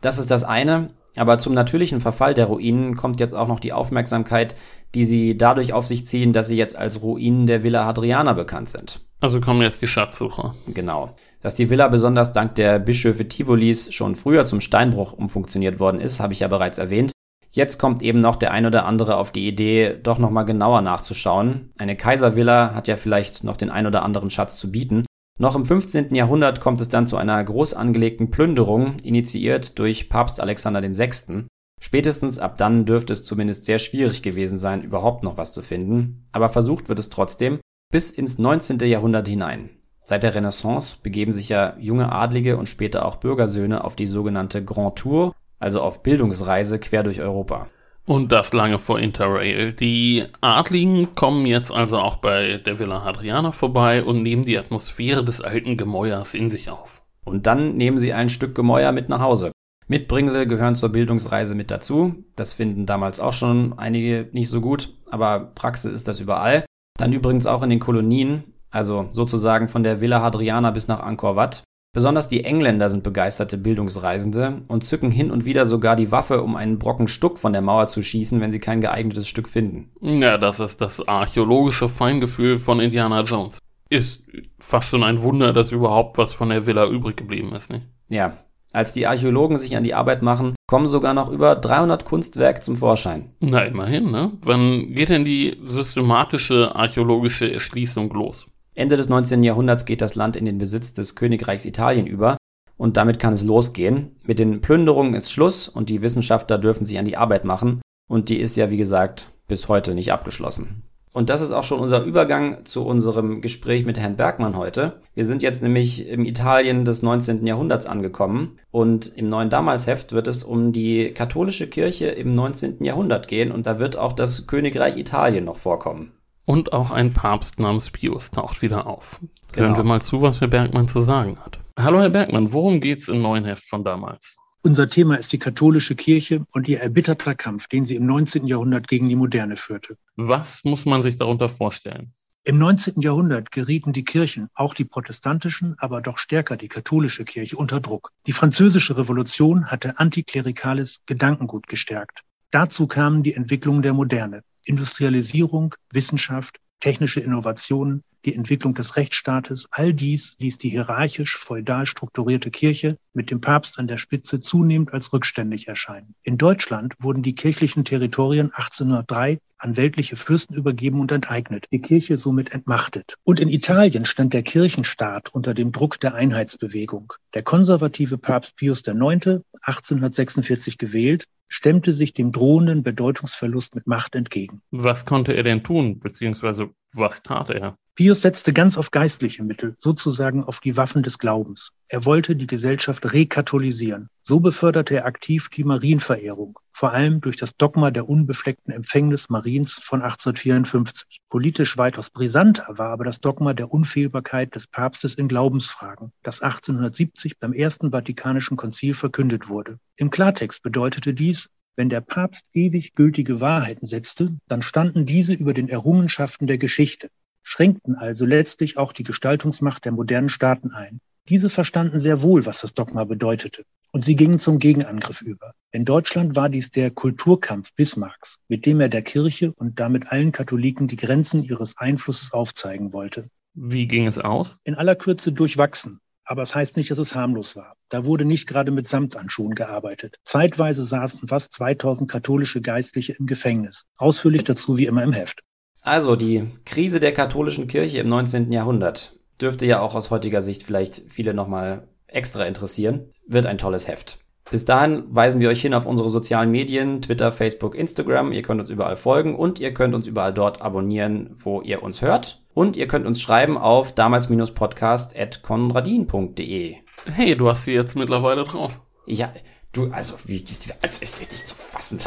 Das 0.01 0.17
ist 0.17 0.31
das 0.31 0.45
eine, 0.45 0.89
aber 1.19 1.37
zum 1.37 1.53
natürlichen 1.53 2.01
Verfall 2.01 2.33
der 2.33 2.45
Ruinen 2.45 2.95
kommt 2.95 3.19
jetzt 3.19 3.33
auch 3.33 3.47
noch 3.47 3.59
die 3.59 3.73
Aufmerksamkeit, 3.73 4.55
die 4.95 5.03
sie 5.03 5.37
dadurch 5.37 5.73
auf 5.73 5.85
sich 5.85 6.05
ziehen, 6.05 6.33
dass 6.33 6.47
sie 6.47 6.57
jetzt 6.57 6.77
als 6.77 7.01
Ruinen 7.01 7.47
der 7.47 7.63
Villa 7.63 7.85
Hadriana 7.85 8.33
bekannt 8.33 8.69
sind. 8.69 9.01
Also 9.21 9.41
kommen 9.41 9.61
jetzt 9.61 9.81
die 9.81 9.87
Schatzsucher. 9.87 10.53
Genau. 10.73 11.09
Dass 11.41 11.55
die 11.55 11.69
Villa 11.69 11.87
besonders 11.87 12.33
dank 12.33 12.55
der 12.55 12.79
Bischöfe 12.79 13.27
Tivolis 13.27 13.93
schon 13.93 14.15
früher 14.15 14.45
zum 14.45 14.61
Steinbruch 14.61 15.13
umfunktioniert 15.13 15.79
worden 15.79 16.01
ist, 16.01 16.19
habe 16.19 16.33
ich 16.33 16.41
ja 16.41 16.47
bereits 16.47 16.77
erwähnt. 16.77 17.11
Jetzt 17.51 17.79
kommt 17.79 18.03
eben 18.03 18.21
noch 18.21 18.35
der 18.35 18.51
ein 18.51 18.65
oder 18.65 18.85
andere 18.85 19.17
auf 19.17 19.31
die 19.31 19.47
Idee, 19.47 19.95
doch 20.01 20.19
nochmal 20.19 20.45
genauer 20.45 20.81
nachzuschauen. 20.81 21.71
Eine 21.77 21.95
Kaiservilla 21.95 22.75
hat 22.75 22.87
ja 22.87 22.95
vielleicht 22.95 23.43
noch 23.43 23.57
den 23.57 23.71
ein 23.71 23.87
oder 23.87 24.03
anderen 24.03 24.29
Schatz 24.29 24.57
zu 24.57 24.71
bieten. 24.71 25.05
Noch 25.41 25.55
im 25.55 25.63
15. 25.63 26.13
Jahrhundert 26.13 26.59
kommt 26.59 26.81
es 26.81 26.89
dann 26.89 27.07
zu 27.07 27.15
einer 27.17 27.41
groß 27.43 27.73
angelegten 27.73 28.29
Plünderung, 28.29 28.99
initiiert 29.03 29.79
durch 29.79 30.09
Papst 30.09 30.41
Alexander 30.41 30.83
VI. 30.83 31.45
Spätestens 31.81 32.39
ab 32.39 32.57
dann 32.57 32.85
dürfte 32.85 33.13
es 33.13 33.23
zumindest 33.23 33.63
sehr 33.63 33.79
schwierig 33.79 34.21
gewesen 34.21 34.57
sein, 34.57 34.83
überhaupt 34.83 35.23
noch 35.23 35.37
was 35.37 35.53
zu 35.53 35.61
finden, 35.61 36.27
aber 36.33 36.49
versucht 36.49 36.89
wird 36.89 36.99
es 36.99 37.09
trotzdem 37.09 37.59
bis 37.89 38.11
ins 38.11 38.37
19. 38.37 38.79
Jahrhundert 38.79 39.29
hinein. 39.29 39.69
Seit 40.03 40.23
der 40.23 40.35
Renaissance 40.35 40.97
begeben 41.01 41.31
sich 41.31 41.47
ja 41.47 41.77
junge 41.79 42.11
Adlige 42.11 42.57
und 42.57 42.67
später 42.67 43.05
auch 43.05 43.15
Bürgersöhne 43.15 43.83
auf 43.85 43.95
die 43.95 44.07
sogenannte 44.07 44.63
Grand 44.63 44.97
Tour 44.97 45.33
also 45.59 45.81
auf 45.81 46.03
Bildungsreise 46.03 46.79
quer 46.79 47.03
durch 47.03 47.21
Europa. 47.21 47.67
Und 48.09 48.31
das 48.31 48.53
lange 48.53 48.79
vor 48.79 48.99
Interrail. 48.99 49.71
Die 49.71 50.23
Adligen 50.41 51.13
kommen 51.13 51.45
jetzt 51.45 51.71
also 51.71 51.99
auch 51.99 52.15
bei 52.15 52.57
der 52.57 52.79
Villa 52.79 53.03
Hadriana 53.03 53.51
vorbei 53.51 54.03
und 54.03 54.23
nehmen 54.23 54.45
die 54.45 54.57
Atmosphäre 54.57 55.23
des 55.23 55.41
alten 55.41 55.77
Gemäuers 55.77 56.33
in 56.33 56.49
sich 56.49 56.71
auf. 56.71 57.03
Und 57.23 57.45
dann 57.45 57.77
nehmen 57.77 57.99
sie 57.99 58.11
ein 58.11 58.29
Stück 58.29 58.55
Gemäuer 58.55 58.93
mit 58.93 59.09
nach 59.09 59.19
Hause. 59.19 59.51
Mitbringsel 59.87 60.47
gehören 60.47 60.73
zur 60.73 60.89
Bildungsreise 60.89 61.53
mit 61.53 61.69
dazu. 61.69 62.25
Das 62.35 62.53
finden 62.53 62.87
damals 62.87 63.19
auch 63.19 63.33
schon 63.33 63.77
einige 63.77 64.27
nicht 64.31 64.49
so 64.49 64.59
gut, 64.59 64.91
aber 65.11 65.51
Praxis 65.53 65.93
ist 65.93 66.07
das 66.07 66.19
überall. 66.19 66.65
Dann 66.97 67.13
übrigens 67.13 67.45
auch 67.45 67.61
in 67.61 67.69
den 67.69 67.79
Kolonien, 67.79 68.55
also 68.71 69.07
sozusagen 69.11 69.67
von 69.67 69.83
der 69.83 70.01
Villa 70.01 70.19
Hadriana 70.19 70.71
bis 70.71 70.87
nach 70.87 71.01
Angkor 71.01 71.35
Wat. 71.35 71.63
Besonders 71.91 72.27
die 72.27 72.43
Engländer 72.43 72.87
sind 72.87 73.01
begeisterte 73.01 73.57
Bildungsreisende 73.57 74.61
und 74.67 74.83
zücken 74.83 75.09
hin 75.09 75.31
und 75.31 75.45
wieder 75.45 75.65
sogar 75.65 75.95
die 75.95 76.11
Waffe, 76.11 76.43
um 76.43 76.55
einen 76.55 76.77
Brocken 76.77 77.07
Stuck 77.07 77.39
von 77.39 77.51
der 77.51 77.63
Mauer 77.63 77.87
zu 77.87 78.03
schießen, 78.03 78.39
wenn 78.41 78.51
sie 78.51 78.59
kein 78.59 78.79
geeignetes 78.79 79.27
Stück 79.27 79.49
finden. 79.49 79.89
Ja, 79.99 80.37
das 80.37 80.59
ist 80.59 80.81
das 80.81 81.07
archäologische 81.07 81.89
Feingefühl 81.89 82.57
von 82.57 82.79
Indiana 82.79 83.21
Jones. 83.21 83.57
Ist 83.89 84.23
fast 84.59 84.89
schon 84.89 85.03
ein 85.03 85.23
Wunder, 85.23 85.51
dass 85.51 85.71
überhaupt 85.71 86.19
was 86.19 86.31
von 86.31 86.49
der 86.49 86.67
Villa 86.67 86.87
übrig 86.87 87.17
geblieben 87.17 87.53
ist, 87.53 87.71
nicht? 87.71 87.87
Ja. 88.07 88.33
Als 88.71 88.93
die 88.93 89.07
Archäologen 89.07 89.57
sich 89.57 89.75
an 89.75 89.83
die 89.83 89.95
Arbeit 89.95 90.21
machen, 90.21 90.53
kommen 90.67 90.87
sogar 90.87 91.15
noch 91.15 91.31
über 91.31 91.55
300 91.55 92.05
Kunstwerke 92.05 92.61
zum 92.61 92.75
Vorschein. 92.75 93.33
Na, 93.39 93.63
immerhin, 93.63 94.11
ne? 94.11 94.31
Wann 94.43 94.93
geht 94.93 95.09
denn 95.09 95.25
die 95.25 95.57
systematische 95.65 96.75
archäologische 96.75 97.51
Erschließung 97.51 98.13
los? 98.13 98.45
Ende 98.79 98.95
des 98.95 99.09
19. 99.09 99.43
Jahrhunderts 99.43 99.83
geht 99.83 100.01
das 100.01 100.15
Land 100.15 100.37
in 100.37 100.45
den 100.45 100.57
Besitz 100.57 100.93
des 100.93 101.15
Königreichs 101.15 101.65
Italien 101.65 102.07
über 102.07 102.37
und 102.77 102.95
damit 102.95 103.19
kann 103.19 103.33
es 103.33 103.43
losgehen. 103.43 104.15
Mit 104.23 104.39
den 104.39 104.61
Plünderungen 104.61 105.15
ist 105.15 105.33
Schluss 105.33 105.67
und 105.67 105.89
die 105.89 106.01
Wissenschaftler 106.01 106.57
dürfen 106.57 106.85
sich 106.85 106.97
an 106.97 107.03
die 107.03 107.17
Arbeit 107.17 107.43
machen 107.43 107.81
und 108.07 108.29
die 108.29 108.39
ist 108.39 108.55
ja 108.55 108.71
wie 108.71 108.77
gesagt 108.77 109.31
bis 109.49 109.67
heute 109.67 109.93
nicht 109.93 110.13
abgeschlossen. 110.13 110.83
Und 111.11 111.29
das 111.29 111.41
ist 111.41 111.51
auch 111.51 111.65
schon 111.65 111.81
unser 111.81 112.03
Übergang 112.03 112.63
zu 112.63 112.85
unserem 112.85 113.41
Gespräch 113.41 113.83
mit 113.83 113.99
Herrn 113.99 114.15
Bergmann 114.15 114.55
heute. 114.55 115.01
Wir 115.13 115.25
sind 115.25 115.43
jetzt 115.43 115.61
nämlich 115.61 116.07
im 116.07 116.23
Italien 116.23 116.85
des 116.85 117.01
19. 117.01 117.45
Jahrhunderts 117.45 117.85
angekommen 117.85 118.59
und 118.71 119.11
im 119.17 119.27
neuen 119.27 119.49
Damalsheft 119.49 120.13
wird 120.13 120.29
es 120.29 120.45
um 120.45 120.71
die 120.71 121.11
katholische 121.11 121.67
Kirche 121.67 122.05
im 122.05 122.31
19. 122.31 122.81
Jahrhundert 122.85 123.27
gehen 123.27 123.51
und 123.51 123.65
da 123.65 123.77
wird 123.77 123.97
auch 123.97 124.13
das 124.13 124.47
Königreich 124.47 124.95
Italien 124.95 125.43
noch 125.43 125.57
vorkommen. 125.57 126.13
Und 126.49 126.73
auch 126.73 126.89
ein 126.89 127.13
Papst 127.13 127.59
namens 127.59 127.91
Pius 127.91 128.31
taucht 128.31 128.63
wieder 128.63 128.87
auf. 128.87 129.19
Genau. 129.51 129.67
Hören 129.67 129.77
wir 129.77 129.83
mal 129.83 130.01
zu, 130.01 130.23
was 130.23 130.41
Herr 130.41 130.47
Bergmann 130.47 130.87
zu 130.87 130.99
sagen 130.99 131.37
hat. 131.37 131.59
Hallo 131.77 132.01
Herr 132.01 132.09
Bergmann, 132.09 132.51
worum 132.51 132.81
geht's 132.81 133.07
im 133.07 133.21
neuen 133.21 133.45
Heft 133.45 133.69
von 133.69 133.83
damals? 133.83 134.35
Unser 134.63 134.89
Thema 134.89 135.19
ist 135.19 135.31
die 135.31 135.37
katholische 135.37 135.93
Kirche 135.93 136.47
und 136.51 136.67
ihr 136.67 136.79
erbitterter 136.79 137.35
Kampf, 137.35 137.67
den 137.67 137.85
sie 137.85 137.97
im 137.97 138.07
19. 138.07 138.47
Jahrhundert 138.47 138.87
gegen 138.87 139.07
die 139.07 139.15
Moderne 139.15 139.57
führte. 139.57 139.95
Was 140.15 140.63
muss 140.63 140.85
man 140.85 141.03
sich 141.03 141.17
darunter 141.17 141.49
vorstellen? 141.49 142.09
Im 142.45 142.57
19. 142.57 142.99
Jahrhundert 142.99 143.51
gerieten 143.51 143.93
die 143.93 144.03
Kirchen, 144.03 144.47
auch 144.55 144.73
die 144.73 144.85
protestantischen, 144.85 145.75
aber 145.77 146.01
doch 146.01 146.17
stärker 146.17 146.57
die 146.57 146.67
katholische 146.67 147.25
Kirche, 147.25 147.57
unter 147.57 147.79
Druck. 147.79 148.09
Die 148.25 148.31
französische 148.31 148.97
Revolution 148.97 149.67
hatte 149.67 149.99
antiklerikales 149.99 151.01
Gedankengut 151.05 151.67
gestärkt. 151.67 152.23
Dazu 152.49 152.87
kamen 152.87 153.21
die 153.21 153.35
Entwicklungen 153.35 153.83
der 153.83 153.93
Moderne. 153.93 154.41
Industrialisierung, 154.69 155.73
Wissenschaft, 155.91 156.59
technische 156.79 157.19
Innovationen, 157.21 158.03
die 158.25 158.35
Entwicklung 158.35 158.73
des 158.73 158.95
Rechtsstaates, 158.95 159.67
all 159.71 159.93
dies 159.93 160.35
ließ 160.39 160.57
die 160.57 160.69
hierarchisch-feudal 160.69 161.85
strukturierte 161.85 162.51
Kirche 162.51 162.97
mit 163.13 163.31
dem 163.31 163.41
Papst 163.41 163.79
an 163.79 163.87
der 163.87 163.97
Spitze 163.97 164.39
zunehmend 164.39 164.93
als 164.93 165.13
rückständig 165.13 165.67
erscheinen. 165.67 166.15
In 166.23 166.37
Deutschland 166.37 166.95
wurden 166.99 167.23
die 167.23 167.35
kirchlichen 167.35 167.85
Territorien 167.85 168.51
1803 168.53 169.39
an 169.57 169.77
weltliche 169.77 170.15
Fürsten 170.15 170.55
übergeben 170.55 171.01
und 171.01 171.11
enteignet, 171.11 171.65
die 171.71 171.81
Kirche 171.81 172.17
somit 172.17 172.53
entmachtet. 172.53 173.15
Und 173.23 173.39
in 173.39 173.49
Italien 173.49 174.05
stand 174.05 174.33
der 174.33 174.43
Kirchenstaat 174.43 175.29
unter 175.29 175.53
dem 175.53 175.71
Druck 175.71 175.99
der 175.99 176.15
Einheitsbewegung. 176.15 177.13
Der 177.33 177.43
konservative 177.43 178.17
Papst 178.17 178.55
Pius 178.55 178.79
IX, 178.87 179.41
1846 179.61 180.77
gewählt, 180.77 181.25
stemmte 181.49 181.91
sich 181.93 182.13
dem 182.13 182.31
drohenden 182.31 182.83
Bedeutungsverlust 182.83 183.75
mit 183.75 183.87
Macht 183.87 184.15
entgegen. 184.15 184.61
Was 184.71 185.05
konnte 185.05 185.33
er 185.33 185.43
denn 185.43 185.63
tun, 185.63 185.99
beziehungsweise 185.99 186.69
was 186.93 187.23
tat 187.23 187.49
er? 187.49 187.77
Pius 187.99 188.21
setzte 188.21 188.53
ganz 188.53 188.77
auf 188.77 188.91
geistliche 188.91 189.43
Mittel, 189.43 189.75
sozusagen 189.77 190.45
auf 190.45 190.61
die 190.61 190.77
Waffen 190.77 191.03
des 191.03 191.19
Glaubens. 191.19 191.73
Er 191.89 192.05
wollte 192.05 192.37
die 192.37 192.47
Gesellschaft 192.47 193.11
rekatholisieren. 193.11 194.07
So 194.21 194.39
beförderte 194.39 194.95
er 194.95 195.05
aktiv 195.05 195.49
die 195.49 195.65
Marienverehrung, 195.65 196.57
vor 196.71 196.93
allem 196.93 197.19
durch 197.19 197.35
das 197.35 197.57
Dogma 197.57 197.91
der 197.91 198.07
unbefleckten 198.07 198.73
Empfängnis 198.73 199.27
Mariens 199.27 199.73
von 199.83 200.01
1854. 200.01 201.19
Politisch 201.27 201.77
weitaus 201.77 202.09
brisanter 202.09 202.67
war 202.69 202.91
aber 202.91 203.03
das 203.03 203.19
Dogma 203.19 203.53
der 203.53 203.69
Unfehlbarkeit 203.69 204.55
des 204.55 204.65
Papstes 204.65 205.15
in 205.15 205.27
Glaubensfragen, 205.27 206.13
das 206.23 206.41
1870 206.41 207.37
beim 207.37 207.51
Ersten 207.51 207.91
Vatikanischen 207.91 208.55
Konzil 208.55 208.93
verkündet 208.93 209.49
wurde. 209.49 209.77
Im 209.97 210.09
Klartext 210.09 210.63
bedeutete 210.63 211.13
dies, 211.13 211.49
wenn 211.75 211.89
der 211.89 211.99
Papst 211.99 212.45
ewig 212.53 212.95
gültige 212.95 213.41
Wahrheiten 213.41 213.87
setzte, 213.87 214.37
dann 214.47 214.61
standen 214.61 215.05
diese 215.05 215.33
über 215.33 215.53
den 215.53 215.67
Errungenschaften 215.67 216.47
der 216.47 216.57
Geschichte 216.57 217.09
schränkten 217.43 217.95
also 217.95 218.25
letztlich 218.25 218.77
auch 218.77 218.93
die 218.93 219.03
Gestaltungsmacht 219.03 219.85
der 219.85 219.91
modernen 219.91 220.29
Staaten 220.29 220.71
ein. 220.71 220.99
Diese 221.29 221.49
verstanden 221.49 221.99
sehr 221.99 222.23
wohl, 222.23 222.45
was 222.45 222.61
das 222.61 222.73
Dogma 222.73 223.03
bedeutete. 223.03 223.63
Und 223.91 224.03
sie 224.03 224.15
gingen 224.15 224.39
zum 224.39 224.57
Gegenangriff 224.57 225.21
über. 225.21 225.53
In 225.71 225.85
Deutschland 225.85 226.35
war 226.35 226.49
dies 226.49 226.71
der 226.71 226.89
Kulturkampf 226.89 227.73
Bismarcks, 227.73 228.39
mit 228.47 228.65
dem 228.65 228.79
er 228.79 228.89
der 228.89 229.03
Kirche 229.03 229.53
und 229.53 229.79
damit 229.79 230.11
allen 230.11 230.31
Katholiken 230.31 230.87
die 230.87 230.95
Grenzen 230.95 231.43
ihres 231.43 231.77
Einflusses 231.77 232.33
aufzeigen 232.33 232.93
wollte. 232.93 233.29
Wie 233.53 233.87
ging 233.87 234.07
es 234.07 234.17
aus? 234.17 234.57
In 234.63 234.75
aller 234.75 234.95
Kürze 234.95 235.31
durchwachsen. 235.31 235.99
Aber 236.23 236.43
es 236.43 236.53
heißt 236.53 236.77
nicht, 236.77 236.91
dass 236.91 236.99
es 236.99 237.15
harmlos 237.15 237.55
war. 237.55 237.75
Da 237.89 238.05
wurde 238.05 238.23
nicht 238.23 238.47
gerade 238.47 238.69
mit 238.69 238.87
Samtanschuhen 238.87 239.55
gearbeitet. 239.55 240.17
Zeitweise 240.25 240.83
saßen 240.83 241.27
fast 241.27 241.53
2000 241.53 242.09
katholische 242.09 242.61
Geistliche 242.61 243.13
im 243.13 243.25
Gefängnis. 243.25 243.85
Ausführlich 243.97 244.43
dazu 244.43 244.77
wie 244.77 244.85
immer 244.85 245.03
im 245.03 245.13
Heft. 245.13 245.41
Also, 245.81 246.15
die 246.15 246.43
Krise 246.65 246.99
der 246.99 247.13
katholischen 247.13 247.67
Kirche 247.67 247.99
im 247.99 248.09
19. 248.09 248.51
Jahrhundert 248.51 249.13
dürfte 249.39 249.65
ja 249.65 249.79
auch 249.79 249.95
aus 249.95 250.11
heutiger 250.11 250.41
Sicht 250.41 250.63
vielleicht 250.63 251.03
viele 251.07 251.33
nochmal 251.33 251.87
extra 252.07 252.45
interessieren. 252.45 253.13
Wird 253.27 253.45
ein 253.45 253.57
tolles 253.57 253.87
Heft. 253.87 254.19
Bis 254.51 254.65
dahin 254.65 255.05
weisen 255.09 255.39
wir 255.39 255.47
euch 255.49 255.61
hin 255.61 255.75
auf 255.75 255.85
unsere 255.85 256.09
sozialen 256.09 256.49
Medien, 256.49 257.03
Twitter, 257.03 257.31
Facebook, 257.31 257.75
Instagram. 257.75 258.33
Ihr 258.33 258.41
könnt 258.41 258.59
uns 258.59 258.71
überall 258.71 258.95
folgen 258.95 259.35
und 259.35 259.59
ihr 259.59 259.71
könnt 259.73 259.93
uns 259.93 260.07
überall 260.07 260.33
dort 260.33 260.59
abonnieren, 260.61 261.35
wo 261.37 261.61
ihr 261.61 261.83
uns 261.83 262.01
hört. 262.01 262.41
Und 262.55 262.75
ihr 262.75 262.87
könnt 262.87 263.05
uns 263.05 263.21
schreiben 263.21 263.59
auf 263.59 263.93
damals-podcast.konradin.de. 263.93 266.77
Hey, 267.13 267.35
du 267.35 267.47
hast 267.47 267.63
sie 267.63 267.73
jetzt 267.73 267.95
mittlerweile 267.95 268.43
drauf. 268.43 268.79
Ja, 269.05 269.31
du, 269.71 269.91
also, 269.91 270.15
wie, 270.25 270.43
als 270.81 270.99
ist 270.99 271.21
es 271.21 271.31
nicht 271.31 271.47
zu 271.47 271.55
fassen. 271.55 271.99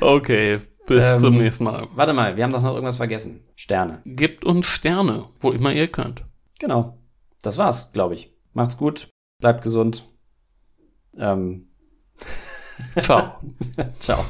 okay, 0.00 0.60
bis 0.86 1.04
Ähm, 1.04 1.20
zum 1.20 1.38
nächsten 1.38 1.64
Mal. 1.64 1.86
Warte 1.94 2.12
mal, 2.12 2.36
wir 2.36 2.44
haben 2.44 2.52
doch 2.52 2.62
noch 2.62 2.74
irgendwas 2.74 2.96
vergessen. 2.96 3.44
Sterne. 3.54 4.02
Gebt 4.04 4.44
uns 4.44 4.66
Sterne, 4.66 5.26
wo 5.40 5.50
immer 5.50 5.72
ihr 5.72 5.88
könnt. 5.88 6.24
Genau. 6.58 6.98
Das 7.42 7.58
war's, 7.58 7.92
glaube 7.92 8.14
ich. 8.14 8.32
Macht's 8.54 8.76
gut, 8.76 9.08
bleibt 9.40 9.62
gesund. 9.62 10.08
Ähm, 11.16 11.68
Ciao. 13.00 13.40
ciao. 14.00 14.24